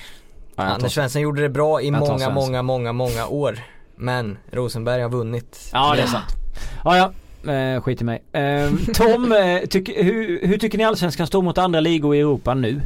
[0.56, 3.58] Tar- Anders Svensson gjorde det bra i många, många, många, många år.
[3.96, 5.70] Men Rosenberg har vunnit.
[5.72, 6.36] Ja det är sant.
[6.84, 6.96] Ja
[7.44, 8.22] ja, eh, skit i mig.
[8.32, 12.54] Eh, Tom, eh, tyck, hur, hur tycker ni Allsvenskan står mot andra ligor i Europa
[12.54, 12.80] nu?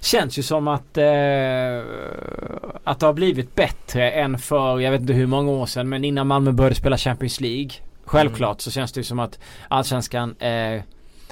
[0.00, 1.04] Känns ju som att, eh,
[2.84, 6.04] att det har blivit bättre än för, jag vet inte hur många år sedan, men
[6.04, 7.70] innan Malmö började spela Champions League.
[8.04, 9.38] Självklart så känns det ju som att
[9.68, 10.84] Allsvenskan är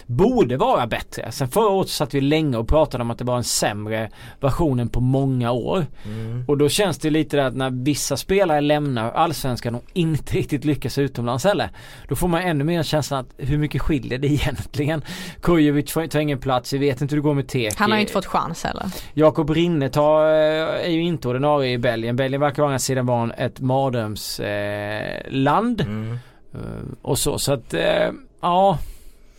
[0.06, 1.32] borde vara bättre.
[1.32, 4.88] Sen förra året satt vi länge och pratade om att det var en sämre versionen
[4.88, 5.86] på många år.
[6.04, 6.44] Mm.
[6.48, 10.64] Och då känns det lite där att när vissa spelare lämnar allsvenskan och inte riktigt
[10.64, 11.70] lyckas utomlands heller.
[12.08, 15.02] Då får man ännu mer känslan att hur mycket skiljer det egentligen?
[15.40, 17.76] Kujovic får tar ingen plats, vi vet inte hur det går med Teki.
[17.78, 18.86] Han har ju inte fått chans heller.
[19.14, 22.16] Jakob Rinne tar, eh, är ju inte ordinarie i Belgien.
[22.16, 24.44] Belgien verkar å andra sidan vara ett mardrömsland.
[24.44, 25.80] Eh, land.
[25.80, 26.18] Mm.
[26.54, 26.60] Eh,
[27.02, 28.78] och så, så att eh, ja.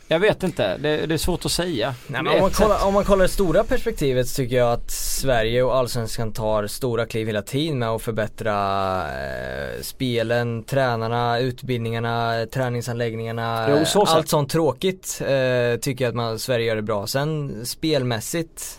[0.08, 1.94] Jag vet inte, det, det är svårt att säga.
[2.06, 5.62] Nej, om, man kollar, om man kollar det stora perspektivet så tycker jag att Sverige
[5.62, 8.54] och Allsvenskan tar stora kliv hela tiden med att förbättra
[9.02, 13.66] eh, spelen, tränarna, utbildningarna, träningsanläggningarna.
[13.70, 17.06] Jo, så allt sånt tråkigt eh, tycker jag att man, Sverige gör det bra.
[17.06, 18.78] Sen spelmässigt,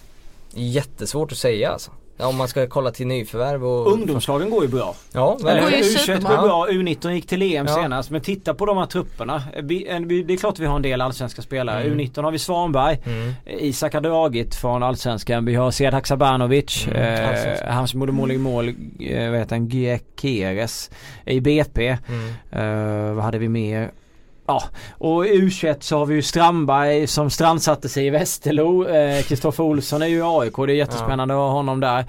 [0.54, 1.92] jättesvårt att säga alltså.
[2.20, 3.92] Ja, Om man ska kolla till nyförvärv och...
[3.94, 4.96] Ungdomslagen går ju bra.
[5.14, 6.36] Ja, går ju Eller, U21 superbra.
[6.36, 7.76] går bra, U19 gick till EM Ja.
[7.76, 8.12] senast.
[8.12, 9.44] Men titta på de här trupperna.
[9.64, 11.84] Vi- Det är klart vi har en del allsvenska spelare.
[11.84, 12.00] Mm.
[12.00, 13.00] U19 har vi Svanberg.
[13.06, 13.34] Mm.
[13.46, 15.46] Isak har dragit från allsvenskan.
[15.46, 16.88] Vi har Sead Haksabanovic.
[16.88, 17.72] Mm, eh, allsvenskan.
[17.74, 18.68] han som gjorde mål i mål,
[19.00, 20.90] eh, vad heter han, Giekeres
[21.26, 21.98] i BP.
[22.08, 23.08] Mm.
[23.10, 23.92] Eh, vad hade vi mer?
[24.48, 24.64] Ja,
[24.98, 28.88] och i U21 så har vi ju Strandberg som strandsatte sig i Västerlo.
[28.88, 30.54] Eh, Kristoffer Olsson är ju i AIK.
[30.58, 32.06] Det är jättespännande att ha honom där.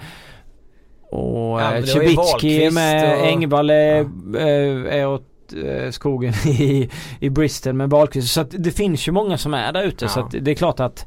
[1.10, 4.00] Och Ja, eh, Cibicki med, och- Engvall är,
[4.36, 5.22] eh, är åt
[5.64, 8.32] eh, skogen i, i Bristol med Wahlqvist.
[8.32, 10.04] Så att det finns ju många som är där ute.
[10.04, 10.08] Ja.
[10.08, 11.06] Så att det är klart att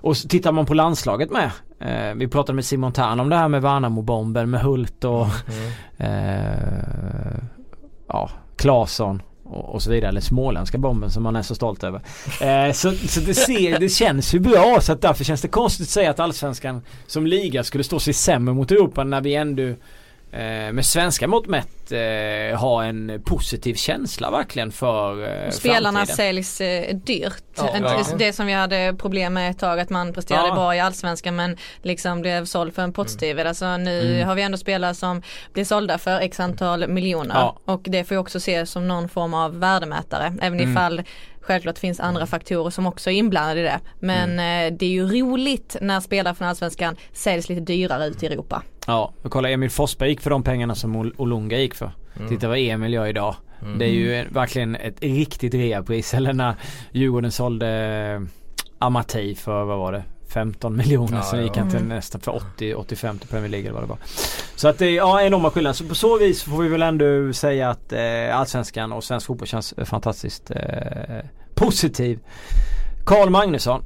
[0.00, 1.50] och tittar man på landslaget med.
[1.80, 5.72] Eh, vi pratade med Simon Tern om det här med Värnamo-bomben med Hult och Mm.
[5.98, 7.44] eh,
[8.08, 9.22] ja, Claesson
[9.54, 10.08] och, och så vidare.
[10.08, 12.00] Eller småländska bomben som man är så stolt över.
[12.40, 15.84] Eh, så så det, ser, det känns ju bra så att därför känns det konstigt
[15.86, 19.74] att säga att allsvenskan som liga skulle stå sig sämre mot Europa när vi ändå
[20.72, 26.16] med svenska mått mätt eh, har en positiv känsla verkligen för eh, Spelarna framtiden.
[26.16, 27.42] säljs eh, dyrt.
[27.56, 28.18] Ja, verkligen.
[28.18, 30.54] det som vi hade problem med ett tag att man presterade Ja.
[30.54, 33.44] bra i allsvenskan men liksom blev såld för en pottstyver.
[33.44, 34.28] Alltså nu Mm.
[34.28, 35.22] har vi ändå spelare som
[35.52, 37.58] blir sålda för x antal miljoner Ja.
[37.64, 40.72] och det får ju också ses som någon form av värdemätare även Mm.
[40.72, 41.02] ifall
[41.46, 43.80] Självklart finns andra faktorer som också är inblandade i det.
[43.98, 48.26] Men eh, det är ju roligt när spelare från Allsvenskan säljs lite dyrare ut i
[48.26, 48.62] Europa.
[48.86, 51.90] Ja, och kolla Emil Forsberg gick för de pengarna som Ol- Olunga gick för.
[52.28, 53.34] Titta vad Emil gör idag.
[53.78, 56.14] Det är ju en- verkligen ett riktigt reapris.
[56.14, 56.54] Eller när
[56.92, 58.20] Djurgården sålde eh,
[58.78, 60.02] Amatei för, vad var det?
[60.28, 61.16] 15 miljoner.
[61.16, 63.98] Ja, Sen gick han till nästan för 80-85 till Premier League eller vad det var.
[64.56, 65.74] Så att det är ja, enorma skillnader.
[65.74, 69.48] Så på så vis får vi väl ändå säga att eh, Allsvenskan och svensk fotboll
[69.48, 70.56] känns fantastiskt eh,
[71.54, 72.18] positiv.
[73.06, 73.82] Karl Magnusson.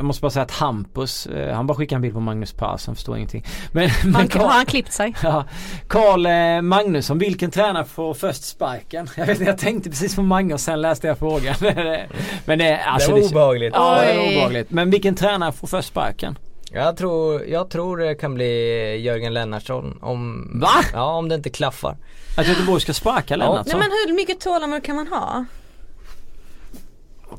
[0.00, 2.94] Jag måste bara säga att Hampus, eh, han bara skickade en bild på Magnus Persson,
[2.94, 3.44] förstår ingenting.
[3.72, 5.14] Men, men Han, Karl- har han klippt sig?
[5.22, 5.44] Ja,
[5.88, 9.08] Karl eh, Magnusson, vilken tränare får först sparken?
[9.16, 11.54] Jag vet inte, jag tänkte precis på Mange och sen läste jag frågan.
[12.44, 13.74] Men det, alltså, det var obehagligt.
[13.74, 14.70] Ja, det var obehagligt.
[14.70, 16.38] Men vilken tränare får först sparken?
[16.72, 20.84] Jag tror, jag tror det kan bli Jörgen Lennartsson om, Va?
[20.92, 21.96] ja, om det inte klaffar.
[22.36, 23.78] Att Göteborg ska sparka Nej Lennartsson?
[23.78, 25.44] men hur mycket tålamod kan man ha?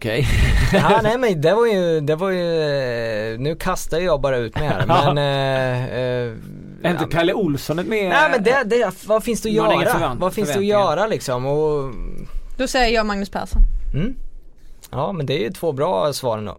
[0.01, 0.27] Okej.
[0.73, 2.61] Ja, nej men det var ju, det var ju,
[3.33, 6.33] eh, nu kastar jag bara ut mig här men eh, eh,
[6.83, 8.09] Är inte ja, Pelle Olsson ett mer...
[8.09, 9.93] Nej men det, det, vad finns det att göra?
[9.93, 11.45] förvänt- vad finns det att göra liksom?
[11.45, 11.93] Och,
[12.57, 13.61] Då säger jag Magnus Persson.
[13.93, 14.15] mm?
[14.91, 16.57] Ja men det är ju två bra svar ändå.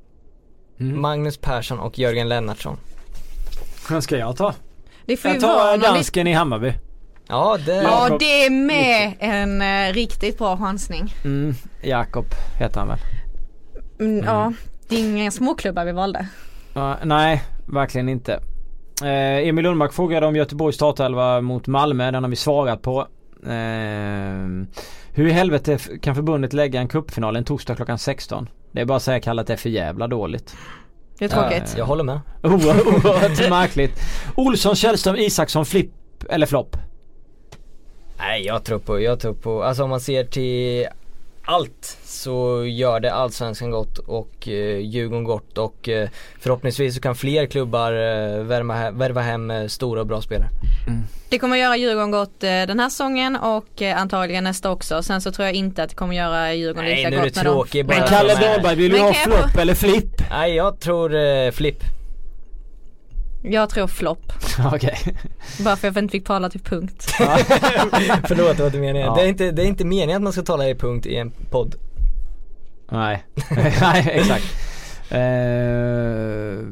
[0.81, 1.01] Mm.
[1.01, 2.77] Magnus Persson och Jörgen Lennartsson.
[3.91, 4.55] Vem ska jag ta?
[5.07, 6.73] Det får Jag tar dansken i Hammarby.
[7.29, 11.15] Ja det, Ja det är med en eh, riktigt bra chansning.
[11.25, 12.27] Mm, Jakob
[12.59, 12.99] heter han väl?
[14.01, 14.53] Mm, Ja,
[14.89, 16.27] det är inga småklubbar vi valde.
[16.75, 18.33] Ja, nej, verkligen inte.
[19.03, 22.11] Eh, Emil Lundmark frågade om Göteborgs startelva mot Malmö.
[22.11, 23.01] Den har vi svarat på.
[23.47, 24.67] Eh,
[25.15, 28.49] hur i helvete kan förbundet lägga en cupfinal en torsdag klockan 16?
[28.73, 30.57] Det är bara att säga Kalle att det är för jävla dåligt.
[31.19, 31.75] Det är tråkigt.
[31.79, 32.21] jag håller med.
[32.43, 34.01] Oerhört märkligt.
[34.37, 35.93] Olsson, Källström, Isaksson, Flipp
[36.31, 36.77] eller flopp?
[38.19, 40.87] Nej jag tror på, jag tror på, alltså om man ser till
[41.45, 46.09] allt så gör det allsvenskan gott och eh, Djurgården gott och eh,
[46.41, 50.49] förhoppningsvis så kan fler klubbar eh, värma, he- värva hem eh, stora och bra spelare.
[51.29, 55.03] Det kommer göra Djurgården gott eh, den här säsongen och eh, antagligen nästa också.
[55.03, 57.29] Sen så tror jag inte att det kommer göra Djurgården Nej, lika nu är det
[57.29, 57.99] gott tråkigt bara.
[57.99, 60.23] Men Kalle de Dahlberg, vill du ha flopp eller flipp?
[60.31, 61.85] Nej jag tror eh, flipp.
[63.43, 64.33] Jag tror flopp.
[64.73, 64.99] Okej.
[65.65, 67.07] Bara för att jag inte fick tala till punkt.
[68.29, 69.07] Förlåt det var inte meningen.
[69.09, 69.15] Ja.
[69.15, 71.31] Det, är inte, det är inte meningen att man ska tala i punkt i en
[71.31, 71.75] podd.
[72.91, 73.25] Nej,
[73.81, 74.45] nej exakt.
[75.11, 76.67] Eh,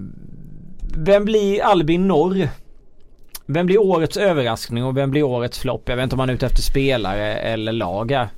[0.94, 2.48] vem blir Albin Norr?
[3.46, 5.88] Vem blir årets överraskning och vem blir årets flopp?
[5.88, 8.28] Jag vet inte om man är ute efter spelare eller lag här.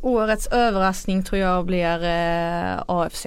[0.00, 3.26] Årets överraskning tror jag blir eh, AFC.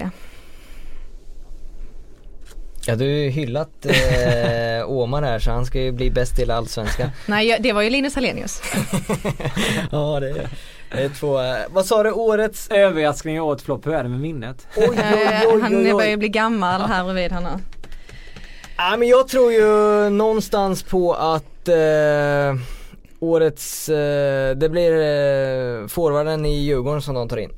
[2.88, 6.42] Ja du har ju hyllat eh, Åman här så han ska ju bli bäst i
[6.42, 7.10] hela Allsvenskan.
[7.26, 8.62] Nej det var ju Linus Hallenius.
[9.92, 10.48] ja det är,
[10.90, 12.70] det är två, eh, vad sa du årets?
[12.70, 14.66] Överraskning i årets flopp, hur är det med minnet?
[14.76, 16.16] Oj oj Eh, oj han oj, börjar ju oj.
[16.16, 17.46] bli gammal här bredvid han.
[18.76, 22.54] Ja, men jag tror ju någonstans på att eh,
[23.20, 27.50] årets, eh, det blir eh, forwarden i Djurgården som de tar in.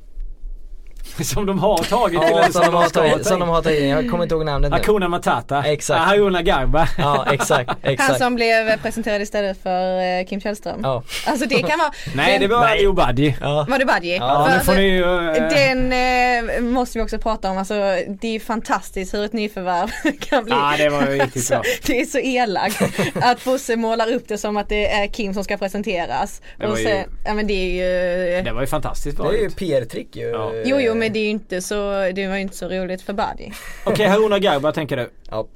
[1.23, 3.61] Som de har tagit till Ja, en som de har tagit, ta som de har
[3.61, 4.77] tagit jag kommer inte ihåg namnet nu.
[4.77, 5.63] Hakuna Matata.
[5.63, 5.99] Exakt.
[6.01, 6.87] Haruna Garba.
[6.97, 8.17] Ja exakt, Han exakt.
[8.19, 10.79] som blev presenterad istället för eh, Kim Källström.
[10.83, 11.03] Ja.
[11.25, 13.35] Alltså det kan vara, Nej det var Obadi.
[13.41, 13.65] Ja.
[13.69, 14.17] var det Badji?
[14.17, 15.29] Ja, För nu får alltså, ni ju...
[15.37, 17.73] eh, Den eh, måste vi också prata om, alltså
[18.21, 19.89] det är fantastiskt hur ett nyförvärv
[20.19, 20.53] kan bli.
[20.53, 21.57] Ja det var ju riktigt bra.
[21.57, 22.81] Alltså, det är så elakt
[23.21, 26.41] att Bosse målar upp det som att det är Kim som ska presenteras.
[26.57, 29.23] Det var och ju- sen, ja men det är ju Det var ju fantastiskt Det
[29.23, 29.49] bra är ju.
[29.49, 30.29] PR-trick ju.
[30.29, 30.51] Ja.
[30.65, 33.13] Jo jo men det är ju inte så, det var ju inte så roligt för
[33.13, 33.51] Badji.
[33.85, 35.09] Okej Haruna Garba tänker du.
[35.29, 35.47] Ja.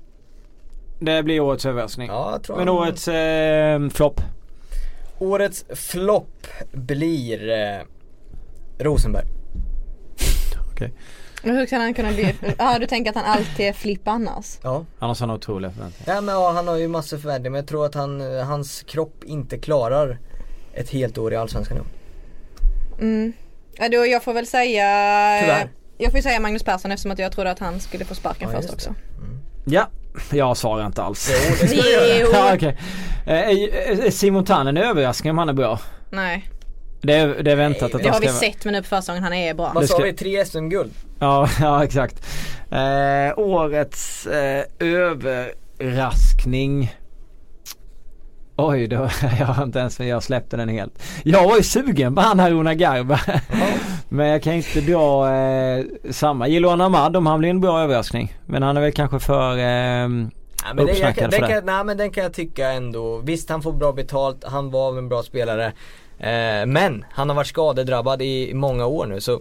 [1.00, 2.08] Det blir årets överraskning.
[2.08, 4.22] Ja, jag tror Men han- årets eh, flopp.
[5.20, 7.80] Årets flopp blir eh,
[8.80, 9.26] Rosenberg.
[11.44, 14.58] Men hur kan han kunna bli, ja du tänker att han alltid är flipp annars?
[14.64, 14.86] Ja.
[15.00, 16.16] Han har sådana otroliga förväntningar.
[16.16, 18.84] Ja men ja, han har ju massor förväntningar men jag tror att han, eh, hans
[18.84, 20.18] kropp inte klarar
[20.74, 21.84] ett helt år i Allsvenskan nu.
[23.06, 23.34] Mm.
[23.77, 24.84] Ja, då, jag får väl säga
[25.41, 25.69] Tyvärr.
[25.97, 28.61] Jag får säga Magnus Persson eftersom att jag trodde att han skulle få sparken Ja,
[28.61, 28.95] först också.
[29.65, 29.88] Ja,
[30.31, 31.31] jag svarar inte alls.
[31.34, 32.30] Jo det ska du göra.
[32.34, 32.77] Ja, okej.
[33.26, 33.34] Eh,
[34.06, 35.80] är Simon Tann en överraskning om han är bra?
[36.10, 36.49] Nej,
[37.02, 39.23] Det är, det är väntat att det han har vi sett men nu på försäsongen
[39.23, 39.72] han är bra.
[39.73, 40.14] Vad Det sa vi?
[40.14, 40.91] Tre SM-guld?
[41.19, 42.26] Ja, ja exakt.
[42.72, 46.95] Eh, årets eh, överraskning.
[48.57, 48.95] Oj, då,
[49.40, 51.03] jag har inte ens, jag släppte den helt.
[51.23, 53.19] Jag var ju sugen på han Haruna Garba.
[54.10, 56.48] Men jag kan inte dra eh, samma.
[56.48, 58.34] Jiloan Ahmad om han blir en bra överraskning.
[58.45, 59.64] Men han är väl kanske för eh,
[60.68, 61.56] Ja, men det, jag, Uppsnackad kan- för den det.
[61.56, 63.18] kan, nej men den kan jag tycka ändå.
[63.18, 65.65] Visst han får bra betalt, han var en bra spelare.
[66.19, 69.40] Eh, men han har varit skadedrabbad i många år nu så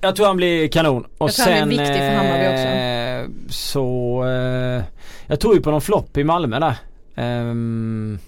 [0.00, 1.04] Jag tror han blir kanon.
[1.18, 2.68] Och Jag tror han sen blir viktig för Hammarby också.
[2.68, 4.82] eh, så eh,
[5.26, 6.74] Jag tror ju på någon flopp i Malmö där.
[7.16, 8.18] Ehm,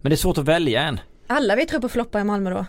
[0.00, 1.00] men det är svårt att välja en.
[1.26, 2.66] Alla vi tror på floppar i Malmö då.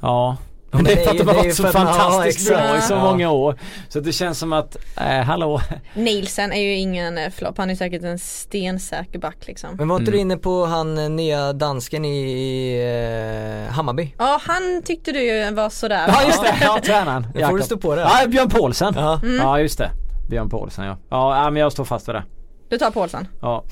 [0.00, 0.36] Ja.
[0.70, 3.30] Men det är för att de har varit så ja, fantastiskt bra i så många
[3.30, 3.58] år.
[3.88, 5.60] Så det känns som att, eh, hallå.
[5.94, 9.76] Nielsen är ju ingen eh, flopp, han är säkert en stensäker back liksom.
[9.76, 10.12] Men var inte Mm.
[10.16, 14.14] du inne på han eh, nya dansken i, i eh, Hammarby?
[14.18, 16.04] Ja han tyckte du ju var sådär.
[16.08, 17.26] Ja just det, ja tränaren.
[17.34, 18.00] Nu får du stå på det.
[18.00, 18.94] Ja, Björn Paulsen.
[18.96, 19.20] Ja.
[19.38, 19.90] Ja just det.
[20.30, 20.96] Björn Paulsen ja.
[21.10, 22.24] Ja men jag står fast vid det.
[22.68, 23.28] Du tar Paulsson.
[23.40, 23.64] Ja.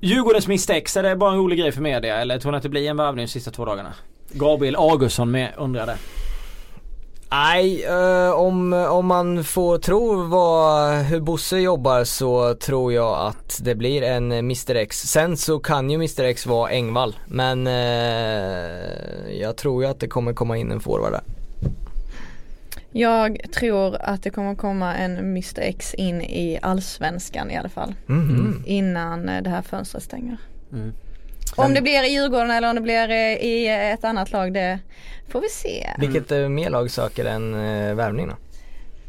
[0.00, 2.68] Djurgårdens misstänks, är det bara en rolig grej för media eller tror ni att det
[2.68, 3.94] blir en värvning de sista två dagarna?
[4.32, 5.96] Gabriel Augustsson med undrade.
[7.30, 13.60] Nej, eh, om, om man får tro vad, hur Bosse jobbar så tror jag att
[13.62, 15.00] det blir en Mr X.
[15.00, 20.08] Sen så kan ju Mr X vara Engvall men eh, jag tror ju att det
[20.08, 21.37] kommer komma in en forward där.
[22.92, 27.94] Jag tror att det kommer komma en Mr X in i allsvenskan i alla fall.
[28.06, 28.62] Mhm.
[28.66, 30.36] Innan eh, det här fönstret stänger.
[30.72, 30.92] Mm.
[31.56, 34.78] Om det blir i Djurgården eller om det blir eh, i ett annat lag det
[35.28, 35.86] får vi se.
[35.98, 38.34] Vilket eh, mer lag söker en eh, värvning då?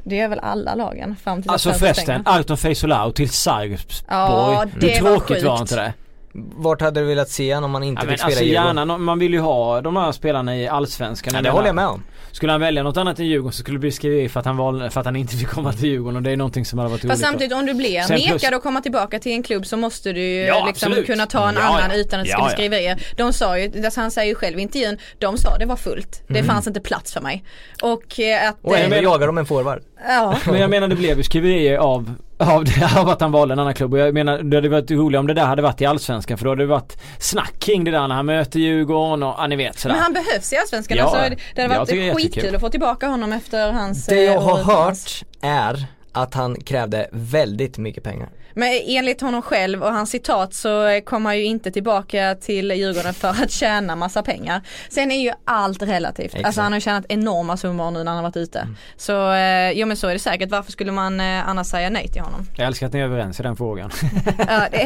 [0.04, 2.24] Det är väl alla lagen fram till att Alltså förresten.
[2.26, 4.06] Arton Feisolao till Sarpsborg.
[4.10, 5.62] Ja, Hur det var tråkigt var sjukt.
[5.72, 5.94] inte det?
[6.34, 8.48] Vart hade du velat se honom om man inte Ja, men fick spela alltså i
[8.48, 8.78] Djurgården?
[8.78, 11.34] gärna, man vill ju ha de här spelarna i Allsvenskan.
[11.36, 12.04] Ja, det håller jag med om.
[12.40, 14.58] Skulle han välja något annat än Djurgården så skulle det bli skriveri för att han,
[14.58, 16.92] valde, för att han inte fick komma till Djurgården och det är någonting som hade
[16.92, 17.08] varit.
[17.08, 19.78] Fast samtidigt om du blir Sen plus- nekad att komma tillbaka till en klubb så
[19.78, 21.06] måste du ju Ja, liksom absolut.
[21.08, 21.96] kunna ta en Ja, annan ja.
[21.96, 22.54] utan att det Ja, skulle ja.
[22.54, 23.02] skriverier.
[23.18, 26.24] De sa ju, alltså han säger ju själv i intervjun, de sa det var fullt.
[26.28, 26.46] Det Mm.
[26.48, 27.44] fanns inte plats för mig.
[27.82, 28.58] Och eh, att...
[28.62, 29.82] Och eh, ändå jagar de en forward.
[30.08, 30.38] Ja.
[30.46, 33.60] Men jag menar det blev ju skriverier av, av, det, av att han valde en
[33.60, 35.86] annan klubb och jag menar det hade varit roligt om det där hade varit i
[35.86, 39.36] Allsvenskan för då hade det varit snack kring det där när han möter Djurgården och
[39.38, 39.96] ja ni vet sådär.
[39.96, 40.98] Men han behövs i Allsvenskan.
[40.98, 44.06] Ja, alltså, det hade varit skitkul att få tillbaka honom efter hans...
[44.06, 48.30] Det jag eh, har hört är att han krävde väldigt mycket pengar.
[48.54, 53.14] Men enligt honom själv och hans citat så kommer han ju inte tillbaka till Djurgården
[53.14, 54.62] för att tjäna massa pengar.
[54.90, 56.26] Sen är ju allt relativt.
[56.26, 56.46] Exakt.
[56.46, 58.68] Alltså han har tjänat enorma summor nu när han har varit ute.
[58.98, 60.50] Så eh, jo men så är det säkert.
[60.50, 62.46] Varför skulle man eh, annars säga nej till honom?
[62.58, 63.92] Jag älskar att ni är överens i den frågan.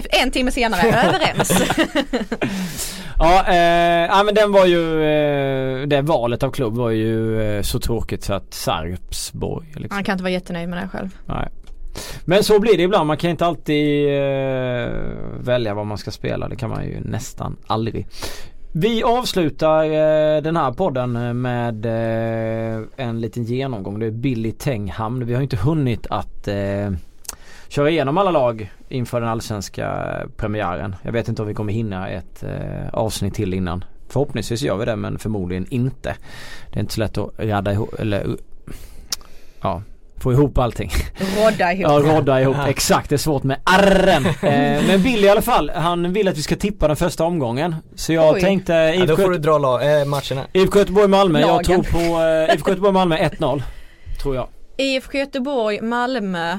[0.10, 1.62] En timme senare, överens.
[3.20, 7.80] ja, eh, men den var ju, eh, det valet av klubb var ju eh, så
[7.80, 9.90] tråkigt så att Sarpsborg liksom.
[9.96, 11.10] Han kan inte vara jättenöjd med det själv.
[11.26, 11.50] Nej.
[12.26, 13.08] Men så blir det ibland.
[13.08, 14.92] Man kan inte alltid eh,
[15.40, 16.48] välja vad man ska spela.
[16.48, 18.08] Det kan man ju nästan aldrig.
[18.76, 24.00] Vi avslutar eh, den här podden eh, med eh, en liten genomgång.
[24.00, 25.26] Det är Billy Tenghamn.
[25.26, 26.92] Vi har inte hunnit att eh,
[27.68, 30.96] köra igenom alla lag inför den allsvenska eh, premiären.
[31.02, 33.86] Jag vet inte om vi kommer hinna ett eh, avsnitt till innan.
[34.10, 36.16] Förhoppningsvis gör vi det men förmodligen inte.
[36.72, 38.38] Det är inte så lätt att radda ihop eller
[39.62, 39.82] ja,
[40.24, 40.92] få ihop allting.
[41.38, 41.92] Rodda ihop.
[41.92, 42.56] Ja, rodda ihop.
[42.68, 44.26] Exakt, det är svårt med arren.
[44.44, 47.76] Eh, men Billy i alla fall, han vill att vi ska tippa den första omgången.
[47.96, 48.42] Så jag Oj.
[48.42, 50.42] tänkte Ja, då får du dra la- äh, matcherna.
[50.54, 51.40] IFK Göteborg-Malmö.
[51.40, 51.98] Jag tror på
[52.48, 53.62] eh, IFK Göteborg-Malmö 1-0.
[54.22, 54.48] Tror jag.
[54.78, 56.58] IFK Göteborg, Malmö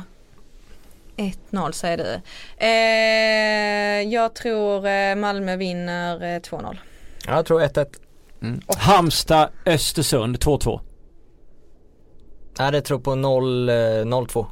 [1.17, 2.21] 1-0 säger du.
[2.67, 6.77] Eh, jag tror eh, Malmö vinner eh, 2-0.
[7.27, 7.87] Ja, jag tror 1-1.
[8.79, 10.81] Halmstad, Östersund 2-2.
[12.57, 14.47] Det tror på 0, eh, 0-2.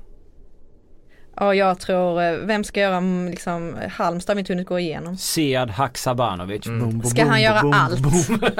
[1.36, 4.78] Ja jag tror, eh, vem ska göra mm, liksom Halmstad har vi inte hunnit gå
[4.78, 5.16] igenom.
[5.16, 6.66] Sead Haksabanovic.
[6.66, 6.80] Mm.
[6.80, 8.00] Boom, boom, Ska han göra boom, allt?
[8.00, 8.40] boom.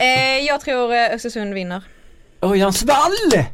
[0.00, 1.82] Eh, jag tror eh, Östersund vinner.
[2.42, 3.44] Örjan Svall!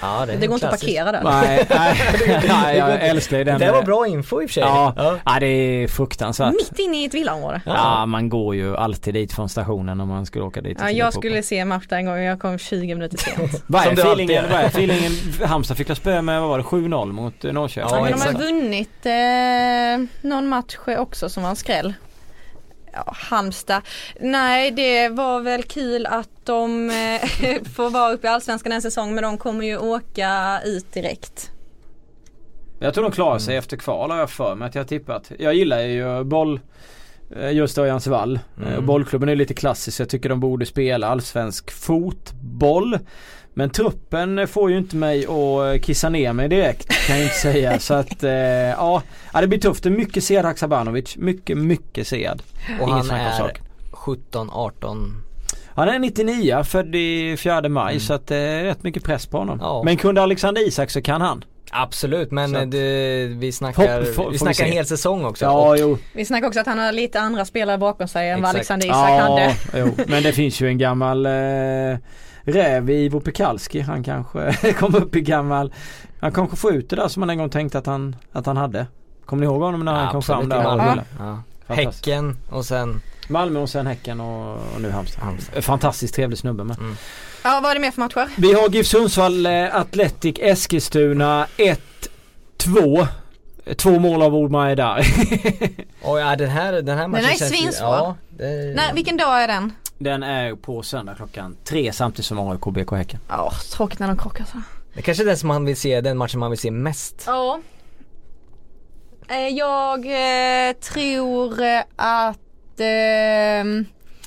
[0.00, 1.22] Ja, det, är Det går inte att parkera där.
[1.24, 3.60] Nej, nej, nej jag älskar ju Det den.
[3.60, 4.62] där var bra info i och för sig.
[4.62, 5.16] Ja, ja.
[5.24, 6.52] ja det är fruktansvärt.
[6.52, 7.60] Mitt inne i ett villaområde.
[7.66, 10.78] Ja man går ju alltid dit från stationen om man skulle åka dit.
[10.80, 13.62] Ja, jag på skulle se match där en gång och jag kom 20 minuter sent.
[13.66, 14.34] Vad är feelingen?
[14.34, 14.50] gör.
[14.50, 15.12] Vad är feelingen?
[15.44, 17.90] Halmstad fick jag spö med, vad var det, 7-0 mot eh, Norrköping?
[17.90, 21.94] Ja, Ja, men de har vunnit eh, någon match också som var en skräll.
[22.92, 23.82] Ja, Halmstad.
[24.20, 29.14] Nej det var väl kul att de eh, får vara uppe i Allsvenskan en säsong
[29.14, 31.50] men de kommer ju åka ut direkt.
[32.78, 35.32] Jag tror de klarar sig efter kval har jag för mig att jag tippat.
[35.38, 36.60] Jag gillar ju boll
[37.36, 38.38] eh, Just Örjans Wall.
[38.56, 38.68] Mm.
[38.68, 38.86] Mm.
[38.86, 40.00] Bollklubben är lite klassisk.
[40.00, 42.98] Jag tycker de borde spela allsvensk fotboll.
[43.54, 47.78] Men truppen får ju inte mig att kissa ner mig direkt kan jag inte säga.
[47.78, 49.02] Så att eh, ja,
[49.32, 49.82] ja, det blir tufft.
[49.82, 51.16] Det är mycket Sead Haksabanovic.
[51.16, 52.42] Mycket, mycket Sead.
[52.80, 53.64] Och Inget han är saken.
[53.92, 55.22] 17, 18.
[55.74, 58.00] Han är 99 född i 4 maj Mm.
[58.00, 59.58] så att det är rätt mycket press på honom.
[59.62, 59.82] Ja.
[59.84, 61.44] Men kunde Alexander Isak så kan han.
[61.72, 64.64] Absolut, men att- det, vi snackar, Hopp- får- vi vi snackar se.
[64.64, 65.44] en hel säsong också.
[65.44, 65.98] Ja, jo.
[66.12, 68.50] Vi snackar också att han har lite andra spelare bakom sig än vad.
[68.50, 69.54] Alexander Isak hade.
[69.76, 69.90] jo.
[70.06, 71.32] Men det finns ju en gammal eh,
[72.44, 73.80] räv i Ivo Pekalski.
[73.80, 75.72] Han kanske kom upp i gammal
[76.20, 78.56] Han kanske får ut det där som han en gång tänkte att han, att han
[78.56, 78.86] hade.
[79.24, 80.62] Kommer ni ihåg honom när han kom fram där?
[80.62, 81.02] Malmö.
[81.18, 81.42] Ja.
[81.74, 85.24] Häcken och sen Malmö och sen Häcken och, och nu Halmstad.
[85.24, 85.64] Halmstad.
[85.64, 86.76] Fantastiskt trevlig snubbe med.
[87.44, 88.28] Ja vad är det mer för matcher?
[88.36, 91.46] Vi har GIF Sundsvall eh, Athletic Eskilstuna
[92.58, 93.06] 1-2.
[93.76, 94.98] Två mål av Ormar där.
[96.02, 97.88] Oj, ja, den här, den här matchen är känns ju- svinsvår.
[97.88, 99.72] Ja, det, Nej, vilken dag är den?
[100.02, 103.20] Den är på söndag klockan tre samtidigt som AIK BK Häcken.
[103.28, 104.58] Ja, tråkigt när de krockar så.
[104.94, 107.22] det kanske är den som man vill se, den matchen man vill se mest.
[107.26, 107.60] Ja.
[109.28, 109.98] Eh, Jag
[110.68, 112.38] eh, tror eh, att
[112.80, 113.84] ehm,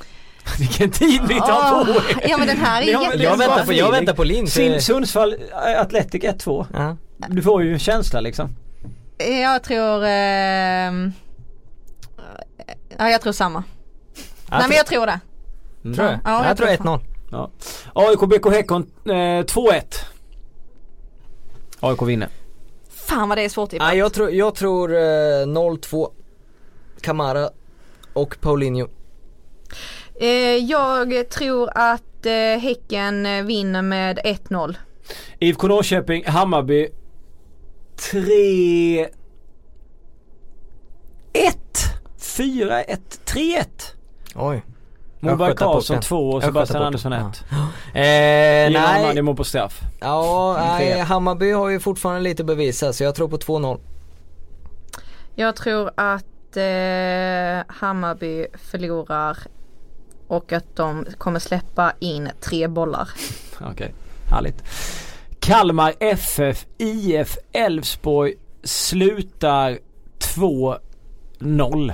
[0.60, 2.30] Vilken tid ni tar på åh, er!
[2.30, 3.24] Ja men den här är väl- jätte...
[3.24, 4.48] Jag väntar på, jag väntar på Linn.
[4.48, 6.66] Sin Sundsvall eh, Athletic 1-2.
[6.74, 6.98] Ja.
[7.28, 8.56] Du får ju en känsla liksom.
[9.18, 10.06] Jag tror...
[10.06, 11.12] ehm,
[12.98, 13.64] ja jag tror samma.
[14.52, 15.20] Nej men jag tror det.
[15.84, 16.14] Tror jag?
[16.14, 17.00] Ja, Ja, jag jag tror tror 1-0.
[17.32, 17.50] Ja.
[17.94, 19.84] AIK BK Häcken eh, 2-1.
[21.80, 22.30] AIK vinner.
[22.90, 23.98] Fan vad det är svårt Ja, tippat.
[23.98, 24.98] jag tror, jag tror eh,
[25.46, 26.12] 0-2
[27.02, 27.50] Kamara
[28.14, 28.88] och Paulinho.
[30.16, 30.28] Eh,
[30.58, 34.76] jag tror att eh, Häcken vinner med 1-0.
[35.40, 36.88] IFK Norrköping, Hammarby
[38.12, 39.10] 3 1
[42.18, 43.96] 4 1 3 1
[44.36, 44.64] Oj.
[45.32, 46.02] Moberg Karlsson pucken.
[46.08, 47.44] 2 och Sebastian Andersson där 1
[47.94, 49.82] Eh, Gillar man nej, det mål på straff.
[50.00, 51.00] ja, nej.
[51.00, 53.80] Hammarby har ju fortfarande lite att bevisa så jag tror på 2-0.
[55.36, 59.38] Jag tror att eh, Hammarby förlorar
[60.28, 63.10] och att de kommer släppa in tre bollar.
[63.72, 63.94] Okej,
[64.30, 64.64] härligt.
[65.40, 68.34] Kalmar FF, IF Elfsborg
[68.64, 69.78] slutar
[70.20, 71.94] 2-0.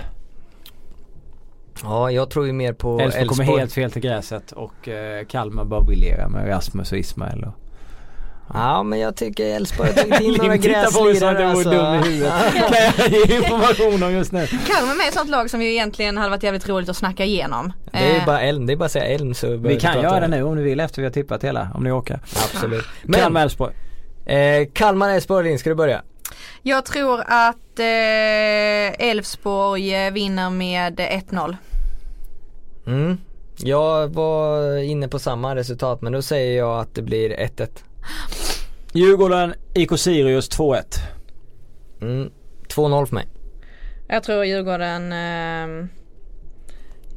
[1.84, 3.60] Ja, jag tror ju mer på Elfsborg kommer Elfsborg.
[3.60, 7.44] helt fel till gräset och eh, Kalmar bara briljerar med Rasmus och Ismail.
[7.44, 7.54] Och...
[8.54, 11.38] Ja, men jag tycker Elfsborg har tagit in några Linn tittar på mig som att
[11.38, 11.70] gräslirare jag alltså.
[11.70, 12.34] dum i huvudet.
[12.54, 14.48] Kan jag ge information om just nu?
[14.48, 17.74] Kalmar med ett sånt lag som ju egentligen hade varit jävligt roligt att snacka igenom.
[17.92, 19.94] Det är ju Eh, bara Elm, det är bara att säga Elm så Vi kan
[19.94, 22.20] prata göra det nu om ni vill efter vi har tippat hela, om ni orkar.
[22.54, 22.86] Absolut.
[23.04, 23.74] Men, Kalmar Elfsborg.
[24.26, 26.02] eh, Kalmar Elfsborg, ska du börja?
[26.62, 31.56] Jag tror att eh, Elfsborg eh, vinner med 1-0.
[32.90, 33.18] Mm.
[33.58, 37.68] Jag var inne på samma resultat men då säger jag att det blir 1-1.
[38.94, 40.84] Djurgården, IK Sirius 2-1.
[42.02, 42.30] Mm.
[42.68, 43.28] 2-0 för mig.
[44.08, 45.88] Jag tror Djurgården, eh,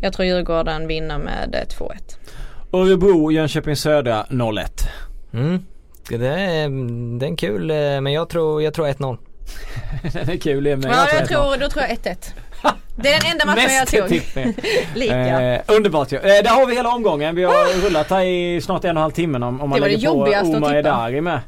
[0.01, 2.17] Jag tror Djurgården vinner med eh, 2-1.
[2.73, 4.67] Örebro, Jönköping Södra 0-1.
[5.33, 5.59] Mm.
[6.09, 6.69] Det är,
[7.19, 9.19] det är en kul, eh, men jag tror, jag tror 1-0.
[10.13, 10.91] Den är kul det med.
[10.91, 11.27] Ja, jag 1-0.
[11.27, 12.33] tror, då tror jag 1-1.
[12.97, 14.09] Det är den enda matchen jag tog.
[14.21, 14.55] tippning.
[14.95, 15.43] Lika.
[15.43, 16.17] Eh, underbart ju.
[16.17, 17.35] Eh, där har vi hela omgången.
[17.35, 20.09] Vi har rullat här i snart en och en halv timme om, om man lägger
[20.09, 20.75] på Omar.
[20.75, 21.41] Edari med.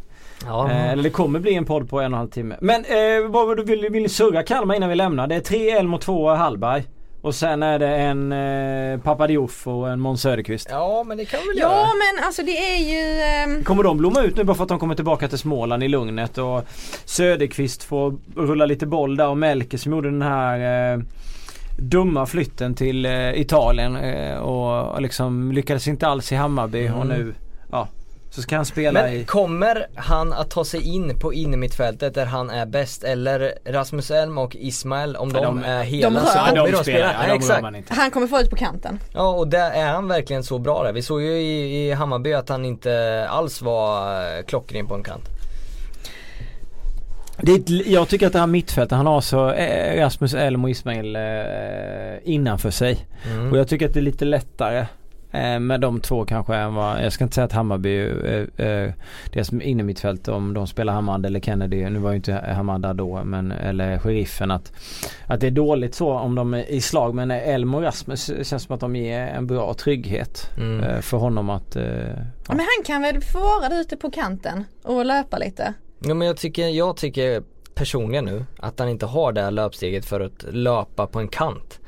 [0.47, 0.71] Ja.
[0.71, 2.57] Eh, eller det kommer bli en podd på en och en halv timme.
[2.61, 5.27] Men eh, vad vill, vill ni surra Kalmar innan vi lämnar?
[5.27, 6.85] Det är tre Elm och två Hallberg.
[7.25, 10.67] Och sen är det en eh, Papadiouf och en Måns Söderqvist.
[10.71, 11.87] ja men det kan vi väl Ja göra.
[11.87, 13.21] men alltså det är ju...
[13.21, 15.89] ehm, Kommer de blomma ut nu bara för att de kommer tillbaka till Småland i
[15.89, 16.65] lugnet och
[17.05, 21.01] Söderqvist får rulla lite boll där och Melker som gjorde den här eh,
[21.79, 27.35] dumma flytten till eh, Italien eh, och, liksom lyckades inte alls i Hammarby och nu
[27.71, 27.89] ja
[28.35, 32.27] så ska han spela Men i kommer han att ta sig in på innermittfältet där
[32.27, 36.27] han är bäst eller Rasmus Elm och Ismail om Ja, de, de- är hela de
[36.27, 37.63] så kommer ja, de spelar, Nej, ja, de rör exakt.
[37.63, 37.95] man inte.
[37.95, 39.01] Han kommer få ut på kanten.
[39.13, 40.93] Ja och där är han verkligen så bra där.
[40.93, 45.03] Vi såg ju i, i Hammarby att han inte alls var eh, klockren på en
[45.03, 45.25] kant.
[47.43, 50.65] Det är ett, jag tycker att det här mittfältet, han har så eh, Rasmus Elm
[50.65, 51.23] och Ismail eh,
[52.25, 53.07] innanför sig.
[53.33, 53.53] Mm.
[53.53, 54.87] Och jag tycker att det är lite lättare
[55.35, 58.93] eh, med de två kanske än vad, jag ska inte säga att Hammarby, eh, eh,
[59.33, 63.25] deras innermittfält om de spelar Hamad eller Kennedy, nu var ju inte Hamad där då,
[63.25, 64.73] men, eller Sheriffen att,
[65.27, 68.63] att det är dåligt så om de är i slag men Elm och Rasmus känns
[68.63, 70.81] som att de ger en bra trygghet Mm.
[70.85, 71.91] eh, för honom att eh, Ja.
[72.49, 72.55] ja.
[72.55, 75.75] Men han kan väl få vara där ute på kanten och löpa lite.
[75.99, 77.43] Ja men jag tycker, jag tycker
[77.75, 81.81] personligen nu att han inte har det här löpsteget för att löpa på en kant.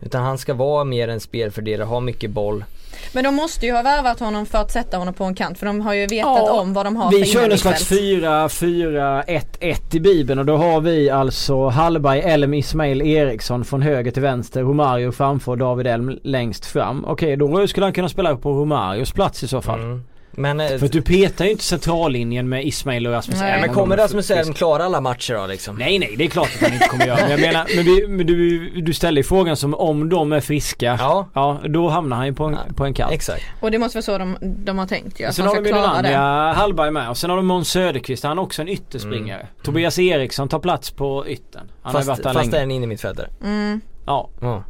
[0.00, 2.64] Utan han ska vara mer en spelfördelare, ha mycket boll.
[3.12, 5.66] Men de måste ju ha värvat honom för att sätta honom på en kant för
[5.66, 9.96] de har ju vetat Ja, om vad de har Vi för kör en slags 4-4-1-1
[9.96, 14.62] i Bibeln och då har vi alltså Hallberg, Elm, Ismail Eriksson från höger till vänster,
[14.62, 17.04] Romario framför David Elm längst fram.
[17.04, 19.80] Okej, då skulle han kunna spela på Romarios plats i så fall.
[19.80, 20.04] Mm.
[20.38, 23.60] Men, eh, För du petar ju inte centrallinjen med Ismail och Rasmus Nej.
[23.60, 25.76] Men om kommer Rasmus Elm klara alla matcher då liksom?
[25.76, 27.18] Nej nej det är klart att han inte kommer göra.
[27.22, 30.40] Men jag menar, men, vi, men du, du ställer ju frågan som om de är
[30.40, 30.96] friska.
[31.00, 31.28] Ja.
[31.34, 33.12] Ja, då hamnar han ju på en, Ja, på en kant.
[33.12, 33.42] Exakt.
[33.60, 35.24] Och det måste vara så de, de har tänkt ju.
[35.24, 36.08] Att Sen har de klara det.
[36.08, 39.46] Milander Hallberg med och sen har de Måns Söderqvist, han är också en ytterspringare.
[39.62, 41.62] Tobias Eriksson tar plats på yttern.
[41.82, 42.64] Han har ju Fast, varit där fast det är länge.
[42.64, 43.28] en innermittfältare.
[43.44, 43.80] Mm.
[44.06, 44.64] Ja, Ja.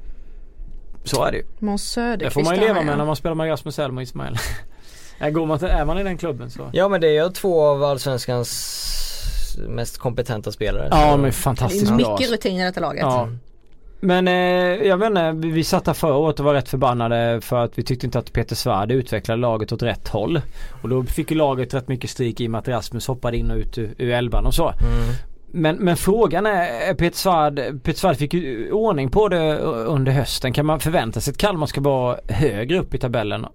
[1.05, 1.45] så är det ju.
[1.59, 2.97] Måns Det Söderqvist får man ju leva med, med ja.
[2.97, 4.35] när man spelar med Rasmus Elm och Ismail.
[5.19, 6.70] Nej, går man till, är man i den klubben så.
[6.73, 10.89] ja men det är ju två av Allsvenskans mest kompetenta spelare.
[10.90, 12.12] Ja men Det fantastiskt är bra.
[12.12, 13.03] mycket rutin i detta laget.
[13.03, 13.28] Ja.
[14.01, 14.35] Men eh,
[14.89, 17.78] jag vet inte, vi vi satt här förra året och var rätt förbannade för att
[17.78, 20.40] vi tyckte inte att Peter Svärd utvecklade laget åt rätt håll.
[20.82, 23.51] Och då fick ju laget rätt mycket stryk i och med att Rasmus hoppade in
[23.51, 24.69] och ut ur, ur elvan och så.
[24.69, 25.15] Mm.
[25.51, 30.12] Men, men frågan är, är Peter Svärd, Peter Svärd fick ju ordning på det under
[30.12, 30.53] hösten.
[30.53, 33.47] Kan man förvänta sig att Kalmar ska vara högre upp i tabellen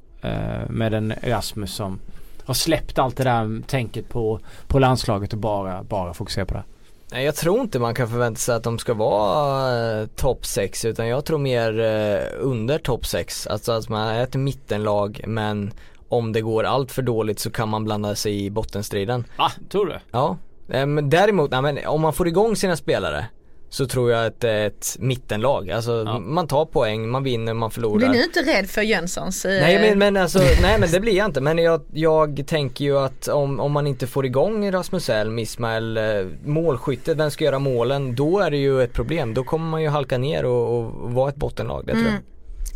[0.69, 1.99] med en Rasmus som
[2.45, 6.63] har släppt allt det där tänket på, på landslaget och bara, bara fokuserar på det?
[7.11, 10.85] Nej jag tror inte man kan förvänta sig att de ska vara eh, topp 6
[10.85, 13.47] utan jag tror mer eh, under topp 6.
[13.47, 15.73] Alltså att man är ett mittenlag men
[16.09, 19.23] om det går allt för dåligt så kan man blanda sig i bottenstriden.
[19.37, 19.51] Va?
[19.69, 19.99] Tror du?
[20.11, 20.37] Ja,
[20.69, 23.25] eh, men däremot, nej, men om man får igång sina spelare
[23.73, 25.71] så tror jag att det är ett mittenlag.
[25.71, 26.19] Alltså Ja.
[26.19, 27.97] man tar poäng, man vinner, man förlorar.
[27.97, 29.45] Blir ni inte rädd för Jönssons?
[29.45, 31.41] eh, Nej men, men alltså, nej men det blir jag inte.
[31.41, 35.97] Men jag, jag tänker ju att om, om man inte får igång Rasmus Elm, Ismail,
[35.97, 36.03] eh,
[36.45, 38.15] målskyttet, vem ska göra målen?
[38.15, 39.33] Då är det ju ett problem.
[39.33, 42.13] Då kommer man ju halka ner och, och vara ett bottenlag, det tror jag.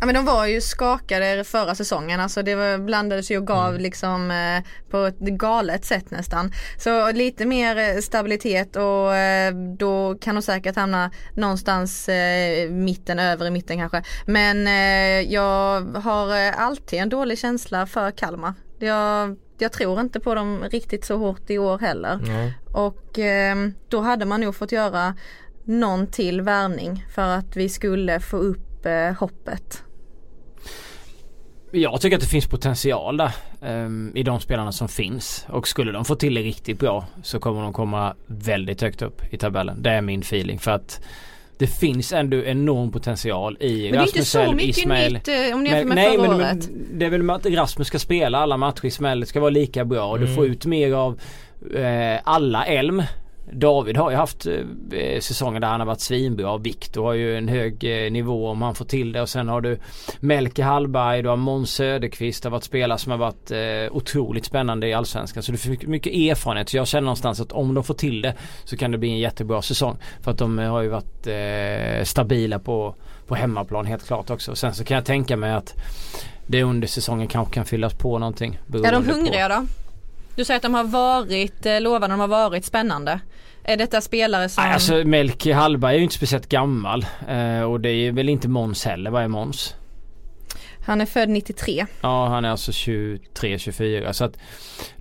[0.00, 3.68] Ja men de var ju skakade förra säsongen, alltså det var, blandades ju och gav
[3.68, 3.82] Mm.
[3.82, 6.52] liksom eh, på ett galet sätt nästan.
[6.76, 13.18] Så lite mer eh, stabilitet och eh, då kan de säkert hamna någonstans eh, mitten,
[13.18, 14.02] övre mitten kanske.
[14.26, 18.54] Men eh, jag har eh, alltid en dålig känsla för Kalmar.
[18.78, 22.20] Jag, jag tror inte på dem riktigt så hårt i år heller.
[22.22, 22.58] Nej.
[22.72, 23.18] Och
[23.88, 25.14] då hade man nog fått göra
[25.64, 28.86] någon till värvning för att vi skulle få upp
[29.18, 29.82] hoppet.
[31.72, 33.30] Jag tycker att det finns potential där
[33.62, 35.46] ehm, i de spelarna som finns.
[35.48, 39.22] Och skulle de få till det riktigt bra så kommer de komma väldigt högt upp
[39.30, 39.82] i tabellen.
[39.82, 41.00] Det är min feeling för att
[41.58, 45.12] det finns ändå enorm potential i Men det är inte Rasmus så mycket Ismail.
[45.12, 46.68] nytt eh, om ni jämför Men, med nej förra men, året.
[46.70, 48.86] men det är väl att Rasmus ska spela alla matcher.
[48.86, 50.36] Ismail ska vara lika bra och du Mm.
[50.36, 51.20] får ut mer av
[51.74, 53.02] eh, alla Elm.
[53.52, 56.58] David har ju haft eh, säsonger där han har varit svinbra.
[56.58, 59.22] Viktor har ju en hög eh, nivå om han får till det.
[59.22, 59.78] Och sen har du
[60.20, 62.42] Melke Hallberg, du har Måns Söderqvist.
[62.42, 65.42] Det har varit spelare som har varit eh, otroligt spännande i Allsvenskan.
[65.42, 66.68] Så du får mycket- erfarenhet.
[66.68, 68.34] Så jag känner någonstans att om de får till det
[68.64, 69.96] så kan det bli en jättebra säsong.
[70.20, 72.94] För att de eh, har ju varit eh, stabila på,
[73.26, 74.54] på hemmaplan helt klart också.
[74.54, 75.74] Sen så kan jag tänka mig att
[76.46, 78.58] det under säsongen kanske kan fyllas på någonting.
[78.74, 79.66] Är de hungriga då?
[80.38, 83.20] Du säger att de har varit eh, lovande, de har varit spännande.
[83.64, 84.64] Är detta spelare som...
[84.64, 87.06] Nej, alltså Melke Hallberg är ju inte speciellt gammal.
[87.28, 89.10] Eh, och det är väl inte Måns heller.
[89.10, 89.74] Vad är Måns?
[90.86, 91.86] Han är född 93.
[92.00, 94.38] Ja han är alltså 23-24 så att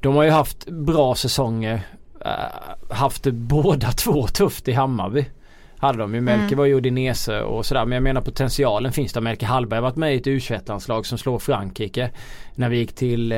[0.02, 1.82] de har ju haft bra säsonger.
[2.26, 5.26] Uh, haft det båda två tufft i Hammarby.
[5.78, 6.22] Hade de ju.
[6.22, 6.58] Melke Mm.
[6.58, 7.86] var ju Udinese och sådär.
[7.86, 9.22] Men jag menar potentialen finns där.
[9.22, 10.40] Melke Hallberg har varit med i ett u
[11.04, 12.12] som slår Frankrike.
[12.56, 13.38] När vi gick till, eh,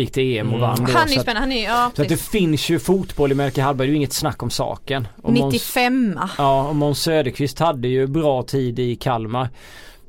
[0.00, 0.60] gick till EM och Mm.
[0.60, 0.92] vann då.
[0.98, 3.62] Han är ju spännande, han är ja så att det finns ju fotboll i Melke
[3.62, 3.86] Hallberg.
[3.86, 5.08] Det är ju inget snack om saken.
[5.22, 9.48] Och Måns- 95 Ja, och Måns Söderqvist hade ju bra tid i Kalmar.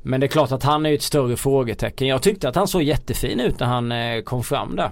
[0.02, 2.08] Men det är klart att han är ju ett större frågetecken.
[2.08, 4.90] Jag tyckte att han såg jättefin ut när han eh, kom fram där.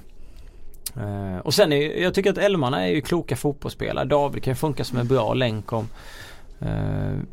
[0.97, 4.05] Eh, och sen är jag tycker att Elmarna är ju kloka fotbollsspelare.
[4.05, 5.89] David kan ju funka som en bra länk om
[6.61, 6.69] eh,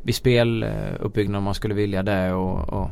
[0.03, 2.89] vid speluppbyggnad om man skulle vilja det och, och,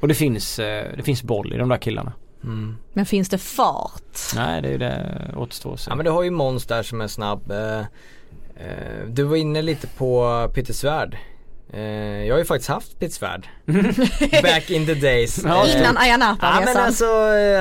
[0.00, 2.12] och det finns, eh, det finns boll i de där killarna.
[2.44, 2.76] Mm.
[2.92, 4.18] Men finns det fart?
[4.34, 5.90] Nej det är ju det återstår se.
[5.90, 7.50] Ja men du har ju Måns där som är snabb.
[7.50, 11.16] Eh, eh, Du var inne lite på Peter Svärd.
[11.72, 11.80] Eh,
[12.26, 13.48] Jag har ju faktiskt haft Peter Svärd.
[14.42, 15.44] Back in the days.
[15.44, 17.04] Ja, Innan Ayia Ja men alltså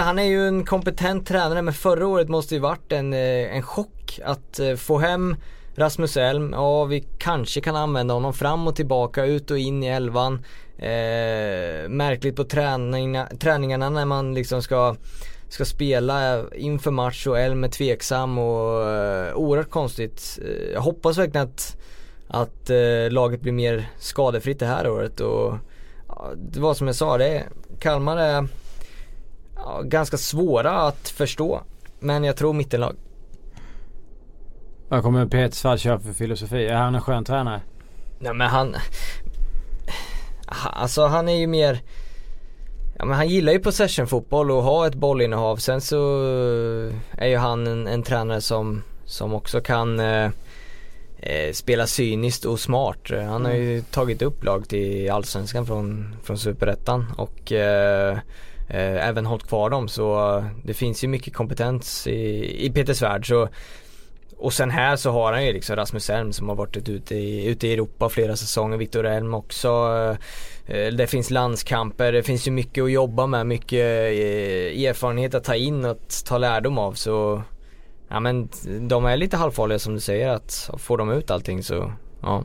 [0.01, 4.19] han är ju en kompetent tränare men förra året måste ju varit en, en chock
[4.25, 5.35] att få hem
[5.75, 9.87] Rasmus Elm, ja vi kanske kan använda honom fram och tillbaka, ut och in i
[9.87, 10.33] elvan.
[10.77, 14.95] Eh, märkligt på träningarna, träningarna när man liksom ska
[15.53, 20.39] ska spela inför match och Elm är tveksam och eh, oerhört konstigt.
[20.45, 21.77] Eh, jag hoppas verkligen att,
[22.27, 25.53] att eh, laget blir mer skadefritt det här året och
[26.07, 27.43] ja, det var som jag sa, det är,
[27.79, 28.47] Kalmar är
[29.55, 31.61] ja, ganska svåra att förstå.
[31.99, 32.95] Men jag tror mittenlag.
[34.93, 36.65] Vad kommer Peter köra för filosofi?
[36.65, 37.61] Är han en skön tränare?
[38.19, 38.75] Nej men han
[40.47, 41.81] ha- Alltså han är ju mer
[42.97, 45.57] Ja men han gillar ju possession-fotboll och har ett bollinnehav.
[45.57, 45.97] Sen så
[47.17, 50.29] är ju han en, en tränare som, som också kan eh,
[51.19, 53.11] eh, spela cyniskt och smart.
[53.27, 58.17] Han har ju tagit upp lag till Allsvenskan från, från Superettan och eh,
[58.69, 62.93] eh, även hållit kvar dem så eh, det finns ju mycket kompetens i, i Peter
[62.93, 63.27] Svärd.
[63.27, 63.49] Så
[64.43, 67.45] och sen här så har han ju liksom Rasmus Elm som har varit ute i,
[67.45, 68.77] ute i Europa flera säsonger.
[68.77, 69.67] Viktor Elm också.
[70.65, 75.43] Eh, det finns landskamper, det finns ju mycket att jobba med, mycket eh, erfarenhet att
[75.43, 76.93] ta in och att ta lärdom av.
[76.93, 77.41] Så
[78.09, 78.49] ja men
[78.81, 82.43] de är lite halvfarliga som du säger att får de ut allting så ja.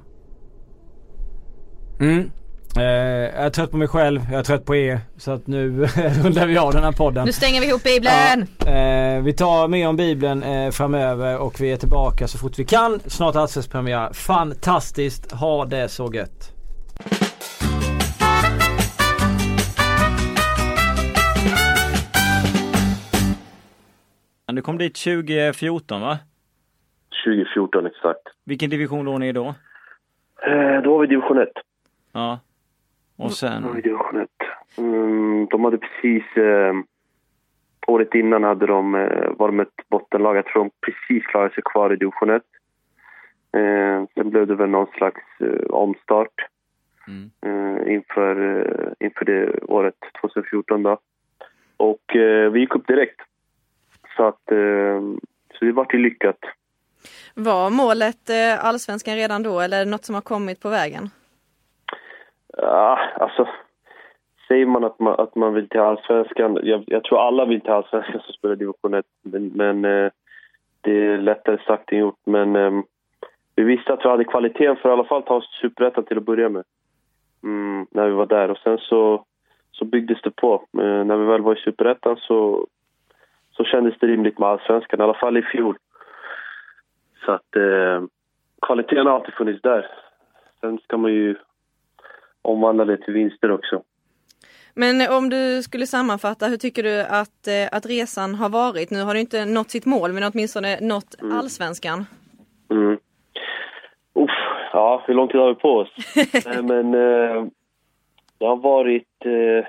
[2.00, 2.30] Mm.
[2.76, 5.00] Eh, jag är trött på mig själv, jag är trött på er.
[5.16, 5.68] Så att nu
[6.24, 7.26] rundar vi av den här podden.
[7.26, 8.46] Nu stänger vi ihop bibeln!
[8.58, 12.58] Ja, eh, vi tar mer om bibeln eh, framöver och vi är tillbaka så fort
[12.58, 13.00] vi kan.
[13.06, 14.12] Snart allsvensk premiär.
[14.12, 16.52] Fantastiskt, ha det så gött.
[24.46, 26.18] Du kom dit 2014 va?
[27.24, 28.22] 2014 exakt.
[28.44, 29.54] Vilken division låg ni i då?
[30.46, 31.48] Eh, då var vi i division 1.
[32.12, 32.38] Ja.
[33.18, 33.62] Och var sen?
[33.82, 34.28] division 1.
[34.78, 36.36] Mm, de hade precis...
[36.36, 36.74] Eh,
[37.86, 40.36] året innan hade de, eh, var de ett bottenlag.
[40.36, 42.42] Jag tror de precis klarade sig kvar i division 1.
[43.56, 46.34] Eh, sen blev det väl någon slags eh, omstart
[47.08, 47.30] Mm.
[47.46, 50.98] eh, inför, eh, inför det året 2014 då.
[51.76, 53.20] Och eh, vi gick upp direkt.
[54.16, 55.00] Så att eh,
[55.58, 56.38] så det vart ju lyckat.
[57.34, 61.10] Var målet eh, allsvenskan redan då eller är det något som har kommit på vägen?
[62.56, 63.48] Ja, alltså
[64.48, 67.70] säger man att man, att man vill till allsvenskan, jag, jag tror alla vill till
[67.70, 70.10] allsvenskan som spelar division 1, men, men eh,
[70.80, 72.20] det är lättare sagt än gjort.
[72.24, 72.82] Men ehm,
[73.56, 76.04] vi visste att vi hade kvaliteten för att i alla fall ta oss till superettan
[76.04, 76.64] till att börja med.
[77.42, 79.24] Mm, när vi var där och sen så,
[79.72, 80.64] så byggdes det på.
[80.70, 82.66] Men när vi väl var i superettan så,
[83.50, 85.76] så kändes det rimligt med allsvenskan, i alla fall i fjol.
[87.24, 88.02] Så att eh,
[88.62, 89.86] kvaliteten har alltid funnits där.
[90.60, 91.36] Sen ska man ju
[92.48, 93.82] omvandla det till vinster också.
[94.74, 98.90] Men om du skulle sammanfatta, hur tycker du att, eh, att resan har varit?
[98.90, 102.06] Nu har du inte nått sitt mål men åtminstone nått allsvenskan.
[102.70, 102.98] Mm.
[104.14, 104.30] Uff,
[104.72, 105.88] ja, hur lång tid har vi på oss?
[106.46, 107.44] Nej, men eh,
[108.38, 109.24] det har varit...
[109.24, 109.66] Eh,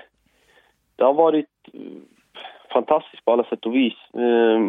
[0.96, 1.80] det har varit eh,
[2.72, 3.98] fantastiskt på alla sätt och vis.
[4.14, 4.60] Eh,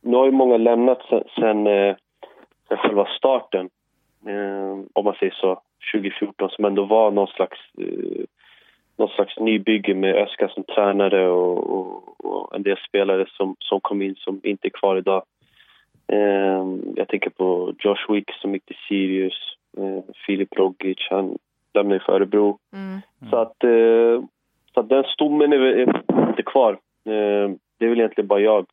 [0.00, 1.96] nu har ju många lämnat sen, sen, eh,
[2.68, 3.70] sen själva starten,
[4.92, 5.62] om man säger så,
[5.92, 8.24] 2014 som ändå var någon slags, eh,
[8.96, 13.80] någon slags nybygge med Öskar som tränare och, och, och en del spelare som, som
[13.80, 15.22] kom in som inte är kvar idag.
[16.06, 16.64] Eh,
[16.96, 21.38] jag tänker på Josh Wick som gick till Sirius, eh, Filip Rogic, han,
[21.74, 22.58] lämnade för Örebro.
[22.72, 23.00] Mm.
[23.30, 24.24] Så att, eh,
[24.74, 26.72] så att den stommen är, är inte kvar.
[27.04, 28.66] Eh, det är väl egentligen bara jag.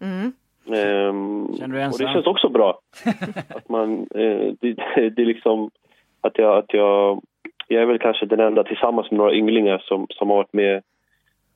[0.00, 0.32] Mm.
[0.66, 2.78] Ehm, Känner du och det känns också bra.
[3.48, 5.70] att man, eh, det, det är liksom
[6.26, 7.22] att jag, att jag,
[7.68, 10.82] jag är väl kanske den enda tillsammans med några ynglingar som, som har varit med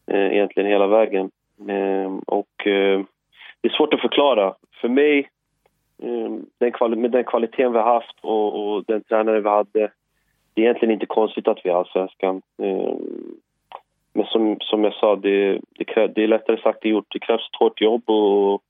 [0.06, 1.30] eh, egentligen hela vägen.
[1.68, 3.00] Eh, och eh,
[3.60, 4.54] det är svårt att förklara.
[4.80, 5.18] För mig,
[6.02, 9.90] eh, den kvali- med den kvaliteten vi har haft och, och den tränare vi hade,
[10.54, 12.42] det är egentligen inte konstigt att vi är allsvenskan.
[12.62, 13.36] Ehm,
[14.12, 17.06] men som, som jag sa, det, det, krä, det är lättare sagt än gjort.
[17.12, 18.62] Det krävs ett hårt jobb och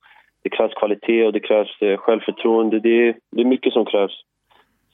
[0.43, 2.81] det krävs kvalitet och det krävs eh, självförtroende.
[2.81, 4.23] Det det är mycket som krävs.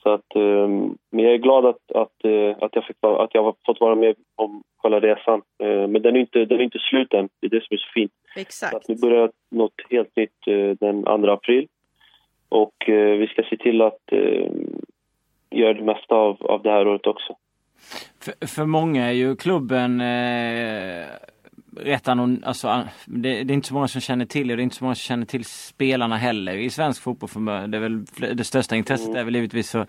[0.05, 0.67] Så att, eh,
[1.11, 3.95] men jag är glad att, att, eh, att, jag fick, att jag har fått vara
[3.95, 5.41] med om själva resan.
[5.63, 7.29] Eh, men den är, inte, den är inte slut än.
[7.39, 8.11] Det är det som är så fint.
[8.33, 8.75] Så Exakt.
[8.75, 11.67] att nu börjar något helt nytt eh, den 2 april.
[12.49, 14.51] Och eh, vi ska se till att eh,
[15.51, 17.35] göra det mesta av, av det här året också.
[18.21, 21.05] För, för många är ju klubben eh,
[21.77, 24.55] rätt anon, alltså, det, det är inte så många som känner till det.
[24.55, 27.29] Det är inte så många som känner till spelarna heller i svensk fotboll.
[27.29, 29.87] För, det, är väl, det största intresset är väl givetvis för,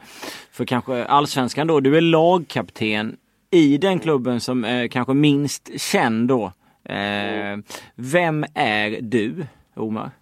[0.52, 1.80] för kanske allsvenskan då.
[1.80, 3.16] Du är lagkapten
[3.50, 6.52] i den klubben som är kanske minst känd då.
[6.84, 7.58] Eh,
[7.94, 10.10] vem är du, Omar?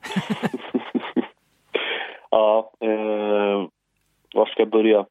[2.30, 3.68] Ja, eh,
[4.34, 5.06] var ska jag börja?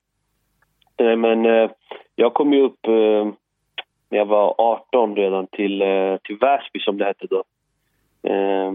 [0.98, 1.72] Eh, men eh,
[2.16, 3.34] jag kom ju upp eh,
[4.14, 7.44] när jag var 18 redan till, eh, till Väsby som det hette då.
[8.30, 8.73] Eh,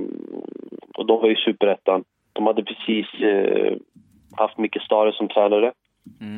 [0.95, 2.05] och de var ju superettan.
[2.33, 3.77] De hade precis eh,
[4.37, 5.73] haft Micke Stare som tränare.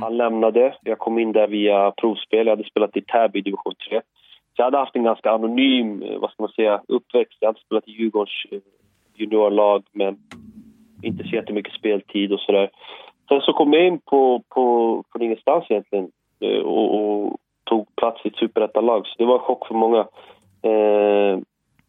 [0.01, 0.75] Han lämnade.
[0.83, 2.47] Jag kom in där via provspel.
[2.47, 4.01] Jag hade spelat i Täby i division 3.
[4.01, 7.39] Så jag hade haft en ganska anonym, eh, vad ska man säga, uppväxt.
[7.41, 8.59] Jag hade spelat i Djurgårdens eh,
[9.15, 10.19] juniorlag men
[11.03, 12.71] inte så jättemycket speltid och sådär.
[13.29, 16.11] Sen så kom jag in på, på, från ingenstans egentligen
[16.65, 17.37] och, och
[17.71, 19.07] tog plats i ett superettanlag.
[19.07, 20.01] Så det var en chock för många.
[20.63, 21.39] Eh,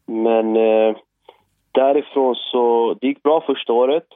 [0.05, 0.95] men eh,
[1.71, 4.07] därifrån så, det gick bra första året.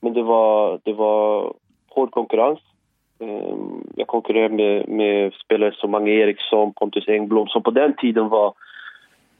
[0.00, 1.52] Men det var, det var
[1.88, 2.58] hård konkurrens.
[3.20, 3.56] Eh,
[3.96, 8.54] jag konkurrerade med, med spelare som Mange Eriksson, Pontus Engblom som på den tiden var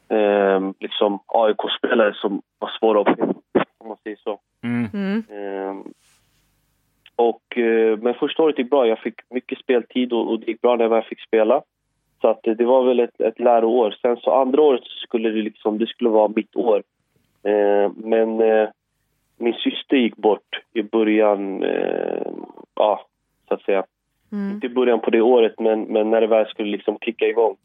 [0.08, 3.18] eh, liksom AIK-spelare som var svåra att
[3.78, 4.38] om man säger så.
[4.64, 5.22] Mm.
[7.18, 8.86] Och, eh, men första året gick bra.
[8.86, 11.62] Jag fick mycket speltid och, och det gick bra när jag fick spela.
[12.20, 13.96] Så att, eh, det var väl ett, ett läroår.
[14.02, 16.82] Sen så andra året skulle det, liksom, det skulle vara mitt år.
[17.42, 18.68] Ehm, men eh,
[19.36, 22.32] min syster gick bort i början, eh,
[22.74, 23.06] ja,
[23.48, 23.84] så att säga.
[24.32, 24.54] Mm.
[24.54, 27.56] Inte i början på det året, men, men när det väl skulle liksom kicka igång.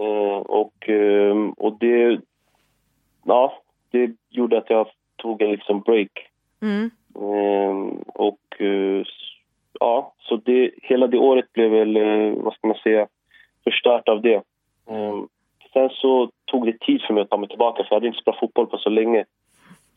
[0.00, 2.20] Eh, och, ehm, och det,
[3.24, 4.86] ja, det gjorde att jag
[5.16, 6.28] tog en liksom break.
[6.62, 6.90] Mm.
[7.20, 9.04] Ehm, och eh,
[9.80, 13.06] ja, så det, hela det året blev väl, eh, vad ska man säga,
[13.64, 14.42] förstört av det.
[14.90, 15.28] Ehm,
[15.72, 18.20] sen så tog det tid för mig att ta mig tillbaka för jag hade inte
[18.20, 19.24] spelat fotboll på så länge.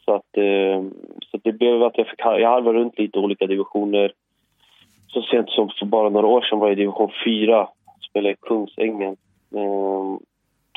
[0.05, 0.93] Så, att, ehm,
[1.31, 4.13] så det blev att jag fick jag harvade runt lite i olika divisioner.
[5.07, 7.67] Så sent som för bara några år sedan var jag i division 4,
[8.09, 9.17] spelade i Kungsängen.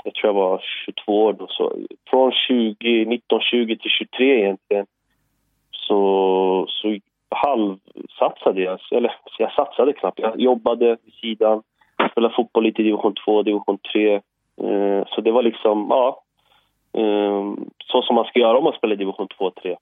[0.05, 1.47] Jag tror jag var 22 år då.
[1.48, 1.77] Så
[2.10, 4.86] från 20, 19, 20 till 23 egentligen
[5.86, 6.98] så, så
[7.32, 8.78] halvsatsade jag.
[8.90, 10.18] Eller jag satsade knappt.
[10.18, 11.62] Jag jobbade vid sidan,
[12.10, 14.14] spelade fotboll lite i division 2, division 3.
[14.14, 16.22] Eh, så det var liksom, ja,
[16.92, 17.52] eh,
[17.84, 19.70] så som man ska göra om man spelar i division 2 och 3.
[19.70, 19.76] Eh,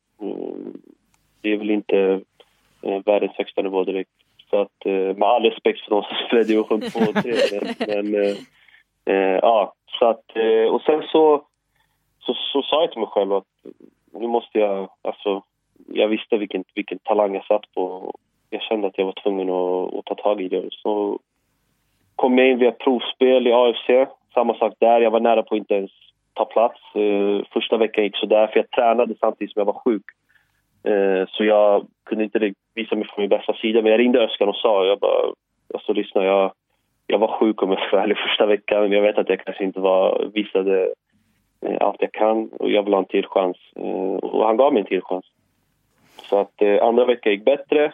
[1.40, 2.20] det är väl inte
[2.82, 4.10] eh, världens högsta nivå direkt.
[4.50, 7.32] Så att, eh, med all respekt för de som spelar i division 2 och 3.
[7.86, 8.36] men, men
[9.04, 10.24] eh, ja, så att,
[10.70, 11.44] och sen så,
[12.20, 13.44] så, så sa jag till mig själv att
[14.12, 15.42] nu måste jag, alltså,
[15.86, 18.12] jag visste vilken, vilken talang jag satt på.
[18.50, 20.68] Jag kände att jag var tvungen att, att ta tag i det.
[20.70, 21.18] Så
[22.16, 24.10] kom jag in via provspel i AFC.
[24.34, 25.00] Samma sak där.
[25.00, 25.90] Jag var nära på att inte ens
[26.34, 26.80] ta plats.
[26.94, 30.04] Eh, första veckan gick sådär, för jag tränade samtidigt som jag var sjuk.
[30.84, 33.82] Eh, så jag kunde inte visa mig från min bästa sida.
[33.82, 35.32] Men jag ringde Öskan och sa, jag bara,
[35.74, 36.52] alltså lyssna, jag,
[37.06, 38.92] jag var sjuk om jag ska vara första veckan.
[38.92, 40.94] Jag vet att jag kanske inte var, visade
[41.66, 43.56] eh, allt jag kan och jag vill ha en till chans.
[43.76, 45.24] Eh, och han gav mig en till chans.
[46.30, 47.84] Så att eh, andra veckan gick bättre.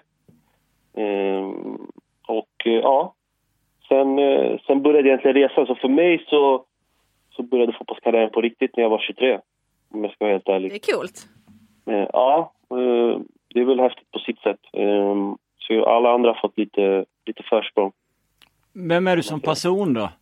[0.94, 1.52] Eh,
[2.26, 3.14] och eh, ja,
[3.88, 5.66] sen, eh, sen började egentligen resan.
[5.66, 6.64] Så för mig så,
[7.30, 9.40] så började fotbollskarriären på riktigt när jag var 23.
[9.90, 10.70] Om jag ska vara helt ärlig.
[10.70, 11.26] Det är coolt.
[11.86, 13.20] Eh, ja, eh,
[13.54, 14.60] det är väl häftigt på sitt sätt.
[14.72, 17.92] Eh, så alla andra har fått lite, lite försprång.
[18.72, 20.08] Vem är du som person då?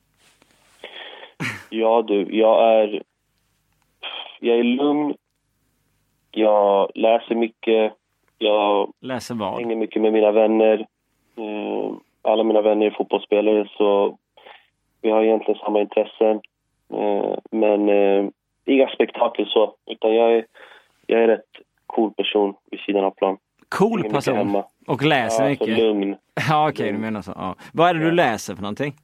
[1.71, 3.03] Ja du, jag är...
[4.41, 5.15] Jag är lugn.
[6.31, 7.93] Jag läser mycket.
[8.45, 9.55] Jag Läser vad?
[9.55, 10.79] hänger mycket med mina vänner.
[11.37, 11.93] Eh,
[12.23, 14.19] alla mina vänner är fotbollsspelare så
[15.03, 16.41] vi har egentligen samma intressen.
[16.95, 18.25] Eh, men eh,
[18.65, 20.47] inga spektakel så, utan jag är,
[21.07, 21.51] jag är rätt
[21.87, 23.37] cool person vid sidan av plan.
[23.69, 24.63] Cool Hänger person.
[24.87, 25.79] Och läser Ja, så mycket.
[25.79, 26.17] lugn.
[26.49, 27.33] Ja okej, du menar så.
[27.37, 27.55] Ja.
[27.73, 28.95] Vad är det du läser för någonting?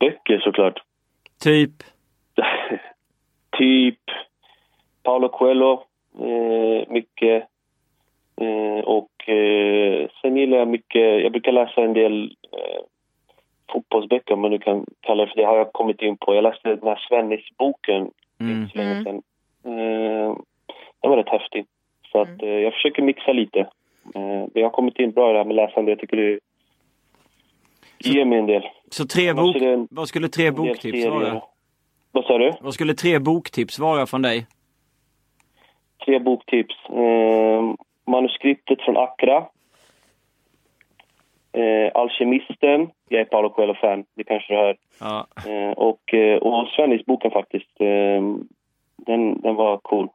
[0.00, 0.82] Böcker såklart.
[1.42, 1.70] Typ?
[3.58, 3.98] typ
[5.02, 5.72] Paolo Coelho,
[6.18, 7.44] eh, mycket.
[8.40, 12.80] Eh, och eh, sen gillar jag mycket, jag brukar läsa en del eh,
[13.72, 16.34] fotbollsböcker om man nu kan kalla det för det, har jag kommit in på.
[16.34, 18.10] Jag läste den här Svennis-boken
[18.40, 18.52] Mm.
[18.62, 19.04] inte så länge Mm.
[19.04, 19.22] sedan.
[21.02, 21.66] Den var rätt häftig.
[22.12, 23.66] Så att, eh, jag försöker mixa lite.
[24.14, 25.90] Men jag har kommit in bra i det här med läsande.
[25.90, 26.38] Jag tycker det
[27.98, 28.62] ger mig en del.
[28.90, 29.56] Så tre bok...
[29.56, 31.42] en- Vad skulle tre boktips vara?
[32.12, 32.52] Vad sa du?
[32.60, 34.46] Vad skulle tre boktips vara från dig?
[36.04, 36.74] Tre boktips.
[36.90, 37.74] Eh,
[38.10, 39.46] manuskriptet från Accra.
[41.52, 42.90] Eh, Alkemisten.
[43.08, 44.76] Jag är Paolo Coelho-fan, det kanske du hör.
[45.00, 45.26] Ja.
[45.46, 47.80] Eh, och, eh, och Svennis-boken faktiskt.
[47.80, 48.22] Eh,
[48.96, 50.08] den, den var cool.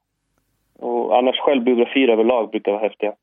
[0.79, 3.13] Och annars självbiografier överlag brukar vara häftiga.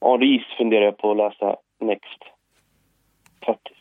[0.00, 2.22] Henris funderar jag på att läsa next.
[3.46, 3.78] Faktiskt.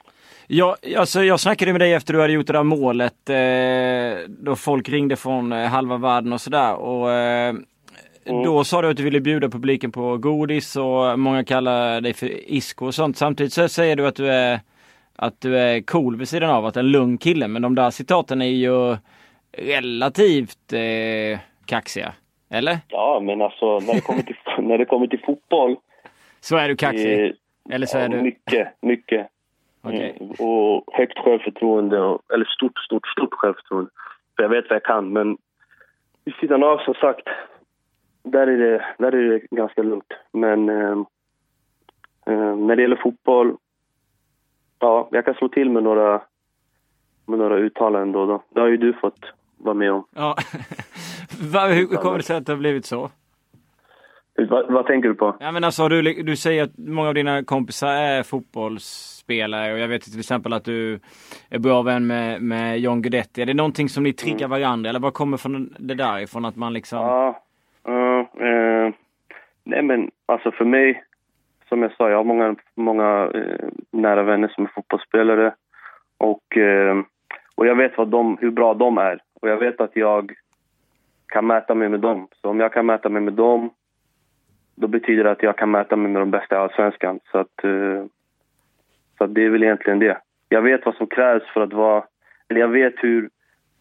[0.48, 3.30] Ja, alltså jag snackade med dig efter du hade gjort det där målet.
[3.30, 6.76] Eh, då folk ringde från eh, halva världen och sådär.
[6.76, 7.54] Och eh,
[8.28, 12.52] då sa du att du ville bjuda publiken på godis och många kallar dig för
[12.52, 13.18] Isko och sånt.
[13.18, 14.60] Samtidigt så säger du att du är
[15.16, 17.48] att du är cool vid sidan av att en lugn kille.
[17.48, 18.98] Men de där citaten är ju
[19.58, 22.14] relativt eh, kaxiga.
[22.50, 22.78] Eller?
[22.88, 25.76] Ja, men alltså när det kommer till, när det kommer till fotboll.
[26.40, 27.26] Så är du kaxig?
[27.26, 27.32] eh,
[27.76, 28.22] Eller så är ja, du...
[28.22, 29.28] Mycket, mycket.
[29.82, 30.18] Okej.
[30.20, 33.92] Mm, och högt självförtroende, och, eller stort, stort, stort självförtroende.
[34.36, 35.38] För jag vet vad jag kan, men
[36.26, 37.28] vid sidan av som sagt,
[38.32, 40.14] där är det, där är det ganska lugnt.
[40.34, 41.06] Men eh,
[42.56, 43.58] när det gäller fotboll,
[44.80, 46.22] ja, jag kan slå till med några,
[47.26, 48.44] med några uttalanden då då.
[48.50, 49.20] Det har ju du fått
[49.58, 50.04] vara med om.
[50.16, 50.36] Ja.
[51.70, 53.10] Hur kommer det sig att det har blivit så?
[54.50, 55.36] Vad, vad tänker du på?
[55.40, 59.88] Ja men alltså du, du säger att många av dina kompisar är fotbollsspelare och jag
[59.88, 61.00] vet till exempel att du
[61.50, 63.42] är bra vän med, med John Guidetti.
[63.42, 66.56] Är det någonting som ni triggar varandra eller vad kommer från det där ifrån att
[66.56, 67.00] man liksom...
[67.00, 67.44] Ja,
[68.40, 68.94] eh,
[69.64, 71.04] nej men alltså för mig,
[71.70, 75.54] som jag sa, jag har många, många eh, nära vänner som är fotbollsspelare
[76.18, 76.98] och, eh,
[77.56, 80.34] och jag vet vad de, hur bra de är och jag vet att jag
[81.28, 82.28] kan mäta mig med dem.
[82.42, 83.70] Så om jag kan mäta mig med dem,
[84.76, 87.20] då betyder det att jag kan mäta mig med de bästa i Allsvenskan.
[87.32, 88.06] Så att, eh,
[89.18, 90.18] så att det är väl egentligen det.
[90.50, 92.04] Jag vet vad som krävs för att vara,
[92.50, 93.30] eller jag vet hur,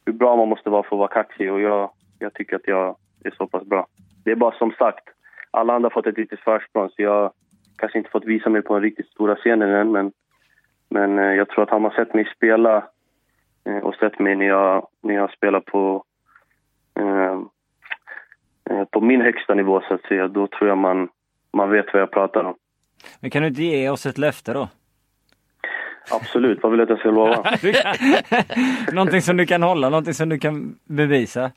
[0.07, 2.97] hur bra man måste vara för att vara kaxig och jag, jag tycker att jag
[3.24, 3.87] är så pass bra.
[4.27, 5.05] Det är bara som sagt,
[5.51, 7.32] alla andra har fått ett litet försprång så jag
[7.77, 10.12] kanske inte fått visa mig på en riktigt stora scenen än men,
[10.89, 12.85] men eh, jag tror att har man sett mig spela
[13.65, 16.05] eh, och sett mig när jag, när jag spelar på,
[16.98, 17.40] eh,
[18.70, 21.09] eh, på min högsta nivå så att säga, då tror jag man,
[21.53, 22.55] man vet vad jag pratar om.
[23.20, 24.69] Men kan du inte ge oss ett löfte då?
[26.11, 27.44] Absolut, vad vill du att jag ska lova?
[28.93, 31.51] Någonting som du kan hålla, någonting som du kan bevisa.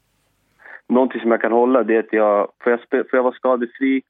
[0.89, 3.33] Någonting som jag kan hålla det är att jag, får jag, spe, får jag vara
[3.33, 4.01] skadefri,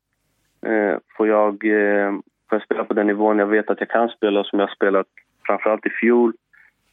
[0.65, 2.11] eh, får, jag, eh,
[2.49, 4.68] får jag spela på den nivån jag vet att jag kan spela och som jag
[4.68, 5.07] har spelat
[5.45, 6.34] framförallt i fjol,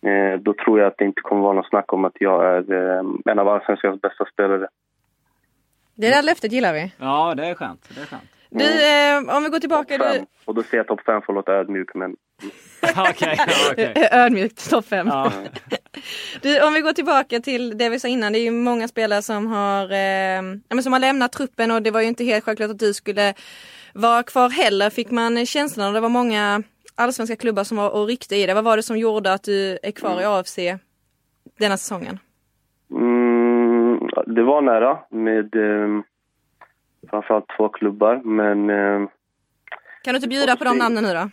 [0.02, 2.72] eh, då tror jag att det inte kommer vara något snack om att jag är
[2.72, 4.68] eh, en av allsvenskans bästa spelare.
[5.94, 6.92] Det där löftet gillar vi.
[6.98, 7.88] Ja det är skönt.
[7.94, 8.30] Det är skönt.
[8.50, 9.98] Du, eh, om vi går tillbaka.
[9.98, 10.26] Du.
[10.44, 12.16] Och då säger jag topp fem för att låta ödmjuk, men
[13.10, 14.08] Okej, ja, okej.
[14.12, 15.06] Ödmjukt, topp fem.
[15.10, 15.32] Ja.
[16.42, 18.32] Du, om vi går tillbaka till det vi sa innan.
[18.32, 22.00] Det är ju många spelare som har, eh, som har lämnat truppen och det var
[22.00, 23.34] ju inte helt självklart att du skulle
[23.94, 24.90] vara kvar heller.
[24.90, 26.62] Fick man känslan av det var många
[26.94, 28.54] allsvenska klubbar som var och ryckte i det.
[28.54, 30.58] Vad var det som gjorde att du är kvar i AFC
[31.58, 32.18] denna säsongen?
[32.90, 36.02] Mm, det var nära med eh,
[37.10, 39.08] framförallt två klubbar, men eh,
[40.02, 41.30] Kan du inte bjuda på de namnen nu då?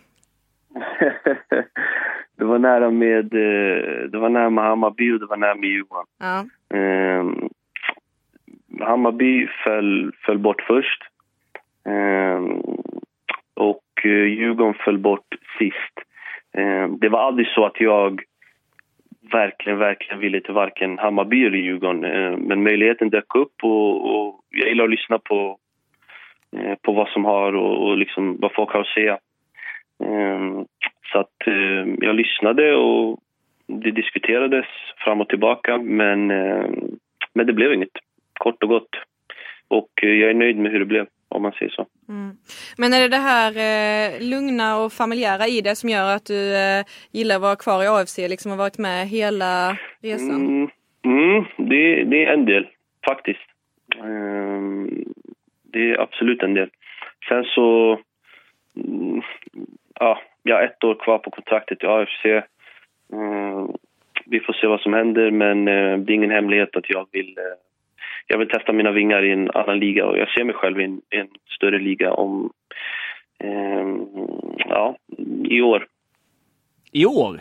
[2.38, 5.69] det var nära med eh, det var nära med Hammarby och det var nära med
[5.69, 6.05] Djurgården.
[6.19, 6.45] Ja.
[6.77, 7.26] Eh,
[8.80, 11.03] Hammarby föll, föll bort först.
[11.85, 12.41] Eh,
[13.53, 15.95] och eh, Djurgården föll bort sist.
[16.57, 18.22] Eh, det var aldrig så att jag
[19.31, 21.99] verkligen, verkligen ville till varken Hammarby eller Djurgården.
[22.47, 25.57] Men möjligheten dök upp och, och jag gillar att lyssna på,
[26.57, 29.18] eh, på vad som har och, och liksom vad folk har att säga.
[30.05, 30.65] Eh,
[31.11, 33.19] så att eh, jag lyssnade och
[33.67, 34.65] det diskuterades
[34.97, 36.65] fram och tillbaka men, eh,
[37.34, 37.97] men det blev inget.
[38.34, 38.95] Kort och gott.
[39.67, 41.85] Och eh, jag är nöjd med hur det blev om man säger så.
[42.09, 42.35] Mm.
[42.77, 46.55] Men är det det här eh, lugna och familjära i det som gör att du
[46.55, 50.45] eh, gillar att vara kvar i AFC, liksom har varit med hela resan?
[50.45, 50.69] Mm,
[51.05, 52.67] mm, det, det är en del,
[53.07, 53.47] faktiskt.
[54.03, 55.05] Ehm,
[55.63, 56.69] det är absolut en del.
[57.30, 57.99] Sen så...
[59.99, 62.25] mm, Ja, jag har ett år kvar på kontraktet i AFC.
[63.13, 63.67] Ehm,
[64.25, 67.37] vi får se vad som händer, men eh, det är ingen hemlighet att jag vill...
[67.37, 67.43] eh,
[68.27, 70.83] jag vill testa mina vingar i en annan liga och jag ser mig själv i
[70.83, 72.51] en, i en större liga om...
[73.43, 74.07] ehm,
[74.57, 74.95] ja,
[75.43, 75.85] i år.
[76.91, 77.39] I år?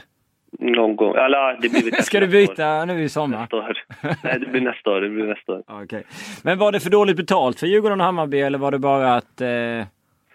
[0.59, 1.15] Någon gång.
[1.17, 2.47] Eller, det blir Ska du nästa år.
[2.57, 3.41] byta nu i sommar?
[3.41, 3.79] Nästa år.
[4.25, 5.01] Nej, det blir nästa år.
[5.01, 5.63] Det blir nästa år.
[5.83, 6.03] Okej.
[6.45, 9.41] Men var det för dåligt betalt för Djurgården och Hammarby eller var det bara att
[9.41, 9.49] eh,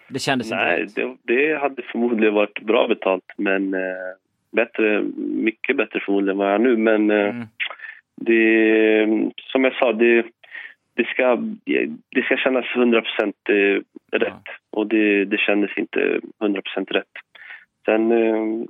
[0.08, 1.16] det kändes Nej, inte rätt?
[1.24, 3.80] det, det hade förmodligen varit bra betalt, men eh,
[4.52, 6.76] bättre, mycket bättre förmodligen än vad jag är nu.
[6.76, 7.46] Men eh, Mm.
[8.16, 10.24] det, som jag sa, det,
[10.94, 11.36] det, ska,
[12.14, 13.82] det ska kännas 100 procent eh,
[14.18, 14.44] rätt.
[14.70, 17.12] Och det, det kändes inte 100 procent rätt.
[17.84, 18.64] Sen, eh,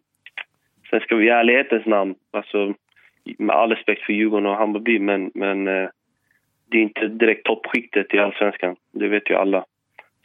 [0.90, 2.74] sen ska vi i ärlighetens namn, alltså,
[3.39, 5.89] med all respekt för Djurgården och Hammarby, men, men eh,
[6.70, 8.77] det är inte direkt toppskiktet i allsvenskan.
[8.93, 9.65] Det vet ju alla.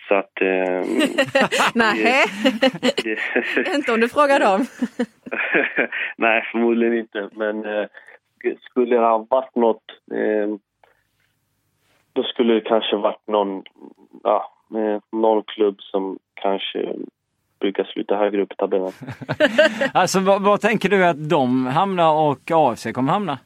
[0.07, 0.41] Så att...
[0.41, 0.84] Eh,
[1.73, 2.25] Nej,
[3.75, 4.65] inte om du frågar dem.
[6.17, 7.30] Nej, förmodligen inte.
[7.31, 7.88] Men eh,
[8.61, 9.84] skulle det ha varit något...
[10.11, 10.55] Eh,
[12.13, 13.63] då skulle det kanske varit någon,
[14.23, 16.93] ja, eh, någon klubb som kanske
[17.59, 18.91] brukar sluta högre upp i tabellen.
[19.93, 23.39] Alltså vad, vad tänker du att de hamnar och AFC kommer hamna?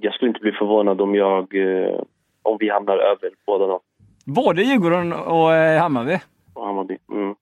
[0.00, 1.54] Jag skulle inte bli förvånad om jag...
[1.54, 2.00] Eh,
[2.42, 3.80] om vi hamnar över båda dem.
[4.26, 6.18] Både Djurgården och eh, Hammarby?
[6.54, 6.98] Och Hammarby.
[7.12, 7.34] Mm.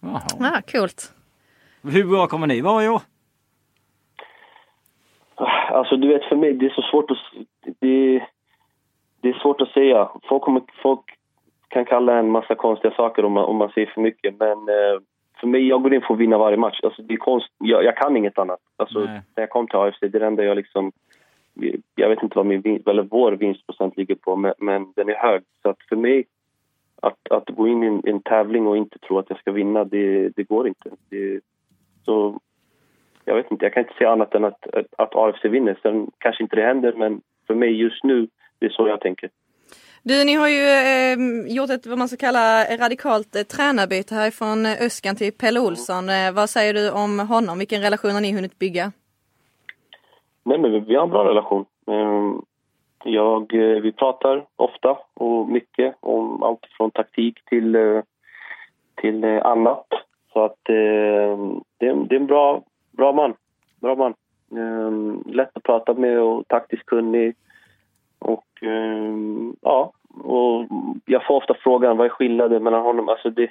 [0.00, 0.20] Jaha.
[0.40, 1.12] Ah, coolt.
[1.82, 3.02] Hur bra kommer ni vara i år?
[5.70, 7.18] Alltså du vet för mig, det är så svårt att...
[7.80, 8.26] Det,
[9.20, 10.08] det är svårt att säga.
[10.28, 11.00] Folk, kommer, folk
[11.68, 14.34] kan kalla en massa konstiga saker om man, om man säger för mycket.
[14.38, 15.00] Men eh,
[15.40, 16.80] för mig, jag går in för att vinna varje match.
[16.82, 18.60] Alltså, det är konst, jag, jag kan inget annat.
[18.76, 19.20] Alltså, Nej.
[19.34, 20.92] när jag kom till AFC, det är det enda jag liksom...
[21.94, 25.42] Jag vet inte vad min eller vår vinstprocent ligger på, men, men den är hög.
[25.62, 26.24] Så att för mig,
[27.02, 29.84] att, att gå in i en, en tävling och inte tro att jag ska vinna,
[29.84, 30.90] det, det går inte.
[31.08, 31.40] Det,
[32.04, 32.40] så
[33.24, 35.78] jag vet inte, jag kan inte säga annat än att, att, att AFC vinner.
[35.82, 38.28] Sen kanske inte det händer, men för mig just nu,
[38.58, 39.30] det är så jag tänker.
[40.02, 44.66] Du, ni har ju eh, gjort ett vad man ska kalla radikalt eh, tränarbyte härifrån
[44.66, 46.08] Öskan till Pelle Olsson.
[46.08, 47.58] Eh, vad säger du om honom?
[47.58, 48.92] Vilken relation har ni hunnit bygga?
[50.46, 51.64] Nej, men vi- har en bra relation.
[51.86, 52.42] Ehm,
[53.04, 58.02] jag, eh, vi pratar ofta och mycket om allt från taktik till, eh,
[58.94, 59.86] till eh, annat.
[60.32, 63.34] Så att ehm, det, är, det är en bra, bra man.
[63.80, 64.14] Bra man.
[64.56, 67.34] Ehm, lätt att prata med och taktiskt kunnig.
[68.18, 68.44] Och
[69.60, 69.92] ja,
[70.24, 70.64] och
[71.04, 73.08] jag får ofta frågan vad är skillnaden mellan honom?
[73.08, 73.50] Alltså det,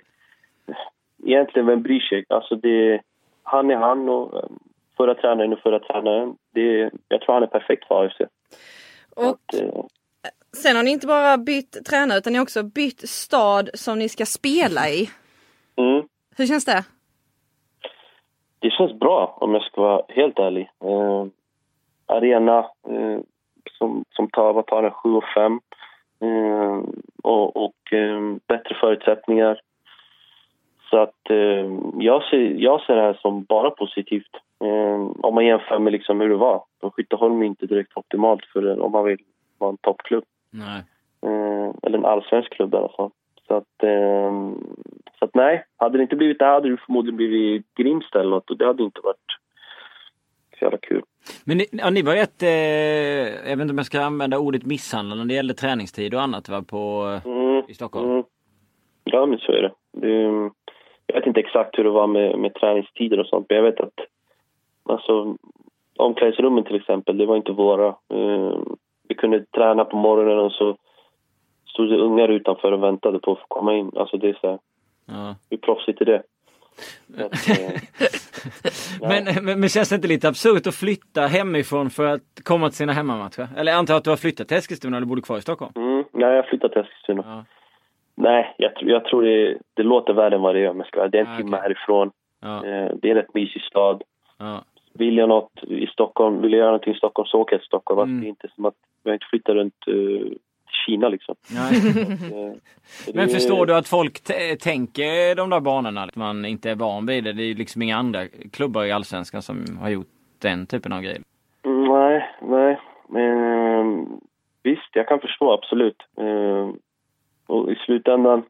[1.24, 2.26] egentligen, vem bryr sig?
[2.30, 3.02] Alltså det,
[3.44, 4.50] han är han och
[4.98, 6.36] förra tränaren är förra tränaren.
[6.54, 8.22] Det, jag tror han är perfekt för AFC.
[9.16, 9.86] Och Att, eh,
[10.64, 14.10] sen har ni inte bara bytt tränare utan ni har också bytt stad som ni
[14.10, 15.10] ska spela i.
[15.78, 16.08] mm.
[16.38, 16.84] Hur känns det?
[18.60, 20.72] Det känns bra om jag ska vara helt ärlig.
[20.84, 21.26] Eh,
[22.06, 22.60] arena
[22.90, 23.20] eh,
[23.78, 25.60] som, som tar, vad tar den, 7 och 5.
[26.22, 26.82] Eh,
[27.24, 29.60] och och eh, bättre förutsättningar.
[30.90, 31.66] Så att eh,
[32.00, 34.32] jag, ser, jag ser det här som bara positivt.
[34.64, 36.64] Eh, om man jämför med liksom hur det var.
[36.95, 39.18] Skytteholm är inte direkt optimalt för om man vill
[39.57, 40.23] vara en toppklubb.
[40.52, 40.84] Nej.
[41.22, 43.11] Eh, eller en allsvensk klubb i alla fall.
[43.48, 44.32] Så att, eh,
[45.19, 48.49] så att nej, hade det inte blivit det hade det förmodligen blivit Grimsta eller något
[48.49, 49.18] och det hade inte varit
[50.60, 51.02] så jävla kul.
[51.45, 52.49] Men ni, ja, ni var rätt, eh,
[53.49, 56.49] jag vet inte om jag ska använda ordet misshandlande när det gällde träningstid och annat
[56.49, 58.11] va, på, Mm, i Stockholm?
[58.11, 58.23] mm.
[59.03, 59.72] Ja, men så är det.
[59.91, 60.52] det.
[61.07, 63.80] Jag vet inte exakt hur det var med, med träningstider och sånt, men jag vet
[63.80, 63.99] att
[64.90, 65.36] alltså,
[65.98, 67.88] omklädningsrummen till exempel, det var inte våra.
[67.88, 68.57] Eh,
[69.07, 70.78] vi kunde träna på morgonen och så
[71.66, 73.91] stod det ungar utanför och väntade på att få komma in.
[73.95, 74.60] Alltså det är så här,
[75.06, 75.36] Ja.
[75.49, 76.24] hur proffsigt är det?
[77.26, 77.82] Att, eh,
[79.02, 82.78] Men, men, men känns det inte lite absurt att flytta hemifrån för att komma till
[82.78, 83.48] sina hemmamatcher?
[83.57, 85.72] Eller jag antar att du har flyttat till Eskilstuna eller bor du kvar i Stockholm?
[85.76, 87.24] Mm, nej, jag flyttat till Eskilstuna.
[87.26, 87.45] Ja.
[88.16, 91.07] Nej, jag, jag tror det, det låter värre än vad det är om jag ska.
[91.07, 91.62] Det är en Ah, timme okej.
[91.62, 92.12] härifrån.
[92.41, 94.03] Ja, Eh, det är en rätt mysig stad.
[94.38, 94.64] ja.
[94.98, 97.68] Vill jag något i Stockholm, vill jag göra någonting i Stockholm så åker jag till
[97.68, 98.00] Stockholm.
[98.00, 98.22] Alltså, Mm.
[98.22, 98.74] Det är inte som att
[99.04, 100.32] jag inte flyttar runt uh,
[100.86, 101.36] Kina liksom.
[101.56, 101.74] Nej.
[101.78, 102.54] Eh,
[102.86, 104.22] så Men förstår du att folk
[104.60, 106.04] tänker de där banorna?
[106.04, 107.34] Att man inte är van vid det.
[107.34, 110.08] Det är liksom inga andra klubbar i Allsvenskan som har gjort
[110.42, 111.22] den typen av grejer.
[111.66, 112.80] Mm, Nej, nej.
[113.10, 114.08] Men,
[114.64, 115.98] visst, jag kan förstå absolut.
[116.18, 116.70] Eh,
[117.48, 118.44] och i slutändan,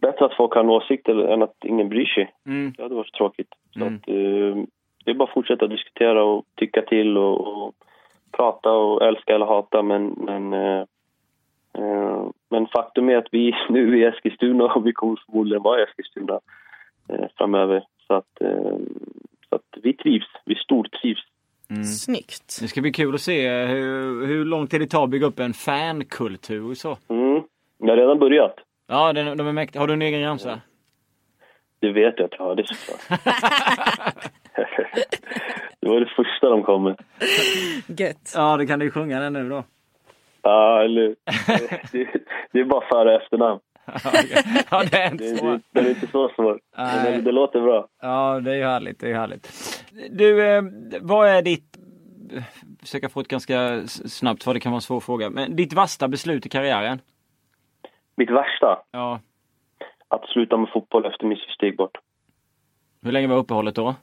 [0.00, 2.34] bättre att folk har en åsikt än att ingen bryr sig.
[2.46, 2.72] Mm.
[2.76, 3.48] Det hade varit tråkigt.
[3.70, 3.94] Så Mm.
[3.94, 4.64] att, eh,
[5.08, 7.74] det är bara att fortsätta diskutera och tycka till och, och
[8.32, 9.82] prata och älska eller hata.
[9.82, 10.84] Men, men, eh,
[11.74, 15.80] eh, men faktum är att vi nu är i Eskilstuna och vi kommer förmodligen vara
[15.80, 16.40] i Eskilstuna
[17.08, 17.84] eh, framöver.
[18.06, 18.76] Så att, eh,
[19.48, 20.26] så att vi trivs.
[20.44, 21.24] Vi stortrivs.
[22.04, 22.58] Snyggt.
[22.60, 25.38] Det ska bli kul att se hur, hur lång tid det tar att bygga upp
[25.38, 26.96] en fankultur och så.
[27.08, 27.42] Mm.
[27.78, 28.54] Jag har redan börjat.
[28.86, 29.82] Ja, de, de är mäktiga.
[29.82, 30.60] Har du en egen ramsa?
[31.80, 33.20] Det vet jag att jag har, det är såklart.
[35.80, 36.96] det var det första de kom med.
[37.86, 38.32] Gött.
[38.34, 39.64] Ja, det kan du sjunga den nu då.
[40.42, 41.14] Ja, eller
[41.92, 42.08] det,
[42.52, 43.60] det är bara före och efternamn.
[44.70, 45.44] ja, det är inte Det, så.
[45.50, 46.58] det, det är inte så svårt.
[46.76, 47.88] Men det, det låter bra.
[48.02, 49.00] Ja, det är ju härligt.
[49.00, 49.48] Det är härligt.
[50.10, 50.62] Du, eh,
[51.00, 51.78] vad är ditt...
[52.80, 55.30] Försöka få ett ganska snabbt svar, det kan vara en svår fråga.
[55.30, 57.00] Men ditt värsta beslut i karriären?
[58.16, 59.20] Mitt värsta, Ja.
[60.08, 61.96] att sluta med fotboll efter min steg bort.
[63.02, 63.94] Hur länge var uppehållet då?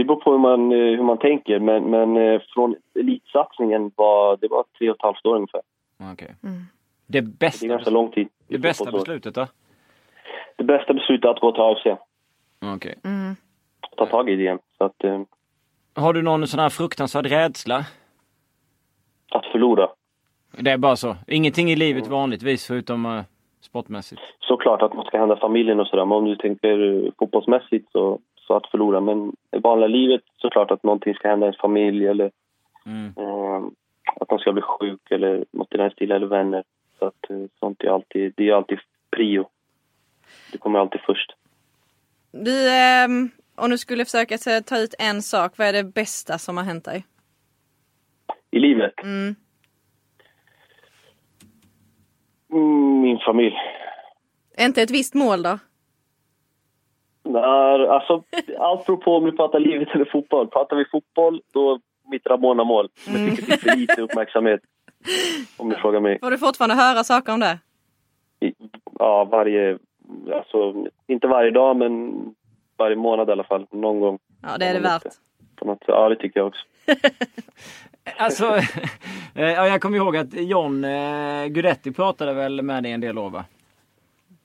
[0.00, 4.36] Det beror på hur man, eh, hur man tänker, men, men eh, från elitsatsningen var
[4.36, 5.60] det var tre och ett halvt år ungefär.
[6.12, 6.34] Okej.
[6.42, 6.62] Mm.
[7.06, 8.28] Det Det bästa, är ganska lång tid.
[8.48, 9.46] det bästa beslutet då?
[10.56, 12.00] Det bästa beslutet är att gå till AFC.
[12.76, 12.94] Okej.
[13.04, 13.36] Mm.
[13.96, 14.58] Ta tag i det igen.
[14.78, 15.20] Så att, eh,
[15.94, 17.84] Har du någon sån här fruktansvärd rädsla?
[19.32, 19.88] att förlora.
[20.58, 21.16] Det är bara så.
[21.26, 23.22] Ingenting i livet vanligtvis förutom
[23.60, 24.20] sportmässigt.
[24.40, 28.18] Såklart att man ska hända familjen och sådär, men om du tänker fotbollsmässigt så,
[28.50, 29.00] så att förlora.
[29.00, 32.30] Men i vanliga livet såklart att någonting ska hända ens familj eller
[32.86, 33.06] Mm.
[33.16, 33.62] eh,
[34.20, 36.64] att man ska bli sjuk eller något i den stilen, eller vänner.
[36.98, 38.78] Så att eh, sånt är alltid, det är alltid
[39.16, 39.48] prio.
[40.52, 41.32] Det kommer alltid först.
[42.32, 46.38] Du, ehm, om du skulle försöka så, ta ut en sak, vad är det bästa
[46.38, 47.04] som har hänt dig?
[48.50, 49.34] I livet, Mm.
[52.52, 53.56] mm, min familj.
[54.58, 55.58] Inte ett visst mål då?
[57.22, 58.22] Nej, alltså,
[58.58, 60.48] allt beror på om vi pratar livet eller fotboll.
[60.48, 61.80] Pratar vi fotboll, då
[62.10, 62.88] mitt Ramona-mål.
[63.06, 64.60] Jag tycker fick för lite uppmärksamhet.
[65.56, 66.18] Om du frågar mig.
[66.20, 67.58] Får du fortfarande höra saker om det?
[68.40, 68.52] I-
[68.98, 69.78] Ja, varje...
[70.34, 70.74] Alltså,
[71.06, 72.12] inte varje dag, men
[72.78, 73.66] varje månad i alla fall.
[73.70, 74.18] Någon gång.
[74.42, 75.02] Ja, det är det värt.
[75.56, 75.82] På något.
[75.86, 76.62] Ja, det tycker jag också.
[78.18, 78.44] Alltså,
[79.34, 83.18] eh, ja, jag kommer ihåg att John eh, Guidetti pratade väl med dig en del
[83.18, 83.44] år va?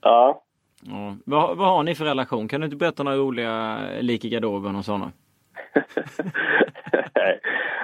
[0.01, 0.41] Ja.
[0.87, 1.15] Ja.
[1.25, 2.47] Vad, vad har ni för relation?
[2.47, 5.11] Kan du inte berätta några roliga lik i garderoben och sådana?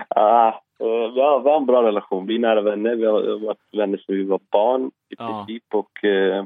[0.07, 0.48] ah,
[0.80, 2.26] eh, vi, har, vi har en bra relation.
[2.28, 2.95] Vi är nära vänner.
[2.95, 5.28] Vi har varit vänner sedan vi var barn i Ja.
[5.45, 5.64] princip.
[5.73, 6.38] Och, eh,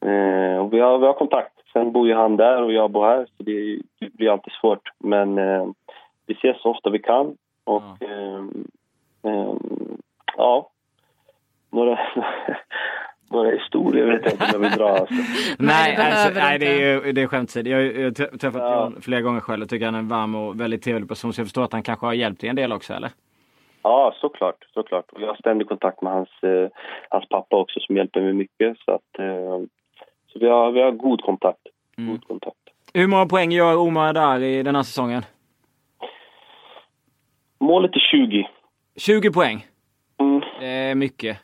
[0.00, 1.52] eh, och vi, har, vi har kontakt.
[1.72, 4.88] Sen bor ju han där och jag bor här, så det, det blir alltid svårt.
[4.98, 5.66] Men eh,
[6.26, 7.36] vi ses så ofta vi kan.
[7.64, 8.06] Och Ja.
[8.06, 8.44] eh,
[9.32, 9.54] eh,
[10.36, 10.70] ja,
[11.70, 11.98] några,
[13.30, 14.88] några historier vet jag inte om jag vill dra.
[14.88, 15.14] Alltså.
[15.58, 17.66] Nej, det alltså, nej det är ju det är skämtsid.
[17.66, 18.84] Jag har ju träffat Ja.
[18.84, 21.32] John flera gånger själv och tycker han är en varm och väldigt trevlig person.
[21.32, 23.10] Så jag förstår att han kanske har hjälpt dig en del också eller?
[23.82, 24.64] Ja, såklart.
[24.74, 25.10] såklart.
[25.12, 26.68] Och jag har ständig kontakt med hans, eh,
[27.10, 28.78] hans pappa också som hjälper mig mycket.
[28.78, 29.58] Så, att, eh,
[30.32, 31.60] så vi, har, vi har god kontakt.
[31.98, 32.10] Mm.
[32.10, 32.56] God kontakt.
[32.94, 35.22] Hur många poäng gör Omar där i den här säsongen?
[37.60, 38.48] Målet är 20.
[38.96, 39.66] 20 poäng.
[40.20, 40.40] Mm.
[40.60, 41.38] Det är mycket.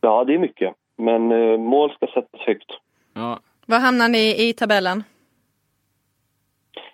[0.00, 0.74] Ja, det är mycket.
[0.98, 2.70] Men eh, mål ska sättas högt.
[3.14, 3.40] Ja.
[3.66, 5.04] Var hamnar ni i tabellen?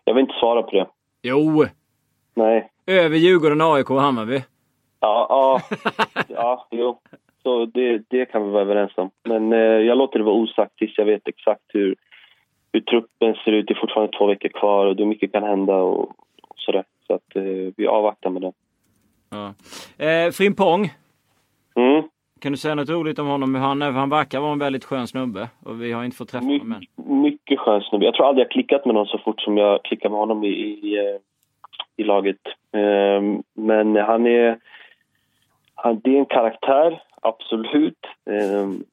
[0.05, 0.87] Jag vill inte svara på det.
[1.23, 1.65] Jo!
[2.35, 2.71] Nej.
[2.87, 4.43] Över Djurgården, AIK och Hammarby.
[5.01, 5.61] Ja, ja,
[6.29, 7.01] ja jo.
[7.43, 9.11] Så det, det kan vi vara överens om.
[9.23, 11.97] Men eh, jag låter det vara osagt tills jag vet exakt hur,
[12.73, 13.67] hur truppen ser ut.
[13.67, 16.01] Det är fortfarande två veckor kvar och det mycket kan hända och,
[16.43, 16.85] och sådär.
[17.07, 18.53] Så att eh, vi avvaktar med det.
[19.31, 19.55] Ja.
[20.05, 20.93] Eh, Frimpong.
[21.75, 22.03] Mm.
[22.45, 23.55] Kan du säga något roligt om honom?
[23.55, 25.49] Han Han verkar vara en väldigt skön snubbe.
[25.63, 26.87] Och vi har inte fått träffa honom än.
[26.97, 28.05] My, mycket skön snubbe.
[28.05, 30.49] Jag tror aldrig jag klickat med någon så fort som jag klickar med honom i,
[30.49, 31.21] i, eh,
[31.97, 32.41] i laget.
[32.73, 34.59] Ehm, men han är...
[35.75, 38.07] Han, det är en karaktär, absolut.
[38.31, 38.85] Ehm,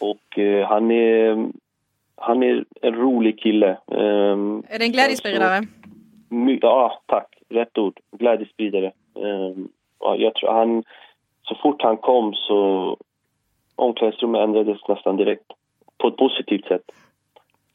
[0.00, 1.46] och eh, han är...
[2.16, 3.78] Han är en rolig kille.
[3.92, 5.62] Ehm, Är det en glädjespridare?
[6.28, 7.38] My, ja, tack.
[7.48, 8.00] Rätt ord.
[8.18, 8.92] Glädjespridare.
[9.14, 9.68] Um,
[10.00, 10.84] ja, jag tror han...
[11.44, 12.96] Så fort han kom så...
[13.76, 15.44] Omklädningsrummet ändrades nästan direkt.
[15.98, 16.82] På ett positivt sätt.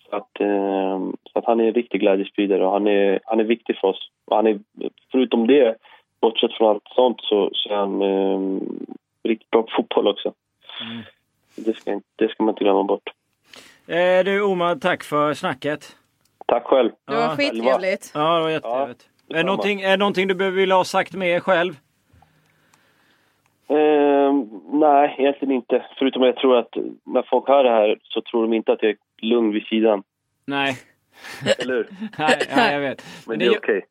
[0.10, 3.44] Så att, ehm, så att han är en riktig glädjespridare och han är, han är
[3.44, 4.10] viktig för oss.
[4.26, 4.60] Och han är,
[5.12, 5.76] förutom det,
[6.22, 8.86] bortsett från allt sånt, så, så är han um,
[9.24, 10.34] riktigt bra på fotboll också.
[10.82, 11.04] Mm.
[11.56, 13.10] Det, ska, det ska man inte glömma bort.
[13.88, 15.96] Eh, du Omar, tack för snacket.
[16.46, 16.92] Tack själv.
[17.06, 17.36] Det var Ja.
[17.36, 18.12] skittrevligt.
[18.14, 19.10] Ja, det var jättetrevligt.
[19.30, 21.74] är, det någonting, är det någonting du behöver vilja ha sagt mer själv?
[23.70, 24.34] Eh,
[24.74, 25.86] nej, egentligen inte.
[26.00, 26.74] Förutom att jag tror att
[27.06, 30.04] när folk hör det här så tror de inte att jag är lugn vid sidan.
[30.46, 30.76] Nej,
[31.60, 31.88] Eller hur?
[32.20, 33.04] nej, nej jag vet.
[33.28, 33.86] Men det det är okej.